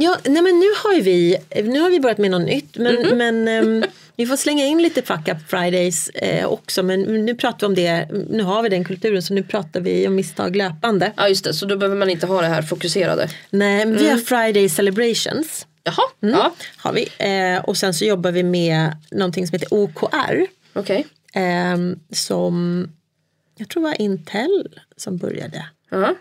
Ja, 0.00 0.16
nej 0.24 0.42
men 0.42 0.58
nu 0.60 0.66
har 0.82 1.00
vi, 1.02 1.36
nu 1.64 1.80
har 1.80 1.90
vi 1.90 2.00
börjat 2.00 2.18
med 2.18 2.30
något 2.30 2.46
nytt 2.46 2.76
men, 2.76 2.94
Mhm. 2.94 3.18
men 3.18 3.48
ehm, 3.48 3.84
vi 4.16 4.26
får 4.26 4.36
slänga 4.36 4.64
in 4.66 4.82
lite 4.82 5.02
fuck 5.02 5.28
up 5.28 5.36
fridays 5.48 6.08
eh, 6.08 6.46
också 6.46 6.82
men 6.82 7.02
nu 7.02 7.34
pratar 7.34 7.58
vi 7.60 7.66
om 7.66 7.74
det, 7.74 8.08
nu 8.30 8.42
har 8.42 8.62
vi 8.62 8.68
den 8.68 8.84
kulturen 8.84 9.22
så 9.22 9.34
nu 9.34 9.42
pratar 9.42 9.80
vi 9.80 10.06
om 10.08 10.14
misstag 10.14 10.56
löpande. 10.56 11.12
Ja 11.16 11.28
just 11.28 11.44
det, 11.44 11.54
så 11.54 11.66
då 11.66 11.76
behöver 11.76 11.96
man 11.96 12.10
inte 12.10 12.26
ha 12.26 12.40
det 12.40 12.46
här 12.46 12.62
fokuserade. 12.62 13.28
Nej, 13.50 13.86
men 13.86 13.94
vi 13.96 14.04
Mm. 14.04 14.10
har 14.10 14.18
friday 14.18 14.68
celebrations 14.68 15.66
Jaha, 15.84 15.96
Mm. 16.22 16.34
ja 16.34 16.54
har 16.76 16.92
vi 16.92 17.08
eh, 17.18 17.64
och 17.64 17.76
sen 17.76 17.94
så 17.94 18.04
jobbar 18.04 18.30
vi 18.30 18.42
med 18.42 18.96
någonting 19.10 19.46
som 19.46 19.54
heter 19.54 19.74
OKR 19.74 20.46
okej. 20.72 21.06
ehm, 21.34 21.98
som 22.12 22.88
jag 23.58 23.68
tror 23.68 23.82
var 23.82 24.00
Intel 24.00 24.68
som 24.96 25.16
började 25.16 25.64
Ja. 25.90 26.14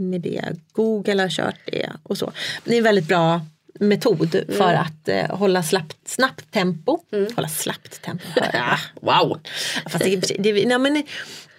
Med 0.00 0.20
det. 0.20 0.52
Google 0.72 1.22
har 1.22 1.28
kört 1.28 1.58
det 1.64 1.90
och 2.02 2.18
så. 2.18 2.32
Det 2.64 2.74
är 2.74 2.78
en 2.78 2.84
väldigt 2.84 3.08
bra 3.08 3.40
metod 3.80 4.44
för 4.48 4.74
att 4.74 5.08
eh, 5.08 5.36
hålla 5.36 5.62
slappt, 5.62 6.08
snabbt 6.08 6.50
tempo. 6.52 6.98
Hålla 7.36 7.48
slappt 7.48 8.02
tempo. 8.02 8.24
Ja. 8.52 8.78
Wow. 9.00 9.40
Fast 9.90 10.04
det, 10.04 10.16
det, 10.38 10.66
nej, 10.66 10.78
men 10.78 11.02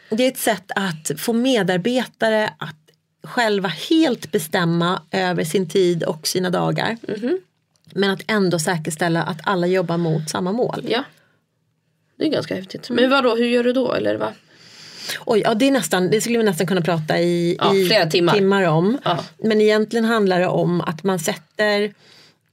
det 0.10 0.24
är 0.24 0.28
ett 0.28 0.38
sätt 0.38 0.72
att 0.76 1.12
få 1.18 1.34
medarbetare 1.34 2.54
att 2.58 2.76
själva 3.24 3.70
helt 3.90 4.32
bestämma 4.32 5.02
över 5.12 5.44
sin 5.44 5.70
tid 5.70 6.04
och 6.04 6.28
sina 6.28 6.50
dagar. 6.50 6.98
Men 7.94 8.10
att 8.10 8.22
ändå 8.28 8.60
säkerställa 8.60 9.24
att 9.24 9.40
alla 9.44 9.68
jobbar 9.68 9.98
mot 9.98 10.30
samma 10.30 10.52
mål. 10.52 10.86
Ja. 10.88 11.04
Det 12.18 12.26
är 12.26 12.30
ganska 12.30 12.56
häftigt. 12.56 12.90
Men 12.90 13.10
vadå, 13.10 13.36
hur 13.36 13.46
gör 13.46 13.64
du 13.64 13.74
då? 13.74 13.94
Eller 13.94 14.16
va? 14.16 14.34
Oj, 15.26 15.42
ja, 15.46 15.54
det, 15.54 15.68
är 15.68 15.72
nästan, 15.72 16.10
det 16.10 16.22
skulle 16.22 16.38
vi 16.38 16.44
nästan 16.44 16.68
kunna 16.68 16.82
prata 16.82 17.20
i, 17.20 17.56
Ja, 17.60 17.76
i 17.76 17.86
flera 17.86 18.06
timmar. 18.10 18.68
om. 18.68 18.98
Ja. 19.04 19.18
Men 19.38 19.62
egentligen 19.62 20.06
handlar 20.06 20.40
det 20.40 20.48
om 20.48 20.82
att 20.82 21.04
man 21.04 21.20
sätter 21.20 21.94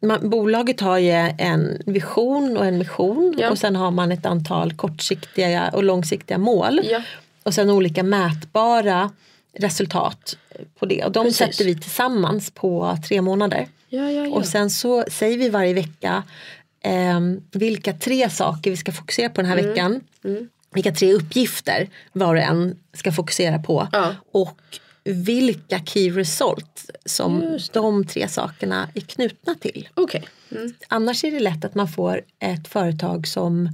man, 0.00 0.30
Bolaget 0.30 0.80
har 0.80 0.98
ju 0.98 1.10
en 1.38 1.82
vision 1.86 2.56
och 2.56 2.66
en 2.66 2.78
mission 2.78 3.34
Ja. 3.38 3.50
och 3.50 3.58
sen 3.58 3.76
har 3.76 3.90
man 3.90 4.12
ett 4.12 4.26
antal 4.26 4.72
kortsiktiga 4.72 5.70
och 5.72 5.84
långsiktiga 5.84 6.38
mål. 6.38 6.80
Ja. 6.84 7.02
och 7.42 7.54
sen 7.54 7.70
olika 7.70 8.02
mätbara 8.02 9.10
resultat 9.58 10.36
på 10.78 10.86
det. 10.86 11.04
Och 11.04 11.12
de 11.12 11.24
Precis. 11.24 11.38
sätter 11.38 11.64
vi 11.64 11.74
tillsammans 11.80 12.50
på 12.50 12.98
tre 13.08 13.22
månader. 13.22 13.68
Ja. 13.88 14.28
Och 14.32 14.46
sen 14.46 14.70
så 14.70 15.04
säger 15.10 15.38
vi 15.38 15.48
varje 15.48 15.74
vecka 15.74 16.22
eh, 16.84 17.20
vilka 17.52 17.92
tre 17.92 18.30
saker 18.30 18.70
vi 18.70 18.76
ska 18.76 18.92
fokusera 18.92 19.28
på 19.28 19.40
den 19.40 19.50
här 19.50 19.58
Mm. 19.58 19.68
veckan. 19.70 20.00
Vilka 20.74 20.92
tre 20.92 21.12
uppgifter 21.12 21.88
var 22.12 22.34
och 22.34 22.42
en 22.42 22.78
ska 22.92 23.12
fokusera 23.12 23.58
på. 23.58 23.88
Ja. 23.92 24.14
Och 24.32 24.60
vilka 25.04 25.78
key 25.78 26.10
result 26.10 26.90
som 27.04 27.58
de 27.72 28.06
tre 28.06 28.28
sakerna 28.28 28.88
är 28.94 29.00
knutna 29.00 29.54
till. 29.54 29.88
Okej. 29.94 30.28
Mm. 30.50 30.74
Annars 30.88 31.24
är 31.24 31.30
det 31.30 31.40
lätt 31.40 31.64
att 31.64 31.74
man 31.74 31.88
får 31.88 32.22
ett 32.38 32.68
företag 32.68 33.26
som 33.26 33.68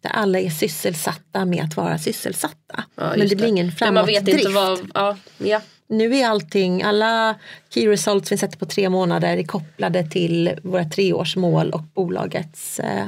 där 0.00 0.10
alla 0.10 0.40
är 0.40 0.50
sysselsatta 0.50 1.44
med 1.44 1.64
att 1.64 1.76
vara 1.76 1.98
sysselsatta. 1.98 2.84
Ja, 2.94 3.14
Men 3.16 3.28
det 3.28 3.36
blir 3.36 3.46
ingen 3.46 3.66
man 3.66 3.70
vet 3.70 3.78
framåtdrift. 3.78 4.28
inte 4.38 4.50
vad... 4.50 4.90
Ja, 4.94 5.16
ja. 5.38 5.60
Nu 5.86 6.16
är 6.16 6.28
allting, 6.28 6.82
alla 6.82 7.34
key 7.68 7.88
results 7.88 8.32
vi 8.32 8.36
sätter 8.36 8.58
på 8.58 8.66
tre 8.66 8.88
månader 8.88 9.36
är 9.36 9.42
kopplade 9.42 10.10
till 10.10 10.54
våra 10.62 10.84
treårsmål 10.84 11.70
och 11.70 11.82
bolagets 11.82 12.80
eh, 12.80 13.06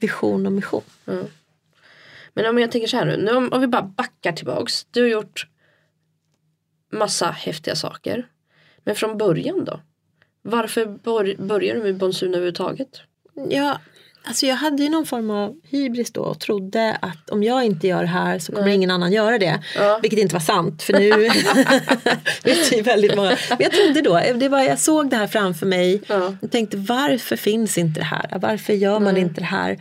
vision 0.00 0.46
och 0.46 0.52
mission. 0.52 0.82
Men 2.34 2.46
om 2.46 2.58
jag 2.58 2.72
tänker 2.72 2.88
så 2.88 2.96
här 2.96 3.04
nu, 3.06 3.16
nu 3.16 3.30
om, 3.32 3.52
om 3.52 3.60
vi 3.60 3.66
bara 3.66 3.82
backar 3.82 4.32
tillbaks. 4.32 4.86
Du 4.90 5.00
har 5.02 5.08
gjort 5.08 5.46
massa 6.92 7.30
häftiga 7.30 7.76
saker. 7.76 8.26
Men 8.84 8.94
från 8.96 9.18
början 9.18 9.64
då? 9.64 9.80
Varför 10.42 10.86
bör, 10.86 11.36
började 11.46 11.80
du 11.80 11.84
med 11.84 11.96
Bonsun 11.96 12.28
överhuvudtaget? 12.28 13.00
Ja, 13.48 13.80
alltså 14.24 14.46
jag 14.46 14.56
hade 14.56 14.82
ju 14.82 14.88
någon 14.88 15.06
form 15.06 15.30
av 15.30 15.60
hybris 15.64 16.12
då 16.12 16.20
och 16.22 16.40
trodde 16.40 16.98
att 17.02 17.30
om 17.30 17.42
jag 17.42 17.64
inte 17.64 17.86
gör 17.86 18.00
det 18.00 18.08
här 18.08 18.38
så 18.38 18.52
kommer 18.52 18.68
ingen 18.68 18.90
annan 18.90 19.12
göra 19.12 19.38
det. 19.38 19.62
Ja. 19.76 19.98
Vilket 20.02 20.18
inte 20.20 20.34
var 20.34 20.40
sant 20.40 20.82
för 20.82 20.92
nu 20.92 21.10
vet 22.44 22.72
ju 22.72 22.82
väldigt 22.82 23.16
många. 23.16 23.36
Men 23.48 23.58
jag 23.60 23.72
trodde 23.72 24.00
då, 24.00 24.20
det 24.38 24.48
var, 24.48 24.62
jag 24.62 24.78
såg 24.78 25.10
det 25.10 25.16
här 25.16 25.26
framför 25.26 25.66
mig 25.66 26.02
Ja. 26.06 26.36
och 26.42 26.50
tänkte 26.50 26.76
varför 26.76 27.36
finns 27.36 27.78
inte 27.78 28.00
det 28.00 28.04
här? 28.04 28.38
Varför 28.42 28.72
gör 28.72 29.00
man 29.00 29.16
inte 29.16 29.40
det 29.40 29.46
här? 29.46 29.78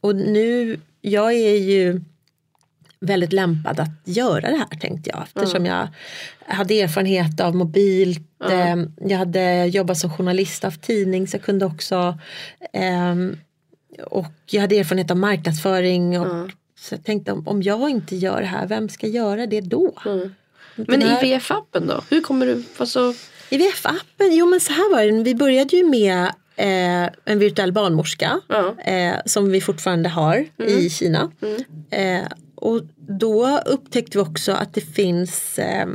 Och 0.00 0.16
nu, 0.16 0.80
jag 1.00 1.32
är 1.32 1.56
ju 1.56 2.00
väldigt 3.00 3.32
lämpad 3.32 3.80
att 3.80 3.90
göra 4.04 4.50
det 4.50 4.56
här 4.56 4.78
tänkte 4.80 5.10
jag 5.10 5.22
eftersom 5.22 5.66
jag 5.66 5.88
hade 6.46 6.80
erfarenhet 6.80 7.40
av 7.40 7.54
mobilt, 7.56 8.20
eh, 8.50 8.76
jag 9.10 9.18
hade 9.18 9.66
jobbat 9.66 9.98
som 9.98 10.10
journalist 10.10 10.64
av 10.64 10.70
tidning 10.70 11.26
så 11.28 11.36
jag 11.36 11.42
kunde 11.44 11.66
också 11.66 12.18
ehm, 12.72 13.36
och 14.06 14.32
jag 14.46 14.60
hade 14.60 14.78
erfarenhet 14.78 15.10
av 15.10 15.16
marknadsföring 15.16 16.20
och 16.20 16.50
så 16.78 16.94
jag 16.94 17.04
tänkte 17.04 17.32
om, 17.32 17.48
om 17.48 17.62
jag 17.62 17.90
inte 17.90 18.16
gör 18.16 18.40
det 18.40 18.46
här, 18.46 18.66
vem 18.66 18.88
ska 18.88 19.06
göra 19.06 19.46
det 19.46 19.60
då? 19.60 19.92
Men 20.74 21.00
Den 21.00 21.02
här- 21.02 21.24
IVF-appen 21.24 21.86
då? 21.86 22.02
Hur 22.10 22.20
kommer 22.20 22.46
du... 22.46 22.64
Alltså, 22.78 23.14
IVF-appen, 23.50 24.28
jo 24.30 24.46
men 24.46 24.60
så 24.60 24.72
här 24.72 24.90
var 24.94 25.04
det, 25.04 25.22
vi 25.22 25.34
började 25.34 25.76
ju 25.76 25.84
med 25.84 26.32
eh, 26.60 27.08
en 27.24 27.38
virtuell 27.38 27.72
barnmorska 27.72 28.40
eh, 28.84 29.14
som 29.26 29.50
vi 29.50 29.60
fortfarande 29.60 30.08
har 30.08 30.46
i 30.58 30.90
Kina. 30.90 31.30
Eh, 31.90 32.26
och 32.54 32.82
då 32.96 33.58
upptäckte 33.58 34.18
vi 34.18 34.24
också 34.24 34.52
att 34.52 34.74
det 34.74 34.80
finns 34.80 35.58
eh, 35.58 35.86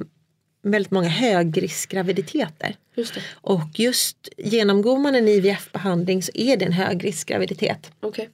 väldigt 0.63 0.91
många 0.91 1.09
högriskgraviditeter. 1.09 2.75
just 2.95 3.13
det. 3.13 3.21
Och 3.33 3.79
just 3.79 4.29
genomgår 4.37 4.97
man 4.97 5.15
en 5.15 5.27
IVF-behandling 5.27 6.23
så 6.23 6.31
är 6.33 6.57
det 6.57 6.65
en 6.65 6.71
högriskgraviditet. 6.71 7.91
Okej. 7.99 8.29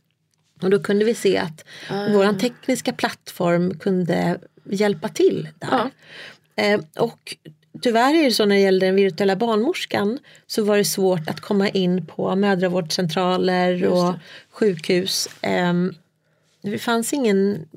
Och 0.61 0.69
då 0.69 0.79
kunde 0.79 1.05
vi 1.05 1.13
se 1.13 1.37
att 1.37 1.65
vår 1.89 2.39
tekniska 2.39 2.93
plattform 2.93 3.79
kunde 3.79 4.39
hjälpa 4.63 5.09
till 5.09 5.49
där. 5.59 5.67
Ja. 5.71 5.89
Eh, 6.63 6.81
och 6.97 7.37
tyvärr 7.81 8.13
är 8.13 8.23
det 8.23 8.31
så 8.31 8.45
när 8.45 8.55
det 8.55 8.61
gäller 8.61 8.85
den 8.85 8.95
virtuella 8.95 9.35
barnmorskan 9.35 10.19
så 10.47 10.63
var 10.63 10.77
det 10.77 10.85
svårt 10.85 11.29
att 11.29 11.39
komma 11.39 11.69
in 11.69 12.05
på 12.05 12.35
mödravårdscentraler 12.35 13.85
och 13.85 14.13
sjukhus. 14.51 15.29
Eh, 15.41 15.73
det 16.61 16.77
fanns, 16.77 17.13
ingen, 17.13 17.67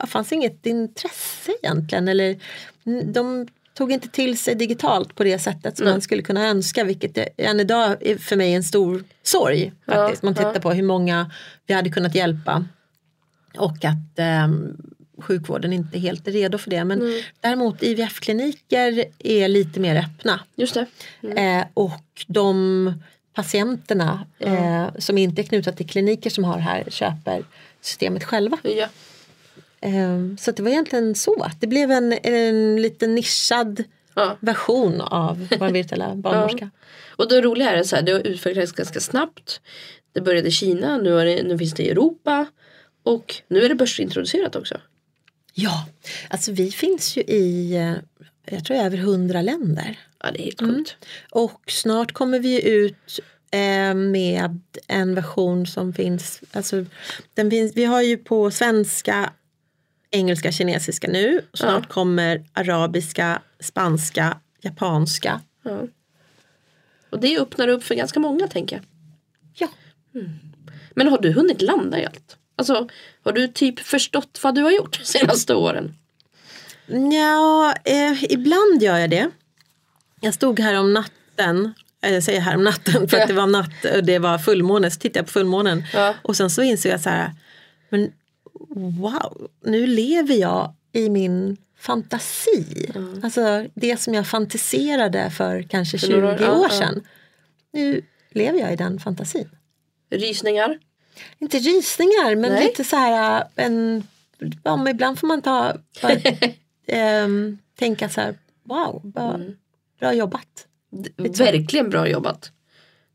det 0.00 0.06
fanns 0.06 0.32
inget 0.32 0.66
intresse 0.66 1.52
egentligen. 1.62 2.08
Eller, 2.08 2.36
de 3.12 3.46
tog 3.74 3.92
inte 3.92 4.08
till 4.08 4.38
sig 4.38 4.54
digitalt 4.54 5.14
på 5.14 5.24
det 5.24 5.38
sättet 5.38 5.76
som 5.76 5.86
man 5.86 6.00
skulle 6.00 6.22
kunna 6.22 6.46
önska 6.46 6.84
vilket 6.84 7.18
än 7.36 7.60
idag 7.60 7.96
är 8.00 8.18
för 8.18 8.36
mig 8.36 8.54
en 8.54 8.62
stor 8.62 9.04
sorg. 9.22 9.72
faktiskt. 9.86 10.22
Man 10.22 10.34
tittar 10.34 10.60
på 10.60 10.72
hur 10.72 10.82
många 10.82 11.30
vi 11.66 11.74
hade 11.74 11.90
kunnat 11.90 12.14
hjälpa 12.14 12.64
och 13.58 13.84
att 13.84 14.18
ehm, 14.18 14.76
sjukvården 15.22 15.72
inte 15.72 15.98
helt 15.98 16.28
är 16.28 16.32
redo 16.32 16.58
för 16.58 16.70
det. 16.70 16.84
Men 16.84 17.22
däremot 17.40 17.82
IVF-kliniker 17.82 19.04
är 19.18 19.48
lite 19.48 19.80
mer 19.80 19.96
öppna. 19.96 20.40
Just 20.56 20.74
det. 20.74 20.86
Eh, 21.40 21.64
och 21.74 22.24
de 22.26 22.92
patienterna 23.34 24.26
eh, 24.38 24.86
som 24.98 25.18
inte 25.18 25.42
är 25.42 25.44
knutna 25.44 25.72
till 25.72 25.88
kliniker 25.88 26.30
som 26.30 26.44
har 26.44 26.56
det 26.56 26.62
här 26.62 26.84
köper 26.88 27.44
systemet 27.80 28.24
själva. 28.24 28.58
Ja. 28.62 28.88
Eh, 29.80 30.36
så 30.38 30.50
att 30.50 30.56
det 30.56 30.62
var 30.62 30.70
egentligen 30.70 31.14
så. 31.14 31.46
Det 31.60 31.66
blev 31.66 31.90
en, 31.90 32.12
en 32.22 32.82
lite 32.82 33.06
nischad 33.06 33.84
Ja. 34.14 34.36
version 34.40 35.00
av 35.00 35.48
vår 35.58 35.68
virtuella 35.70 36.14
barnmorska. 36.14 36.70
Och 37.16 37.28
det 37.28 37.40
roliga 37.40 37.70
är 37.70 37.82
så 37.82 37.96
här, 37.96 38.02
det 38.02 38.12
har 38.12 38.26
utvecklats 38.26 38.72
ganska 38.72 39.00
snabbt. 39.00 39.60
Det 40.12 40.20
började 40.20 40.48
i 40.48 40.50
Kina, 40.50 40.98
nu, 40.98 41.24
det, 41.24 41.42
nu 41.42 41.58
finns 41.58 41.74
det 41.74 41.82
i 41.82 41.90
Europa. 41.90 42.46
Och 43.02 43.34
nu 43.48 43.64
är 43.64 43.68
det 43.68 43.74
börsintroducerat 43.74 44.56
också. 44.56 44.80
Ja, 45.52 45.86
alltså 46.30 46.52
vi 46.52 46.70
finns 46.70 47.16
ju 47.16 47.22
i 47.22 47.76
eh, 47.76 47.94
jag 48.44 48.64
tror 48.64 48.76
över 48.76 48.96
hundra 48.96 49.42
länder. 49.42 49.98
Ja 50.22 50.30
det 50.30 50.40
är 50.40 50.44
helt 50.44 50.60
sjukt. 50.60 50.96
Och 51.30 51.62
snart 51.66 52.12
kommer 52.12 52.38
vi 52.38 52.68
ut 52.68 53.20
eh, 53.50 53.94
med 53.94 54.60
en 54.86 55.14
version 55.14 55.66
som 55.66 55.92
finns, 55.92 56.40
alltså, 56.52 56.84
den 57.34 57.50
finns, 57.50 57.72
vi 57.76 57.84
har 57.84 58.02
ju 58.02 58.16
på 58.16 58.50
svenska, 58.50 59.32
engelska, 60.10 60.52
kinesiska 60.52 61.08
nu. 61.08 61.40
Snart 61.54 61.88
kommer 61.88 62.44
arabiska, 62.52 63.42
spanska, 63.60 64.40
japanska. 64.60 65.40
Ja. 65.62 65.80
Och 67.10 67.20
det 67.20 67.38
öppnar 67.38 67.68
upp 67.68 67.84
för 67.84 67.94
ganska 67.94 68.20
många 68.20 68.48
tänker 68.48 68.76
jag. 68.76 68.84
Ja, 69.54 69.68
Men 70.94 71.08
har 71.08 71.18
du 71.18 71.32
hunnit 71.32 71.62
landa 71.62 72.00
i 72.00 72.06
allt? 72.06 72.36
Alltså 72.56 72.88
har 73.24 73.32
du 73.32 73.48
typ 73.48 73.80
förstått 73.80 74.40
vad 74.42 74.54
du 74.54 74.62
har 74.62 74.70
gjort 74.70 74.98
de 74.98 75.04
senaste 75.04 75.54
åren? 75.54 75.94
ja 77.12 77.74
eh, 77.84 78.24
ibland 78.32 78.82
gör 78.82 78.98
jag 78.98 79.10
det. 79.10 79.30
Jag 80.20 80.34
stod 80.34 80.60
här 80.60 80.74
om 80.78 80.92
natten, 80.92 81.74
eh, 82.02 82.12
jag 82.14 82.22
säger 82.22 82.40
här 82.40 82.56
om 82.56 82.64
natten 82.64 83.08
för 83.08 83.16
att 83.20 83.28
det 83.28 83.34
var 83.34 83.46
natt 83.46 83.84
och 83.96 84.04
det 84.04 84.18
var 84.18 84.38
fullmåne, 84.38 84.90
så 84.90 85.00
tittade 85.00 85.18
jag 85.18 85.26
på 85.26 85.32
fullmånen. 85.32 85.84
Ja. 85.94 86.14
Och 86.22 86.36
sen 86.36 86.50
så 86.50 86.62
insåg 86.62 86.92
jag 86.92 87.00
så 87.00 87.10
här, 87.10 87.30
men 87.88 88.12
wow, 89.00 89.48
nu 89.64 89.86
lever 89.86 90.34
jag 90.34 90.74
i 90.92 91.08
min 91.08 91.56
fantasi. 91.78 92.90
Alltså 93.22 93.66
det 93.74 94.00
som 94.00 94.14
jag 94.14 94.26
fantiserade 94.26 95.30
för 95.30 95.62
kanske 95.62 95.98
För 95.98 96.06
20 96.06 96.12
några 96.16 96.34
år- 96.34 96.40
ja, 96.40 96.52
år 96.52 96.66
ja. 96.70 96.76
sedan. 96.78 97.02
Nu 97.72 98.02
lever 98.30 98.58
jag 98.58 98.72
i 98.72 98.76
den 98.76 99.00
fantasin. 99.00 99.48
Rysningar? 100.10 100.78
Inte 101.38 101.58
rysningar 101.58 102.36
men 102.36 102.52
Nej. 102.52 102.64
lite 102.64 102.84
så 102.84 102.96
här 102.96 103.44
en, 103.56 104.06
ja, 104.62 104.90
ibland 104.90 105.18
får 105.18 105.26
man 105.26 105.42
ta, 105.42 105.72
bara, 106.02 106.12
ehm, 106.86 107.58
tänka 107.78 108.08
så 108.08 108.20
här, 108.20 108.34
wow, 108.62 109.00
bra, 109.04 109.34
Mm. 109.34 109.56
bra 110.00 110.14
jobbat. 110.14 110.66
Verkligen 111.16 111.90
bra 111.90 112.08
jobbat. 112.08 112.52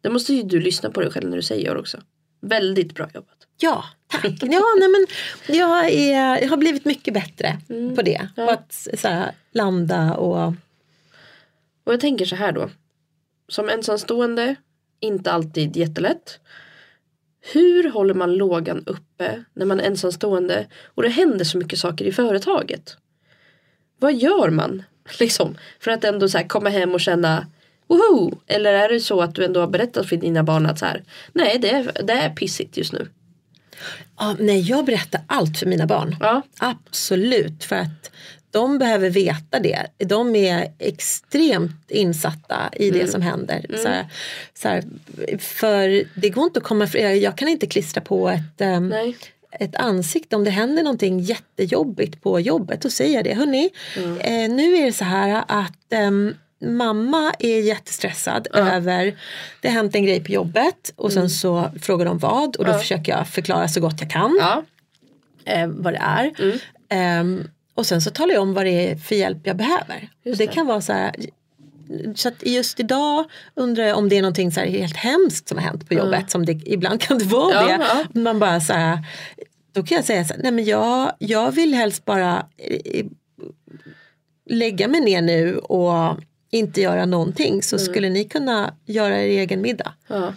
Det 0.01 0.09
måste 0.09 0.33
ju 0.33 0.43
du 0.43 0.59
lyssna 0.59 0.89
på 0.91 1.01
dig 1.01 1.11
själv 1.11 1.29
när 1.29 1.37
du 1.37 1.43
säger 1.43 1.77
också. 1.77 2.01
Väldigt 2.41 2.95
bra 2.95 3.09
jobbat. 3.13 3.37
Ja, 3.59 3.83
tack. 4.07 4.25
Ja, 4.41 4.63
nej, 4.79 4.89
men 4.89 5.07
jag, 5.57 5.89
är, 5.89 6.41
jag 6.41 6.49
har 6.49 6.57
blivit 6.57 6.85
mycket 6.85 7.13
bättre 7.13 7.57
på 7.95 8.01
det. 8.01 8.15
Mm. 8.15 8.27
Ja. 8.35 8.45
På 8.45 8.51
att 8.51 8.87
så 8.93 9.07
här, 9.07 9.31
landa 9.51 10.13
och 10.15 10.53
Och 11.83 11.93
jag 11.93 11.99
tänker 11.99 12.25
så 12.25 12.35
här 12.35 12.51
då. 12.51 12.69
Som 13.47 13.69
ensamstående, 13.69 14.55
inte 14.99 15.31
alltid 15.31 15.77
jättelätt. 15.77 16.39
Hur 17.53 17.89
håller 17.89 18.13
man 18.13 18.33
lågan 18.33 18.83
uppe 18.85 19.43
när 19.53 19.65
man 19.65 19.79
är 19.79 19.83
ensamstående 19.83 20.67
och 20.85 21.03
det 21.03 21.09
händer 21.09 21.45
så 21.45 21.57
mycket 21.57 21.79
saker 21.79 22.05
i 22.05 22.11
företaget? 22.11 22.97
Vad 23.99 24.15
gör 24.15 24.49
man 24.49 24.83
liksom 25.19 25.57
för 25.79 25.91
att 25.91 26.03
ändå 26.03 26.29
så 26.29 26.39
komma 26.47 26.69
hem 26.69 26.93
och 26.93 27.01
känna 27.01 27.47
woho! 27.87 28.31
Eller 28.47 28.73
är 28.73 28.89
det 28.89 28.99
så 28.99 29.21
att 29.21 29.35
du 29.35 29.45
ändå 29.45 29.59
har 29.59 29.67
berättat 29.67 30.09
för 30.09 30.15
dina 30.15 30.43
barn 30.43 30.65
att 30.65 30.79
så 30.79 30.85
här, 30.85 31.03
nej 31.33 31.57
det 31.59 31.69
är, 31.69 32.03
det 32.03 32.13
är 32.13 32.29
pissigt 32.29 32.77
just 32.77 32.93
nu. 32.93 33.07
Ja, 34.17 34.35
nej, 34.39 34.59
jag 34.59 34.85
berättar 34.85 35.21
allt 35.27 35.57
för 35.57 35.65
mina 35.65 35.85
barn. 35.85 36.15
Ja, 36.19 36.41
Absolut, 36.59 37.63
för 37.63 37.75
att 37.75 38.11
de 38.51 38.77
behöver 38.77 39.09
veta 39.09 39.59
det. 39.59 39.87
De 39.97 40.35
är 40.35 40.71
extremt 40.79 41.91
insatta 41.91 42.69
i 42.73 42.89
Mm. 42.89 42.99
det 42.99 43.07
som 43.11 43.21
händer. 43.21 43.65
Så 43.83 43.87
här, 43.87 44.05
så 44.53 44.67
här, 44.67 44.83
för 45.39 46.03
det 46.21 46.29
går 46.29 46.43
inte 46.43 46.59
att 46.59 46.63
komma 46.65 46.87
för, 46.87 46.97
jag, 46.99 47.37
kan 47.37 47.47
inte 47.47 47.67
klistra 47.67 48.01
på 48.01 48.29
ett, 48.29 48.59
nej. 48.81 49.17
ett 49.51 49.75
ansikte 49.75 50.35
om 50.35 50.43
det 50.43 50.51
händer 50.51 50.83
någonting 50.83 51.19
jättejobbigt 51.19 52.23
på 52.23 52.39
jobbet. 52.39 52.81
Då 52.81 52.89
säger 52.89 53.15
jag 53.15 53.23
det. 53.23 53.33
Hörni, 53.33 53.69
eh, 54.19 54.49
nu 54.55 54.75
är 54.77 54.85
det 54.85 54.93
så 54.93 55.03
här 55.05 55.43
att 55.47 55.93
ehm, 55.93 56.35
mamma 56.61 57.33
är 57.39 57.59
jättestressad 57.61 58.47
över, 58.53 59.17
det 59.61 59.67
har 59.67 59.75
hänt 59.75 59.95
en 59.95 60.05
grej 60.05 60.23
på 60.23 60.31
jobbet 60.31 60.93
och 60.95 61.11
sen 61.13 61.29
så 61.29 61.71
frågar 61.81 62.05
de 62.05 62.17
vad 62.17 62.55
och 62.55 62.65
då 62.65 62.73
försöker 62.73 63.11
jag 63.11 63.27
förklara 63.27 63.67
så 63.67 63.79
gott 63.81 63.95
jag 64.01 64.09
kan 64.11 64.37
Ja. 64.39 64.63
eh, 65.45 65.67
vad 65.67 65.93
det 65.93 66.01
är. 66.03 66.31
Ehm, 66.89 67.47
och 67.77 67.85
sen 67.85 68.01
så 68.01 68.09
talar 68.09 68.33
jag 68.33 68.41
om 68.43 68.53
vad 68.53 68.65
det 68.65 68.91
är 68.91 68.95
för 68.95 69.15
hjälp 69.15 69.37
jag 69.43 69.55
behöver. 69.57 70.09
och 70.25 70.31
det, 70.31 70.35
det. 70.35 70.47
kan 70.47 70.65
vara 70.67 70.81
så 70.81 70.93
här 70.93 71.15
så 72.15 72.27
att 72.27 72.45
just 72.45 72.79
idag 72.79 73.25
undrar 73.55 73.83
jag 73.83 73.97
om 73.97 74.09
det 74.09 74.17
är 74.17 74.21
någonting 74.21 74.51
så 74.51 74.59
här 74.59 74.67
helt 74.67 74.95
hemskt 74.97 75.47
som 75.49 75.57
har 75.57 75.65
hänt 75.65 75.87
på 75.87 75.93
jobbet. 75.93 76.31
Som 76.31 76.45
det, 76.45 76.51
ibland 76.65 77.01
kan 77.01 77.17
det 77.17 77.25
vara 77.33 77.53
Ja, 77.53 77.77
det. 77.77 77.85
ja. 78.13 78.21
Man 78.21 78.39
bara 78.39 78.59
så 78.61 78.73
här, 78.73 78.99
då 79.71 79.83
kan 79.83 79.95
jag 79.95 80.05
säga 80.05 80.25
så 80.25 80.33
här, 80.33 80.41
nej 80.43 80.51
men 80.51 80.65
jag, 80.65 81.11
jag 81.19 81.51
vill 81.51 81.73
helst 81.73 82.05
bara 82.05 82.45
eh, 82.57 83.05
lägga 84.49 84.87
mig 84.87 85.01
ner 85.01 85.21
nu 85.21 85.57
och 85.57 86.17
inte 86.51 86.81
göra 86.81 87.05
någonting. 87.05 87.63
Så 87.63 87.79
skulle 87.79 88.09
ni 88.09 88.23
kunna 88.23 88.73
göra 88.85 89.21
er 89.21 89.27
egen 89.39 89.61
middag. 89.61 89.93
Ja. 90.07 90.33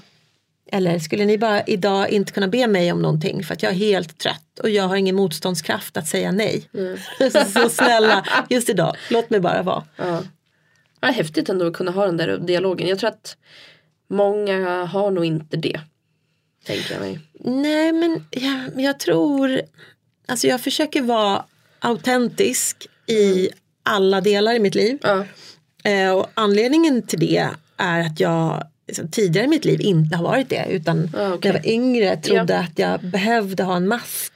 Eller 0.73 0.99
skulle 0.99 1.25
ni 1.25 1.39
bara 1.39 1.63
idag 1.63 2.11
inte 2.11 2.33
kunna 2.33 2.49
be 2.49 2.67
mig 2.67 2.93
om 2.93 3.03
någonting 3.03 3.45
för 3.45 3.55
att 3.55 3.63
jag 3.63 3.73
är 3.73 3.77
helt 3.77 4.19
trött 4.19 4.59
och 4.63 4.71
jag 4.71 4.89
har 4.89 4.97
ingen 4.97 5.17
motståndskraft 5.17 5.97
att 5.97 6.07
säga 6.07 6.33
nej. 6.33 6.69
så, 7.33 7.45
så 7.61 7.69
snälla, 7.69 8.27
just 8.49 8.69
idag, 8.69 8.97
låt 9.11 9.31
mig 9.31 9.41
bara 9.41 9.63
vara. 9.63 9.85
Ja. 9.97 10.23
Ja, 11.01 11.09
häftigt 11.09 11.49
ändå 11.49 11.67
att 11.67 11.73
kunna 11.73 11.91
ha 11.91 12.07
den 12.07 12.17
där 12.17 12.39
dialogen. 12.39 12.89
Jag 12.89 12.99
tror 12.99 13.11
att 13.11 13.37
många 14.09 14.85
har 14.85 15.11
nog 15.11 15.25
inte 15.25 15.57
det. 15.57 15.81
Tänker 16.67 16.93
jag 16.93 17.01
mig. 17.01 17.19
Nej 17.45 17.93
men 17.93 18.25
jag, 18.31 18.85
jag 18.85 18.99
tror, 18.99 19.61
alltså 20.29 20.47
jag 20.47 20.61
försöker 20.61 21.03
vara 21.03 21.45
autentisk 21.79 22.89
i 23.07 23.49
alla 23.83 24.21
delar 24.21 24.55
i 24.55 24.59
mitt 24.59 24.75
liv. 24.75 24.99
Ja. 25.03 25.25
Eh, 25.85 26.11
och 26.11 26.31
anledningen 26.35 27.03
till 27.03 27.21
det 27.21 27.49
är 27.77 28.01
att 28.01 28.21
jag 28.21 28.67
liksom, 28.91 29.11
tidigare 29.11 29.45
i 29.47 29.49
mitt 29.49 29.65
liv 29.65 29.81
inte 29.81 30.17
har 30.17 30.25
varit 30.25 30.49
det 30.49 30.67
utan 30.71 31.11
Ja, 31.17 31.35
okej. 31.35 31.51
när 31.53 31.59
jag 31.59 31.63
var 31.65 31.71
yngre 31.73 32.17
trodde 32.17 32.59
att 32.59 32.79
jag 32.79 33.01
behövde 33.01 33.63
ha 33.63 33.77
en 33.77 33.89
mask. 33.89 34.33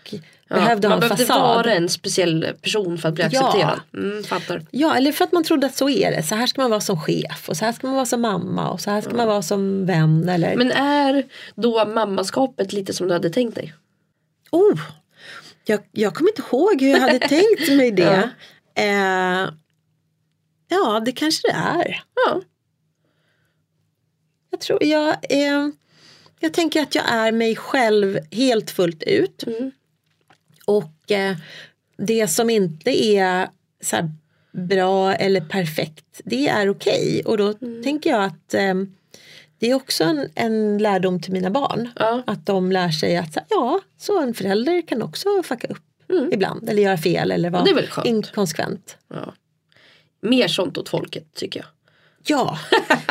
Ja. 0.48 0.56
behövde 0.56 0.88
Man 0.88 0.92
ha 0.92 0.96
en 0.96 1.00
behövde 1.08 1.24
fasad. 1.26 1.42
vara 1.42 1.72
en 1.74 1.88
speciell 1.88 2.46
person 2.62 2.98
för 2.98 3.08
att 3.08 3.14
bli 3.14 3.24
Ja. 3.32 3.46
accepterad. 3.48 3.80
Mm, 3.94 4.24
fattar. 4.24 4.62
Ja, 4.70 4.96
eller 4.96 5.12
för 5.12 5.24
att 5.24 5.32
man 5.32 5.44
trodde 5.44 5.66
att 5.66 5.76
så 5.76 5.88
är 5.88 6.10
det. 6.10 6.22
Så 6.22 6.34
här 6.34 6.46
ska 6.46 6.60
man 6.62 6.70
vara 6.70 6.80
som 6.80 7.00
chef 7.00 7.48
och 7.48 7.56
så 7.56 7.64
här 7.64 7.72
ska 7.72 7.86
man 7.86 7.96
vara 7.96 8.06
som 8.06 8.20
mamma 8.20 8.70
och 8.70 8.80
så 8.80 8.90
här 8.90 9.00
ska 9.00 9.14
man 9.14 9.26
vara 9.26 9.42
som 9.42 9.86
vän. 9.86 10.28
Eller... 10.28 10.56
Men 10.56 10.70
är 10.72 11.24
då 11.54 11.84
mammaskapet 11.84 12.72
lite 12.72 12.92
som 12.92 13.06
du 13.08 13.12
hade 13.12 13.30
tänkt 13.30 13.54
dig? 13.54 13.74
oh, 14.50 14.80
jag, 15.66 15.80
jag 15.92 16.14
kommer 16.14 16.30
inte 16.30 16.42
ihåg 16.52 16.80
hur 16.80 16.88
jag 16.90 17.00
hade 17.00 17.18
tänkt 17.28 17.68
mig 17.76 17.90
det. 17.90 18.30
Eh, 18.74 19.48
ja, 20.68 21.02
det 21.04 21.12
kanske 21.12 21.48
det 21.48 21.54
är. 21.54 22.02
Ja. 22.26 22.40
Jag 24.54 24.60
tror 24.60 24.84
jag, 24.84 25.16
eh, 25.30 25.68
jag 26.40 26.52
tänker 26.52 26.82
att 26.82 26.94
jag 26.94 27.04
är 27.08 27.32
mig 27.32 27.56
själv 27.56 28.18
helt 28.30 28.70
fullt 28.70 29.02
ut. 29.02 29.44
Mm. 29.46 29.70
Och 30.64 31.10
eh, 31.12 31.36
det 31.96 32.28
som 32.28 32.50
inte 32.50 33.04
är 33.06 33.48
så 33.80 33.96
här 33.96 34.10
bra 34.52 35.14
eller 35.14 35.40
perfekt, 35.40 36.20
det 36.24 36.48
är 36.48 36.68
okej. 36.70 37.22
Och 37.24 37.38
då 37.38 37.54
Mm. 37.60 37.82
tänker 37.82 38.10
jag 38.10 38.24
att 38.24 38.54
eh, 38.54 38.74
det 39.58 39.70
är 39.70 39.74
också 39.74 40.04
en, 40.04 40.28
en 40.34 40.78
lärdom 40.78 41.20
till 41.22 41.32
mina 41.32 41.50
barn. 41.50 41.88
Ja. 41.96 42.22
Att 42.26 42.46
de 42.46 42.72
lär 42.72 42.90
sig 42.90 43.16
att 43.16 43.36
ja, 43.50 43.80
så 43.98 44.20
en 44.22 44.34
förälder 44.34 44.82
kan 44.86 45.02
också 45.02 45.28
fucka 45.42 45.66
upp 45.68 46.10
ibland. 46.32 46.68
Eller 46.68 46.82
göra 46.82 46.98
fel 46.98 47.30
eller 47.32 47.50
vara 47.50 47.62
Mm. 47.70 47.84
inkonsekvent. 48.04 48.96
ja. 49.08 49.34
Mer 50.20 50.48
sånt 50.48 50.78
åt 50.78 50.88
folket 50.88 51.34
tycker 51.34 51.60
jag. 51.60 51.66
Ja, 52.26 52.58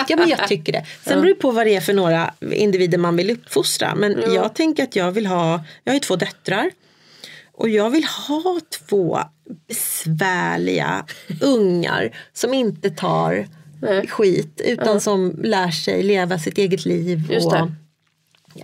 ja 0.07 0.16
men 0.18 0.30
jag 0.30 0.47
tycker 0.47 0.72
det. 0.72 0.86
Sen 1.03 1.22
beror 1.22 1.34
det 1.34 1.39
på 1.39 1.51
vad 1.51 1.66
det 1.66 1.76
är 1.76 1.82
för 1.82 1.93
några 1.93 2.34
individer 2.51 2.97
man 2.97 3.16
vill 3.16 3.32
uppfostra. 3.32 3.95
Men 3.95 4.34
jag 4.34 4.55
tänker 4.55 4.84
att 4.84 4.95
jag 4.95 5.11
vill 5.11 5.26
ha, 5.26 5.64
jag 5.84 5.91
har 5.91 5.95
ju 5.95 5.99
två 5.99 6.16
döttrar. 6.16 6.72
Och 7.53 7.70
jag 7.70 7.89
vill 7.89 8.03
ha 8.03 8.59
två 8.88 9.20
besvärliga 9.68 11.05
ungar 11.41 12.18
som 12.34 12.53
inte 12.53 12.89
tar 12.89 13.47
Nej. 13.82 14.07
skit 14.07 14.61
utan 14.66 15.01
som 15.01 15.39
lär 15.43 15.72
sig 15.72 16.03
leva 16.03 16.39
sitt 16.39 16.57
eget 16.57 16.86
liv 16.86 17.41
och 17.43 17.55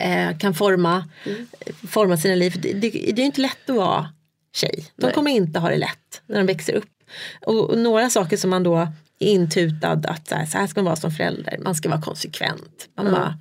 eh, 0.01 0.37
kan 0.37 0.53
forma, 0.53 1.09
forma 1.89 2.17
sina 2.17 2.35
liv. 2.35 2.59
Det, 2.61 2.73
det, 2.73 2.89
det 2.89 3.21
är 3.21 3.25
inte 3.25 3.41
lätt 3.41 3.69
att 3.69 3.75
vara 3.75 4.09
tjej. 4.53 4.85
De 4.95 5.05
Nej. 5.05 5.15
kommer 5.15 5.31
inte 5.31 5.59
ha 5.59 5.69
det 5.69 5.77
lätt 5.77 6.21
när 6.25 6.37
de 6.37 6.45
växer 6.45 6.73
upp. 6.73 6.89
Och, 7.41 7.69
och 7.69 7.77
några 7.77 8.09
saker 8.09 8.37
som 8.37 8.49
man 8.49 8.63
då 8.63 8.87
intutad 9.19 10.01
att 10.07 10.27
så 10.27 10.35
här, 10.35 10.45
så 10.45 10.57
här 10.57 10.67
ska 10.67 10.79
man 10.79 10.85
vara 10.85 10.95
som 10.95 11.11
förälder. 11.11 11.57
Man 11.63 11.75
ska 11.75 11.89
vara 11.89 12.01
konsekvent. 12.01 12.87
Man 12.95 13.05
bara, 13.11 13.39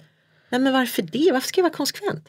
nej 0.49 0.61
men 0.61 0.72
varför 0.72 1.03
det? 1.03 1.33
Varför 1.33 1.49
ska 1.49 1.61
jag 1.61 1.62
vara 1.64 1.74
konsekvent? 1.74 2.29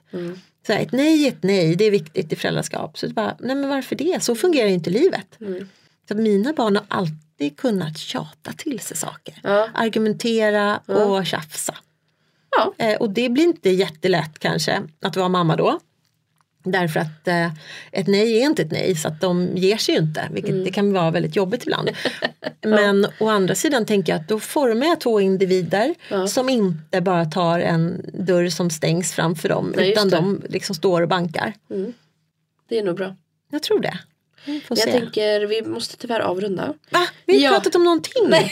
Så 0.67 0.73
här, 0.73 0.81
ett 0.81 0.91
nej 0.91 1.25
är 1.25 1.29
ett 1.29 1.43
nej, 1.43 1.75
det 1.75 1.85
är 1.85 1.91
viktigt 1.91 2.33
i 2.33 2.35
föräldraskap. 2.35 2.97
Så 2.97 3.09
bara, 3.09 3.35
nej 3.39 3.55
men 3.55 3.69
varför 3.69 3.95
det? 3.95 4.23
Så 4.23 4.35
fungerar 4.35 4.67
ju 4.67 4.73
inte 4.73 4.89
livet. 4.89 5.27
Så 6.07 6.13
att 6.13 6.19
mina 6.19 6.53
barn 6.53 6.75
har 6.75 6.85
alltid 6.87 7.57
kunnat 7.57 7.97
tjata 7.97 8.53
till 8.53 8.79
sig 8.79 8.97
saker. 8.97 9.39
Ja. 9.43 9.69
Argumentera 9.73 10.77
och 10.77 11.25
tjafsa. 11.25 11.75
Ja. 12.57 12.73
Eh, 12.85 12.97
och 12.97 13.09
det 13.09 13.29
blir 13.29 13.43
inte 13.43 13.69
jättelätt 13.69 14.39
kanske 14.39 14.81
att 15.01 15.15
vara 15.15 15.29
mamma 15.29 15.55
då. 15.55 15.79
Därför 16.63 16.99
att 16.99 17.27
eh, 17.27 17.45
ett 17.91 18.07
nej 18.07 18.39
är 18.41 18.45
inte 18.45 18.61
ett 18.61 18.71
nej 18.71 18.95
så 18.95 19.07
att 19.07 19.21
de 19.21 19.57
ger 19.57 19.77
sig 19.77 19.95
ju 19.95 20.01
inte. 20.01 20.27
Vilket 20.31 20.65
det 20.65 20.71
kan 20.71 20.93
vara 20.93 21.11
väldigt 21.11 21.35
jobbigt 21.35 21.63
ibland. 21.63 21.89
Men 22.65 23.07
å 23.19 23.29
andra 23.29 23.55
sidan 23.55 23.85
tänker 23.85 24.13
jag 24.13 24.21
att 24.21 24.27
då 24.27 24.39
formar 24.39 24.87
jag 24.87 25.01
två 25.01 25.21
individer 25.21 25.95
som 26.27 26.49
inte 26.49 27.01
bara 27.01 27.25
tar 27.25 27.59
en 27.59 28.05
dörr 28.13 28.49
som 28.49 28.69
stängs 28.69 29.13
framför 29.13 29.49
dem. 29.49 29.73
Nej, 29.75 29.91
utan 29.91 30.09
de 30.09 30.41
liksom 30.49 30.75
står 30.75 31.01
och 31.01 31.07
bankar. 31.09 31.53
Det 32.69 32.79
är 32.79 32.83
nog 32.83 32.95
bra. 32.95 33.15
Jag 33.51 33.63
tror 33.63 33.79
det. 33.79 33.99
Jag 34.69 34.77
se. 34.77 34.91
tänker 34.91 35.41
vi 35.47 35.61
måste 35.61 35.97
tyvärr 35.97 36.19
avrunda. 36.19 36.73
Va? 36.89 37.07
Vi 37.25 37.33
har 37.35 37.43
Ja. 37.43 37.49
pratat 37.59 37.75
om 37.75 37.83
någonting. 37.83 38.23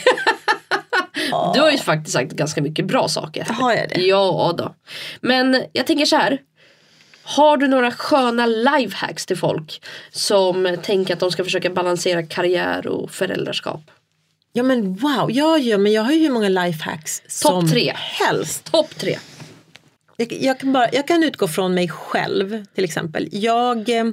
Du 1.54 1.60
har 1.60 1.70
ju 1.70 1.78
faktiskt 1.78 2.12
sagt 2.12 2.32
ganska 2.32 2.62
mycket 2.62 2.84
bra 2.86 3.08
saker. 3.08 3.44
Har 3.44 3.72
jag 3.72 3.88
det? 3.88 4.00
Ja 4.00 4.54
då. 4.58 4.74
Men 5.20 5.62
jag 5.72 5.86
tänker 5.86 6.04
så 6.04 6.16
här. 6.16 6.38
Har 7.36 7.56
du 7.56 7.68
några 7.68 7.90
sköna 7.90 8.46
lifehacks 8.46 9.26
till 9.26 9.36
folk 9.36 9.82
som 10.10 10.76
tänker 10.82 11.14
att 11.14 11.20
de 11.20 11.30
ska 11.30 11.44
försöka 11.44 11.70
balansera 11.70 12.22
karriär 12.22 12.86
och 12.86 13.10
föräldraskap? 13.10 13.80
Ja 14.52 14.62
men 14.62 14.94
wow, 14.94 15.30
ja, 15.30 15.58
ja, 15.58 15.78
men 15.78 15.92
jag 15.92 16.02
har 16.02 16.12
ju 16.12 16.18
hur 16.18 16.30
många 16.30 16.48
lifehacks 16.48 17.22
som 17.26 17.68
tre. 17.68 17.92
helst. 17.96 18.64
Topp 18.64 18.98
tre. 18.98 19.18
Jag, 20.16 20.32
jag, 20.32 20.60
kan 20.60 20.72
bara, 20.72 20.88
jag 20.92 21.08
kan 21.08 21.22
utgå 21.22 21.48
från 21.48 21.74
mig 21.74 21.88
själv 21.88 22.64
till 22.74 22.84
exempel. 22.84 23.28
Jag 23.32 23.88
eh, 23.88 24.04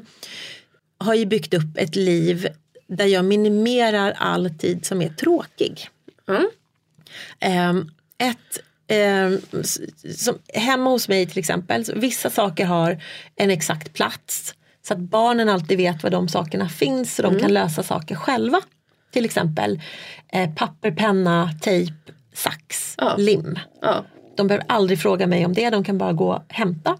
har 0.97 1.13
ju 1.13 1.25
byggt 1.25 1.53
upp 1.53 1.77
ett 1.77 1.95
liv 1.95 2.47
där 2.87 3.05
jag 3.05 3.25
minimerar 3.25 4.11
all 4.17 4.49
tid 4.49 4.85
som 4.85 5.01
är 5.01 5.09
tråkig. 5.09 5.89
Mm. 6.27 6.49
Ehm, 7.39 7.91
ett, 8.17 8.59
s- 9.63 9.79
som, 10.23 10.37
hemma 10.53 10.89
hos 10.89 11.07
mig 11.07 11.25
till 11.27 11.39
exempel, 11.39 11.85
vissa 11.95 12.29
saker 12.29 12.65
har 12.65 13.01
en 13.35 13.51
exakt 13.51 13.93
plats. 13.93 14.55
Så 14.87 14.93
att 14.93 14.99
barnen 14.99 15.49
alltid 15.49 15.77
vet 15.77 16.03
var 16.03 16.09
de 16.09 16.27
sakerna 16.27 16.69
finns 16.69 17.15
så 17.15 17.21
de 17.21 17.39
kan 17.39 17.53
lösa 17.53 17.83
saker 17.83 18.15
själva. 18.15 18.61
Till 19.11 19.25
exempel 19.25 19.81
eh, 20.31 20.49
papper, 20.55 20.91
penna, 20.91 21.49
tejp, 21.61 21.93
sax, 22.33 22.95
Ja. 22.97 23.15
lim. 23.17 23.59
Ja. 23.81 24.05
De 24.37 24.47
behöver 24.47 24.65
aldrig 24.69 24.99
fråga 25.01 25.27
mig 25.27 25.45
om 25.45 25.53
det, 25.53 25.69
de 25.69 25.83
kan 25.83 25.97
bara 25.97 26.13
gå 26.13 26.33
och 26.33 26.43
hämta. 26.49 26.97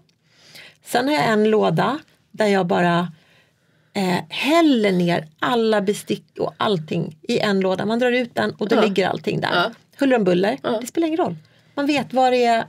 Sen 0.84 1.06
har 1.08 1.14
jag 1.14 1.24
en 1.26 1.50
låda 1.50 1.98
där 2.32 2.46
jag 2.46 2.66
bara 2.66 3.12
eh, 3.94 4.18
häller 4.28 4.92
ner 4.92 5.28
alla 5.38 5.80
bestick 5.80 6.24
och 6.38 6.54
allting 6.56 7.16
i 7.22 7.38
en 7.38 7.60
låda. 7.60 7.86
Man 7.86 7.98
drar 7.98 8.12
ut 8.12 8.34
den 8.34 8.50
och 8.50 8.68
då 8.68 8.76
Ja. 8.76 8.80
ligger 8.82 9.08
allting 9.08 9.40
där. 9.40 9.50
Ja. 9.54 9.70
Huller 9.98 10.16
om 10.16 10.24
buller, 10.24 10.58
det 10.80 10.86
spelar 10.86 11.06
ingen 11.06 11.18
roll. 11.20 11.36
Man 11.76 11.86
vet 11.86 12.12
var 12.12 12.30
det 12.30 12.44
är 12.44 12.66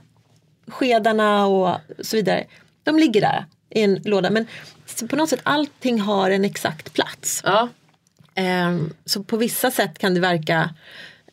skedarna 0.66 1.46
och 1.46 1.76
så 2.00 2.16
vidare. 2.16 2.44
De 2.82 2.98
ligger 2.98 3.20
där 3.20 3.44
i 3.70 3.82
en 3.82 3.94
låda. 4.04 4.30
Men 4.30 4.46
på 5.10 5.16
något 5.16 5.28
sätt 5.28 5.40
allting 5.42 6.00
har 6.00 6.30
en 6.30 6.44
exakt 6.44 6.92
plats. 6.92 7.42
Ja. 7.44 7.68
Ehm, 8.34 8.94
så 9.04 9.22
på 9.22 9.36
vissa 9.36 9.70
sätt 9.70 9.98
kan 9.98 10.14
det 10.14 10.20
verka 10.20 10.74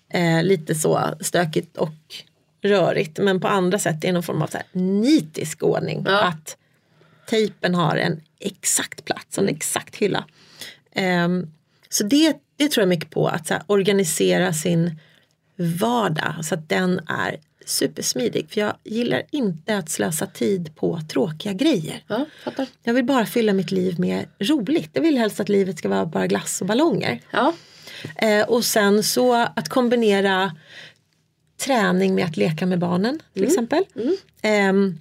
eh, 0.10 0.44
lite 0.44 0.76
så 0.76 1.14
stökigt 1.22 1.78
och 1.78 2.24
rörigt. 2.62 3.18
Men 3.18 3.40
på 3.40 3.48
andra 3.48 3.80
sätt 3.80 4.04
är 4.04 4.08
det 4.08 4.12
någon 4.12 4.24
form 4.24 4.42
av 4.42 4.48
så 4.48 4.58
här 4.58 4.68
nitisk 4.82 5.64
ordning. 5.64 6.04
Ja. 6.08 6.22
Att 6.22 6.58
tejpen 7.30 7.76
har 7.76 7.98
en 7.98 8.22
exakt 8.40 9.06
plats, 9.06 9.38
en 9.38 9.50
exakt 9.50 9.96
hylla. 9.96 10.26
Ehm, 10.92 11.52
så 11.90 12.04
det, 12.04 12.38
det 12.58 12.72
tror 12.72 12.82
jag 12.82 12.90
mycket 12.90 13.12
på, 13.12 13.28
att 13.28 13.48
så 13.48 13.56
organisera 13.68 14.54
sin 14.54 15.00
vardag 15.56 16.46
så 16.46 16.56
att 16.56 16.70
den 16.70 17.00
är 17.08 17.38
supersmidig. 17.66 18.50
För 18.50 18.62
jag 18.62 18.74
gillar 18.84 19.24
inte 19.32 19.78
att 19.78 19.90
slösa 19.90 20.26
tid 20.26 20.76
på 20.76 21.00
tråkiga 21.10 21.54
grejer. 21.54 22.04
Ja, 22.08 22.26
fattar. 22.44 22.68
Jag 22.84 22.94
vill 22.94 23.06
bara 23.06 23.26
fylla 23.26 23.54
mitt 23.54 23.72
liv 23.72 24.00
med 24.00 24.26
roligt. 24.40 24.90
Jag 24.94 25.02
vill 25.02 25.18
helst 25.18 25.40
att 25.40 25.50
livet 25.50 25.78
ska 25.78 25.90
vara 25.90 26.06
bara 26.06 26.28
glass 26.28 26.62
och 26.62 26.68
ballonger. 26.68 27.22
Ja. 27.32 27.54
Eh, 28.16 28.42
och 28.50 28.66
sen 28.66 29.04
så 29.04 29.34
att 29.34 29.70
kombinera 29.70 30.56
träning 31.58 32.16
med 32.16 32.26
att 32.26 32.38
leka 32.38 32.66
med 32.66 32.80
barnen 32.80 33.20
till 33.34 33.44
exempel. 33.44 33.84
Ehm, 34.42 35.00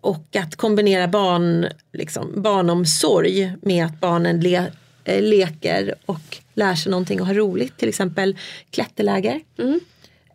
och 0.00 0.36
att 0.36 0.56
kombinera 0.56 1.08
barn, 1.08 1.66
liksom, 1.92 2.42
barnomsorg 2.42 3.52
med 3.62 3.86
att 3.86 4.00
barnen 4.00 4.40
le, 4.40 4.64
eh, 5.04 5.22
leker 5.22 5.94
och 6.06 6.38
lär 6.54 6.74
sig 6.74 6.90
någonting 6.90 7.20
och 7.20 7.26
har 7.26 7.34
roligt. 7.34 7.76
Till 7.76 7.88
exempel 7.88 8.36
klätterläger. 8.70 9.40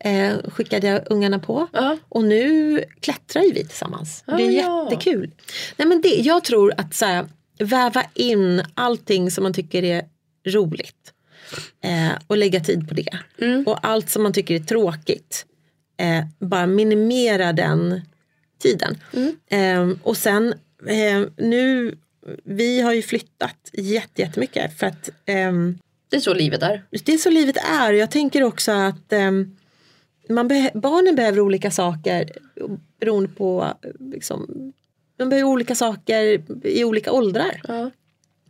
Eh, 0.00 0.36
skickade 0.50 0.86
jag 0.86 1.02
ungarna 1.10 1.38
på. 1.38 1.68
Ja. 1.72 1.96
Och 2.08 2.24
nu 2.24 2.84
klättrar 3.00 3.42
ju 3.42 3.52
vi 3.52 3.64
tillsammans. 3.64 4.24
det 4.26 4.32
är 4.32 4.50
ja. 4.50 4.84
jättekul. 4.90 5.30
Nej, 5.76 5.88
men 5.88 6.00
det, 6.00 6.08
jag 6.08 6.44
tror 6.44 6.74
att 6.76 6.94
så 6.94 7.06
här, 7.06 7.26
väva 7.58 8.04
in 8.14 8.62
allting 8.74 9.30
som 9.30 9.42
man 9.42 9.52
tycker 9.54 9.82
är 9.84 10.04
roligt. 10.46 11.12
Eh, 11.84 12.12
och 12.26 12.36
lägga 12.36 12.60
tid 12.60 12.88
på 12.88 12.94
det. 12.94 13.18
Och 13.66 13.78
allt 13.86 14.10
som 14.10 14.22
man 14.22 14.32
tycker 14.32 14.54
är 14.54 14.58
tråkigt. 14.64 15.46
Eh, 16.00 16.24
bara 16.38 16.66
minimera 16.66 17.52
den 17.52 18.00
tiden. 18.62 18.98
Eh, 19.50 19.88
och 20.02 20.16
sen 20.16 20.54
eh, 20.86 21.22
nu, 21.36 21.98
vi 22.44 22.80
har 22.80 22.92
ju 22.92 23.02
flyttat 23.02 23.70
jätte- 23.72 24.22
jättemycket 24.22 24.78
för 24.78 24.86
att 24.86 25.10
ehm, 25.26 25.78
Det 26.10 26.16
är 26.16 26.20
så 26.20 26.34
livet 26.34 26.62
är. 26.62 26.84
det 27.04 27.12
är 27.12 27.18
så 27.18 27.30
livet 27.30 27.56
är. 27.70 27.92
Jag 27.92 28.10
tänker 28.10 28.42
också 28.42 28.72
att 28.72 29.12
ehm, 29.12 29.56
man 30.28 30.50
beh- 30.50 30.80
barnen 30.80 31.14
behöver 31.14 31.40
olika 31.40 31.70
saker 31.70 32.30
beroende 33.00 33.28
på 33.28 33.72
liksom, 34.00 34.72
de 35.16 35.28
behöver 35.28 35.48
olika 35.48 35.74
saker 35.74 36.42
i 36.66 36.84
olika 36.84 37.12
åldrar. 37.12 37.60
Ja. 37.68 37.90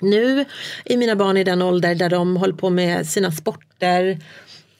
Nu 0.00 0.44
är 0.84 0.96
mina 0.96 1.16
barn 1.16 1.36
i 1.36 1.44
den 1.44 1.62
ålder 1.62 1.94
där 1.94 2.10
de 2.10 2.36
håller 2.36 2.54
på 2.54 2.70
med 2.70 3.06
sina 3.06 3.32
sporter. 3.32 4.18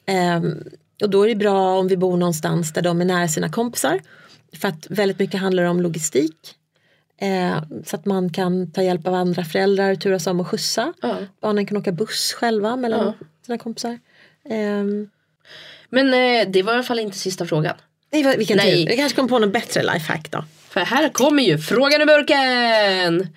Ehm, 0.05 0.63
och 1.01 1.09
då 1.09 1.23
är 1.23 1.29
det 1.29 1.35
bra 1.35 1.79
om 1.79 1.87
vi 1.87 1.97
bor 1.97 2.17
någonstans 2.17 2.73
där 2.73 2.81
de 2.81 3.01
är 3.01 3.05
nära 3.05 3.27
sina 3.27 3.49
kompisar. 3.49 3.99
För 4.61 4.67
att 4.67 4.87
väldigt 4.89 5.19
mycket 5.19 5.39
handlar 5.39 5.63
om 5.63 5.81
logistik. 5.81 6.55
Eh, 7.21 7.63
så 7.85 7.95
att 7.95 8.05
man 8.05 8.29
kan 8.33 8.71
ta 8.71 8.83
hjälp 8.83 9.07
av 9.07 9.13
andra 9.13 9.43
föräldrar 9.43 9.91
och 9.91 10.01
turas 10.01 10.27
om 10.27 10.39
och 10.39 10.47
skjutsa. 10.47 10.93
Ja. 11.01 11.15
Barnen 11.41 11.65
kan 11.65 11.77
åka 11.77 11.91
buss 11.91 12.33
själva 12.33 12.75
mellan 12.75 12.99
Ja. 13.05 13.13
sina 13.45 13.57
kompisar. 13.57 13.99
Ehm, 14.49 15.09
Men 15.89 16.13
eh, 16.13 16.51
det 16.51 16.63
var 16.63 16.73
i 16.73 16.75
alla 16.75 16.83
fall 16.83 16.99
inte 16.99 17.17
sista 17.17 17.45
frågan. 17.45 17.75
nej, 18.11 18.37
vilken 18.37 18.57
Nej. 18.57 18.71
tur. 18.71 18.89
Jag 18.89 18.97
kanske 18.97 19.15
kom 19.15 19.27
på 19.27 19.39
något 19.39 19.53
bättre 19.53 19.93
lifehack 19.93 20.31
då. 20.31 20.45
För 20.69 20.79
här 20.79 21.09
kommer 21.09 21.43
ju 21.43 21.57
frågan 21.57 22.01
i 22.01 22.05
burken! 22.05 23.27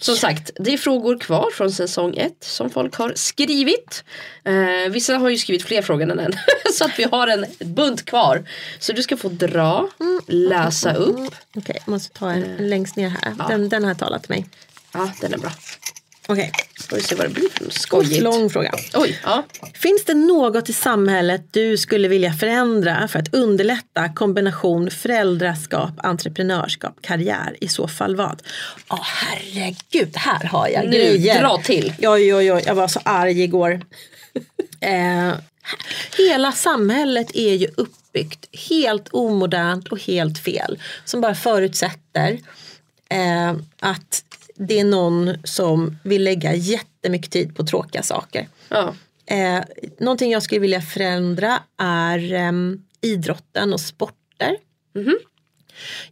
Som 0.00 0.16
sagt, 0.16 0.50
det 0.58 0.72
är 0.72 0.78
frågor 0.78 1.18
kvar 1.18 1.50
från 1.54 1.72
säsong 1.72 2.16
ett 2.16 2.44
som 2.44 2.70
folk 2.70 2.94
har 2.94 3.12
skrivit. 3.16 4.04
Eh, 4.44 4.90
vissa 4.90 5.16
har 5.16 5.28
ju 5.28 5.38
skrivit 5.38 5.62
fler 5.62 5.82
frågor 5.82 6.10
än 6.10 6.18
en. 6.18 6.32
så 6.74 6.84
att 6.84 6.98
vi 6.98 7.04
har 7.04 7.28
en 7.28 7.46
bunt 7.58 8.04
kvar. 8.04 8.44
Så 8.78 8.92
du 8.92 9.02
ska 9.02 9.16
få 9.16 9.28
dra, 9.28 9.88
läsa 10.26 10.94
upp. 10.94 11.34
Okej, 11.56 11.78
jag 11.86 11.92
måste 11.92 12.18
ta 12.18 12.30
en, 12.30 12.44
en 12.44 12.68
längst 12.68 12.96
ner 12.96 13.08
här. 13.08 13.48
Den, 13.48 13.68
den 13.68 13.84
har 13.84 13.94
talat 13.94 14.22
till 14.22 14.30
mig. 14.30 14.46
Ja, 14.92 15.10
den 15.20 15.34
är 15.34 15.38
bra. 15.38 15.50
Okej, 16.32 16.52
Får 16.88 16.96
vi 16.96 17.02
se 17.02 17.14
vad 17.14 17.26
det 17.26 17.30
blir 17.34 17.48
för 17.48 17.70
skojigt. 17.70 18.22
lång 18.22 18.50
fråga. 18.50 18.72
Oj, 18.94 19.20
ja. 19.24 19.44
Finns 19.74 20.04
det 20.04 20.14
något 20.14 20.68
i 20.68 20.72
samhället 20.72 21.42
du 21.50 21.76
skulle 21.76 22.08
vilja 22.08 22.32
förändra 22.32 23.08
för 23.08 23.18
att 23.18 23.34
underlätta 23.34 24.08
kombination 24.14 24.90
föräldraskap, 24.90 25.90
entreprenörskap, 25.96 26.94
karriär? 27.02 27.56
I 27.60 27.68
så 27.68 27.88
fall 27.88 28.16
vad? 28.16 28.42
Ja 28.88 29.00
herregud, 29.04 30.16
här 30.16 30.44
har 30.44 30.68
jag 30.68 30.84
Nu, 30.84 30.90
grejer. 30.90 31.40
dra 31.42 31.58
till. 31.58 31.92
Oj, 31.98 32.34
oj, 32.34 32.52
oj, 32.52 32.62
jag 32.66 32.74
var 32.74 32.88
så 32.88 33.00
arg 33.04 33.42
igår. 33.42 33.80
eh, 34.80 35.32
hela 36.18 36.52
samhället 36.52 37.30
är 37.34 37.54
ju 37.54 37.68
uppbyggt 37.76 38.46
helt 38.68 39.08
omodernt 39.10 39.88
och 39.88 40.00
helt 40.00 40.38
fel. 40.38 40.78
Som 41.04 41.20
bara 41.20 41.34
förutsätter 41.34 42.38
eh, 43.10 43.50
att 43.80 44.24
det 44.68 44.80
är 44.80 44.84
någon 44.84 45.36
som 45.44 45.98
vill 46.04 46.24
lägga 46.24 46.54
jättemycket 46.54 47.30
tid 47.30 47.56
på 47.56 47.66
tråkiga 47.66 48.02
saker. 48.02 48.48
ja. 48.68 48.94
Eh, 49.26 49.62
någonting 49.98 50.32
jag 50.32 50.42
skulle 50.42 50.60
vilja 50.60 50.80
förändra 50.80 51.62
är 51.78 52.32
ehm, 52.32 52.82
idrotten 53.00 53.72
och 53.72 53.80
sporter. 53.80 54.56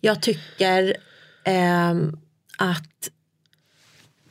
Jag 0.01 0.23
tycker 0.23 0.97
ehm, 1.45 2.19
att 2.59 3.11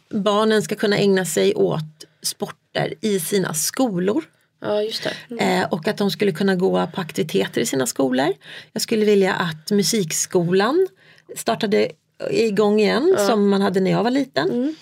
barnen 0.10 0.62
ska 0.62 0.76
kunna 0.76 0.98
ägna 0.98 1.26
sig 1.26 1.56
åt 1.56 2.06
sporter 2.22 2.94
i 3.02 3.20
sina 3.20 3.54
skolor. 3.54 4.24
Ja, 4.62 4.82
just 4.82 5.04
det. 5.04 5.14
Mm. 5.30 5.62
Eh, 5.64 5.70
och 5.70 5.88
att 5.88 5.98
de 5.98 6.12
skulle 6.12 6.32
kunna 6.32 6.56
gå 6.56 6.88
på 6.88 7.02
aktiviteter 7.02 7.62
i 7.62 7.66
sina 7.66 7.88
skolor. 7.88 8.34
Jag 8.74 8.82
skulle 8.82 9.06
vilja 9.06 9.34
att 9.34 9.72
musikskolan 9.72 10.88
startade 11.36 11.92
igång 12.32 12.80
igen 12.80 13.16
som 13.28 13.50
man 13.50 13.62
hade 13.62 13.80
när 13.80 13.92
jag 13.92 14.04
var 14.04 14.12
liten. 14.12 14.76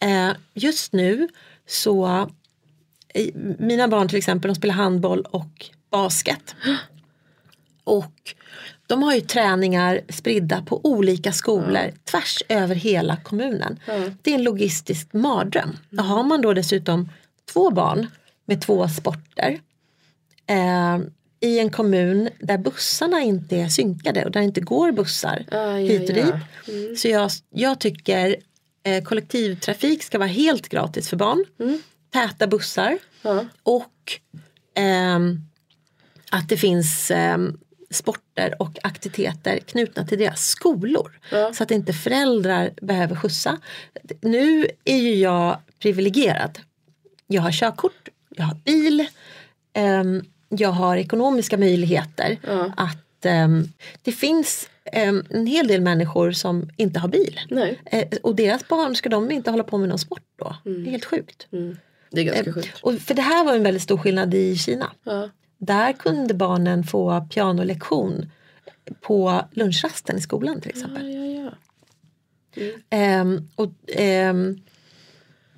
Eh, 0.00 0.30
just 0.54 0.92
nu 0.92 1.28
så, 1.66 2.30
mina 3.58 3.88
barn 3.88 4.08
till 4.08 4.18
exempel 4.18 4.48
de 4.48 4.54
spelar 4.54 4.74
handboll 4.74 5.26
och 5.30 5.70
basket. 5.90 6.54
Och 7.84 8.34
de 8.86 9.02
har 9.02 9.14
ju 9.14 9.20
träningar 9.20 10.00
spridda 10.08 10.62
på 10.62 10.80
olika 10.84 11.32
skolor 11.32 11.92
tvärs 12.04 12.42
över 12.48 12.74
hela 12.74 13.16
kommunen. 13.16 13.78
Det 14.22 14.30
är 14.30 14.34
en 14.34 14.42
logistisk 14.42 15.12
mardröm. 15.12 15.76
Då 15.90 16.02
har 16.02 16.22
man 16.22 16.42
då 16.42 16.54
dessutom 16.54 17.08
två 17.52 17.70
barn 17.70 18.06
med 18.44 18.62
två 18.62 18.88
sporter 18.88 19.60
eh, 20.46 20.98
i 21.42 21.58
en 21.58 21.70
kommun 21.70 22.28
där 22.40 22.58
bussarna 22.58 23.20
inte 23.20 23.56
är 23.56 23.68
synkade 23.68 24.24
och 24.24 24.30
där 24.30 24.40
inte 24.40 24.60
går 24.60 24.92
bussar 24.92 25.44
Ja, 25.50 25.58
ja, 25.58 25.76
hit 25.76 26.10
och 26.10 26.16
ja. 26.16 26.40
dit. 26.66 27.00
Så 27.00 27.08
jag, 27.08 27.30
jag 27.54 27.80
tycker 27.80 28.36
eh, 28.84 29.04
kollektivtrafik 29.04 30.02
ska 30.02 30.18
vara 30.18 30.28
helt 30.28 30.68
gratis 30.68 31.08
för 31.08 31.16
barn. 31.16 31.44
Täta 32.12 32.46
bussar 32.46 32.98
Ja. 33.22 33.44
och 33.62 33.92
ehm, 34.76 35.40
att 36.30 36.48
det 36.48 36.56
finns 36.56 37.10
ehm, 37.10 37.58
sporter 37.90 38.54
och 38.62 38.78
aktiviteter 38.82 39.58
knutna 39.58 40.06
till 40.06 40.18
deras 40.18 40.46
skolor. 40.46 41.18
Så 41.54 41.62
att 41.62 41.70
inte 41.70 41.92
föräldrar 41.92 42.72
behöver 42.82 43.16
skjutsa. 43.16 43.58
Nu 44.20 44.66
är 44.84 44.96
ju 44.96 45.14
jag 45.14 45.58
privilegierad. 45.78 46.58
Jag 47.26 47.42
har 47.42 47.52
körkort, 47.52 48.08
jag 48.36 48.44
har 48.44 48.54
bil, 48.54 49.06
ehm, 49.72 50.24
jag 50.58 50.68
har 50.68 50.96
ekonomiska 50.96 51.58
möjligheter. 51.58 52.38
Ja. 52.46 52.72
Att 52.76 53.24
ehm, 53.24 53.68
Det 54.02 54.12
finns 54.12 54.68
ehm, 54.84 55.24
en 55.30 55.46
hel 55.46 55.66
del 55.66 55.80
människor 55.80 56.32
som 56.32 56.70
inte 56.76 57.00
har 57.00 57.08
bil. 57.08 57.40
Eh, 57.84 58.08
och 58.22 58.34
deras 58.34 58.68
barn, 58.68 58.96
ska 58.96 59.08
de 59.08 59.30
inte 59.30 59.50
hålla 59.50 59.64
på 59.64 59.78
med 59.78 59.88
någon 59.88 59.98
sport 59.98 60.22
då? 60.38 60.56
Det 60.64 60.70
är 60.70 60.90
helt 60.90 61.04
sjukt. 61.04 61.46
Mm. 61.52 61.76
Det 62.10 62.20
är 62.20 62.24
ganska 62.24 62.52
sjukt. 62.52 62.78
Och 62.82 62.98
för 62.98 63.14
det 63.14 63.22
här 63.22 63.44
var 63.44 63.54
en 63.56 63.62
väldigt 63.62 63.82
stor 63.82 63.98
skillnad 63.98 64.34
i 64.34 64.56
Kina. 64.56 64.92
Ja. 65.04 65.28
Där 65.58 65.92
kunde 65.92 66.34
barnen 66.34 66.84
få 66.84 67.26
pianolektion 67.30 68.30
på 69.00 69.44
lunchrasten 69.52 70.16
i 70.16 70.20
skolan 70.20 70.60
till 70.60 70.70
exempel. 70.70 71.14
Ja, 71.14 71.50
ja. 72.54 72.62
Ehm, 72.90 73.48
och, 73.54 73.70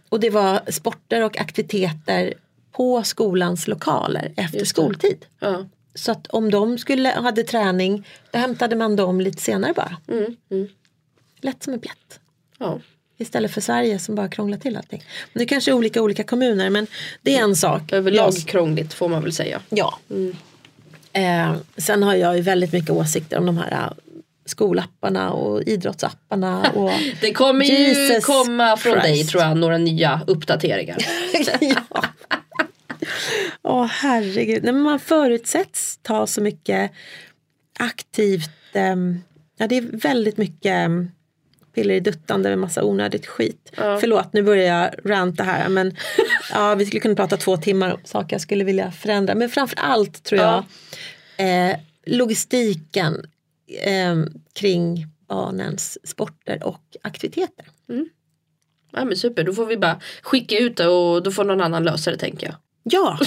och 0.08 0.20
det 0.20 0.30
var 0.30 0.70
sporter 0.70 1.24
och 1.24 1.40
aktiviteter 1.40 2.34
på 2.76 3.02
skolans 3.02 3.68
lokaler 3.68 4.32
efter 4.36 4.64
skoltid. 4.64 5.24
Ja. 5.40 5.66
Så 5.94 6.12
att 6.12 6.26
om 6.26 6.50
de 6.50 6.78
skulle, 6.78 7.08
hade 7.08 7.42
träning 7.42 8.06
då 8.30 8.38
hämtade 8.38 8.76
man 8.76 8.96
dem 8.96 9.20
lite 9.20 9.42
senare 9.42 9.72
bara. 9.72 9.96
Mm. 10.08 10.36
Mm. 10.50 10.68
Lätt 11.40 11.62
som 11.62 11.72
en 11.72 11.80
plätt. 11.80 12.20
ja. 12.58 12.78
Istället 13.18 13.50
för 13.54 13.60
Sverige 13.60 13.98
som 13.98 14.14
bara 14.14 14.28
krånglar 14.28 14.58
till 14.58 14.76
allting. 14.76 15.02
Men 15.32 15.38
det 15.40 15.46
kanske 15.46 15.70
är 15.70 15.72
olika 15.72 16.02
olika 16.02 16.24
kommuner 16.24 16.70
men 16.70 16.86
det 17.22 17.36
är 17.36 17.42
en 17.42 17.56
sak. 17.56 17.92
Överlag 17.92 18.32
Jag- 18.34 18.46
krångligt 18.48 18.92
får 18.92 19.08
man 19.08 19.22
väl 19.22 19.32
säga. 19.32 19.60
Ja. 19.68 19.98
Eh, 21.12 21.54
sen 21.76 22.02
har 22.02 22.14
jag 22.14 22.36
ju 22.36 22.42
väldigt 22.42 22.72
mycket 22.72 22.90
åsikter 22.90 23.38
om 23.38 23.46
de 23.46 23.58
här 23.58 23.72
eh, 23.72 23.92
skolapparna 24.46 25.32
och 25.32 25.62
idrottsapparna. 25.62 26.70
Och 26.74 26.90
Det 27.20 27.32
kommer 27.32 27.64
ju 27.64 27.72
Jesus 27.78 28.24
komma 28.24 28.76
från 28.76 28.98
dig 28.98 29.14
Christ. 29.16 29.30
tror 29.30 29.42
jag 29.42 29.56
några 29.56 29.78
nya 29.78 30.20
uppdateringar. 30.26 30.98
ja. 31.60 32.04
Åh 33.62 33.86
herregud. 33.86 34.64
Nej, 34.64 34.72
men 34.72 34.82
man 34.82 35.00
förutsätts 35.00 35.98
ta 36.02 36.26
så 36.26 36.40
mycket 36.40 36.90
aktivt. 37.78 38.50
ehm, 38.72 39.20
ja, 39.56 39.66
det 39.66 39.76
är 39.76 39.82
väldigt 39.82 40.36
mycket 40.36 40.70
ehm, 40.70 41.10
piller 41.74 41.94
i 41.94 42.00
duttande 42.00 42.48
med 42.48 42.58
massa 42.58 42.84
onödigt 42.84 43.26
skit. 43.26 43.72
Förlåt, 44.00 44.32
nu 44.32 44.42
börjar 44.42 44.78
jag 44.78 44.94
ranta 45.10 45.42
här 45.44 45.68
men 45.68 45.96
ja, 46.50 46.74
vi 46.74 46.86
skulle 46.86 47.00
kunna 47.00 47.14
prata 47.14 47.36
två 47.36 47.56
timmar 47.56 47.92
om 47.92 48.00
saker 48.04 48.34
jag 48.34 48.40
skulle 48.40 48.64
vilja 48.64 48.90
förändra. 48.92 49.34
Men 49.34 49.48
framför 49.48 49.78
allt 49.78 50.22
tror 50.22 50.40
jag 50.40 50.64
eh, 51.70 51.76
logistiken 52.06 53.26
eh, 53.82 54.16
kring 54.52 55.06
barnens 55.28 55.98
sporter 56.08 56.62
och 56.64 56.82
aktiviteter. 57.02 57.66
Ja 58.92 59.04
men 59.04 59.16
super, 59.16 59.44
då 59.44 59.52
får 59.52 59.66
vi 59.66 59.76
bara 59.76 60.00
skicka 60.22 60.58
ut 60.58 60.76
det 60.76 60.86
och 60.88 61.22
då 61.22 61.30
får 61.30 61.44
någon 61.44 61.60
annan 61.60 61.84
lösa 61.84 62.10
det 62.10 62.16
tänker 62.16 62.46
jag. 62.46 62.56
Ja. 62.84 63.18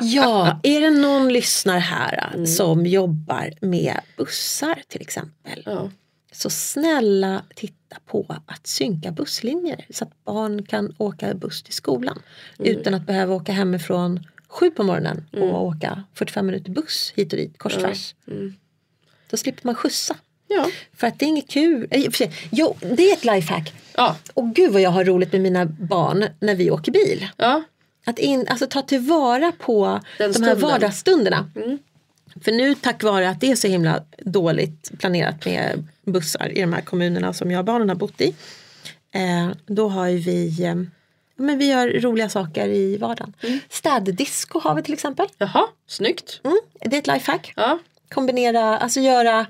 ja, 0.00 0.60
är 0.62 0.80
det 0.80 0.90
någon 0.90 1.32
lyssnar 1.32 1.78
här 1.78 2.30
Mm. 2.34 2.46
som 2.46 2.86
jobbar 2.86 3.50
med 3.60 4.00
bussar 4.16 4.82
till 4.88 5.00
exempel. 5.00 5.62
Ja. 5.66 5.90
Så 6.32 6.50
snälla 6.50 7.42
titta 7.56 7.96
på 8.06 8.36
att 8.46 8.66
synka 8.66 9.10
busslinjer 9.10 9.86
så 9.90 10.04
att 10.04 10.24
barn 10.24 10.66
kan 10.66 10.94
åka 10.98 11.34
buss 11.34 11.62
till 11.62 11.74
skolan. 11.74 12.22
Mm. 12.58 12.70
Utan 12.70 12.94
att 12.94 13.06
behöva 13.06 13.34
åka 13.34 13.52
hemifrån 13.52 14.26
sju 14.48 14.70
på 14.70 14.82
morgonen 14.82 15.24
och 15.32 15.64
åka 15.64 16.04
45 16.14 16.46
minuter 16.46 16.70
buss 16.70 17.12
hit 17.16 17.32
och 17.32 17.36
dit 17.38 17.58
kors 17.58 17.74
tvärs. 17.74 18.14
Då 19.30 19.36
slipper 19.36 19.66
man 19.66 19.74
skjutsa. 19.74 20.16
Ja. 20.48 20.66
För 20.96 21.06
att 21.06 21.18
det 21.18 21.24
är 21.24 21.28
inget 21.28 21.50
kul. 21.50 21.86
Eh, 21.90 22.04
Jo, 22.50 22.76
det 22.80 23.10
är 23.10 23.12
ett 23.12 23.24
lifehack. 23.24 23.72
Ja. 23.96 24.16
Och 24.34 24.54
gud 24.54 24.72
vad 24.72 24.82
jag 24.82 24.90
har 24.90 25.04
roligt 25.04 25.32
med 25.32 25.40
mina 25.40 25.64
barn 25.66 26.24
när 26.40 26.54
vi 26.54 26.70
åker 26.70 26.92
bil. 26.92 27.26
Ja. 27.36 27.62
Att 28.04 28.18
in, 28.18 28.46
alltså, 28.48 28.66
ta 28.66 28.82
tillvara 28.82 29.52
på 29.58 29.86
Den 29.86 30.00
de 30.18 30.24
här 30.24 30.32
stunden. 30.32 30.60
vardagsstunderna. 30.60 31.50
För 32.44 32.52
nu 32.52 32.74
tack 32.74 33.02
vare 33.02 33.28
att 33.28 33.40
det 33.40 33.50
är 33.50 33.56
så 33.56 33.68
himla 33.68 34.02
dåligt 34.18 34.90
planerat 34.98 35.44
med 35.46 35.88
bussar 36.04 36.48
i 36.58 36.60
de 36.60 36.72
här 36.72 36.80
kommunerna 36.80 37.32
som 37.32 37.50
jag 37.50 37.58
och 37.58 37.64
barnen 37.64 37.88
har 37.88 37.96
bott 37.96 38.20
i. 38.20 38.34
Eh, 39.12 39.50
då 39.66 39.88
har 39.88 40.06
ju 40.06 40.18
vi, 40.18 40.64
eh, 40.64 40.74
men 41.36 41.58
vi 41.58 41.66
gör 41.70 42.00
roliga 42.00 42.28
saker 42.28 42.68
i 42.68 42.96
vardagen. 42.96 43.32
Städdisco 43.70 44.60
har 44.60 44.74
vi 44.74 44.82
till 44.82 44.94
exempel. 44.94 45.26
Jaha, 45.38 45.66
snyggt. 45.86 46.40
Mm, 46.44 46.58
det 46.80 46.96
är 46.96 46.98
ett 47.00 47.06
lifehack. 47.06 47.52
Ja. 47.56 47.78
Kombinera, 48.14 48.78
alltså 48.78 49.00
göra, 49.00 49.46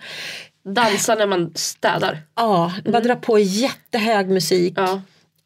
Dansa 0.64 1.14
när 1.14 1.26
man 1.26 1.52
städar. 1.54 2.22
ja, 2.34 2.72
bara 2.84 3.00
dra 3.00 3.16
på 3.16 3.38
jättehög 3.38 4.28
musik, 4.28 4.72
Ja. 4.76 5.00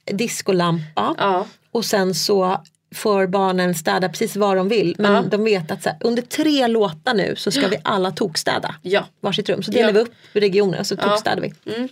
discolampa. 0.04 1.14
Ja. 1.18 1.46
Och 1.70 1.84
sen 1.84 2.14
så 2.14 2.62
får 2.94 3.26
barnen 3.26 3.74
städa 3.74 4.08
precis 4.08 4.36
vad 4.36 4.56
de 4.56 4.68
vill. 4.68 4.94
Men 4.98 5.12
Ja. 5.12 5.22
de 5.22 5.44
vet 5.44 5.70
att 5.70 5.82
så 5.82 5.88
här, 5.88 5.98
under 6.00 6.22
tre 6.22 6.66
låtar 6.66 7.14
nu 7.14 7.36
så 7.36 7.50
ska 7.50 7.68
vi 7.68 7.76
alla 7.84 8.10
tokstäda. 8.10 8.74
Ja. 8.82 9.06
Varsitt 9.20 9.48
rum. 9.48 9.62
Så 9.62 9.70
delar 9.70 9.88
Ja. 9.88 9.92
vi 9.92 10.00
upp 10.00 10.12
regioner 10.32 10.80
och 10.80 10.86
så 10.86 10.96
tokstädar 10.96 11.42
vi. 11.42 11.72
Mm. 11.74 11.88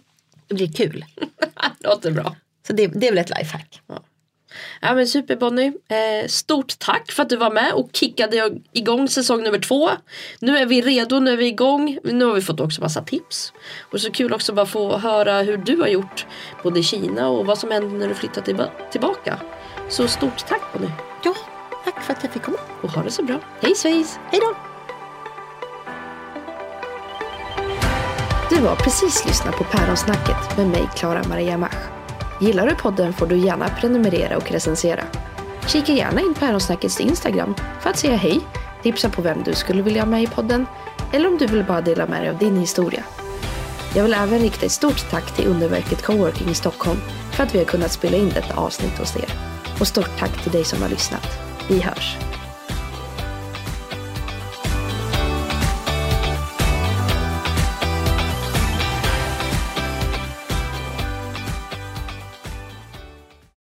Det 0.47 0.55
blir 0.55 0.73
kul. 0.73 1.05
Låter 1.81 2.11
bra. 2.11 2.37
Så 2.67 2.73
det, 2.73 2.87
det 2.87 3.07
är 3.09 3.13
väl 3.13 3.19
ett 3.19 3.39
lifehack. 3.39 3.81
Ja 4.81 4.95
men 4.95 5.07
super 5.07 5.37
Bonnie. 5.37 5.67
Eh, 5.67 6.27
stort 6.29 6.79
tack 6.79 7.13
för 7.13 7.23
att 7.23 7.29
du 7.29 7.37
var 7.37 7.51
med 7.51 7.73
och 7.73 7.91
kickade 7.93 8.51
igång 8.73 9.09
säsong 9.09 9.43
nummer 9.43 9.59
två. 9.59 9.91
Nu 10.41 10.59
är 10.59 10.67
vi 10.67 10.81
redo, 10.83 11.21
nu 11.21 11.33
är 11.33 11.37
vi 11.37 11.47
igång. 11.47 11.99
Nu 12.05 12.25
har 12.25 12.35
vi 12.35 12.41
fått 12.43 12.61
också 12.61 12.81
massa 12.81 13.03
tips. 13.03 13.53
Och 13.81 14.01
så 14.01 14.11
kul 14.11 14.33
också 14.33 14.53
bara 14.53 14.67
få 14.67 14.99
höra 14.99 15.43
hur 15.43 15.57
du 15.57 15.77
har 15.77 15.87
gjort 15.89 16.27
både 16.63 16.81
i 16.81 16.83
Kina 16.83 17.29
och 17.29 17.47
vad 17.47 17.59
som 17.59 17.71
hände 17.71 17.99
när 17.99 18.09
du 18.09 18.15
flyttade 18.15 18.47
tillba- 18.47 18.71
tillbaka. 18.91 19.39
Så 19.89 20.09
stort 20.09 20.47
tack 20.47 20.63
Bonnie. 20.73 20.93
Ja, 21.25 21.35
tack 21.85 22.03
för 22.03 22.13
att 22.13 22.23
jag 22.23 22.33
fick 22.33 22.43
komma. 22.43 22.59
Och 22.83 22.91
ha 22.91 23.03
det 23.03 23.11
så 23.11 23.23
bra. 23.23 23.41
Hej 23.61 23.75
svejs! 23.75 24.19
Hej 24.31 24.41
då! 24.41 24.55
Du 28.51 28.67
har 28.67 28.77
precis 28.77 29.27
lyssnat 29.27 29.57
på 29.57 29.65
Päronsnacket 29.65 30.57
med 30.57 30.67
mig, 30.67 30.89
Klara 30.97 31.23
Maria 31.29 31.59
Mach. 31.59 31.77
Gillar 32.41 32.67
du 32.67 32.75
podden 32.75 33.13
får 33.13 33.27
du 33.27 33.37
gärna 33.37 33.69
prenumerera 33.69 34.37
och 34.37 34.51
recensera. 34.51 35.05
Kika 35.67 35.93
gärna 35.93 36.21
in 36.21 36.35
Päronsnackets 36.35 37.01
Instagram 37.01 37.55
för 37.81 37.91
att 37.91 37.99
säga 37.99 38.17
hej, 38.17 38.41
tipsa 38.83 39.09
på 39.11 39.23
vem 39.23 39.43
du 39.43 39.55
skulle 39.55 39.83
vilja 39.83 40.03
ha 40.03 40.11
med 40.11 40.23
i 40.23 40.27
podden 40.27 40.67
eller 41.13 41.29
om 41.29 41.39
du 41.39 41.47
vill 41.47 41.65
bara 41.65 41.81
dela 41.81 42.07
med 42.07 42.23
dig 42.23 42.31
av 42.31 42.39
din 42.39 42.57
historia. 42.57 43.05
Jag 43.95 44.03
vill 44.03 44.15
även 44.15 44.39
rikta 44.39 44.67
ett 44.67 44.73
stort 44.73 45.11
tack 45.11 45.37
till 45.37 45.47
Underverket 45.47 46.03
Coworking 46.03 46.49
i 46.49 46.55
Stockholm 46.55 46.99
för 47.33 47.43
att 47.43 47.55
vi 47.55 47.59
har 47.59 47.67
kunnat 47.67 47.93
spela 47.93 48.17
in 48.17 48.29
detta 48.29 48.55
avsnitt 48.55 48.99
hos 48.99 49.17
er. 49.17 49.56
Och 49.81 49.87
stort 49.87 50.19
tack 50.19 50.43
till 50.43 50.53
dig 50.53 50.65
som 50.65 50.83
har 50.83 50.89
lyssnat. 50.89 51.39
Vi 51.69 51.81
hörs! 51.81 52.17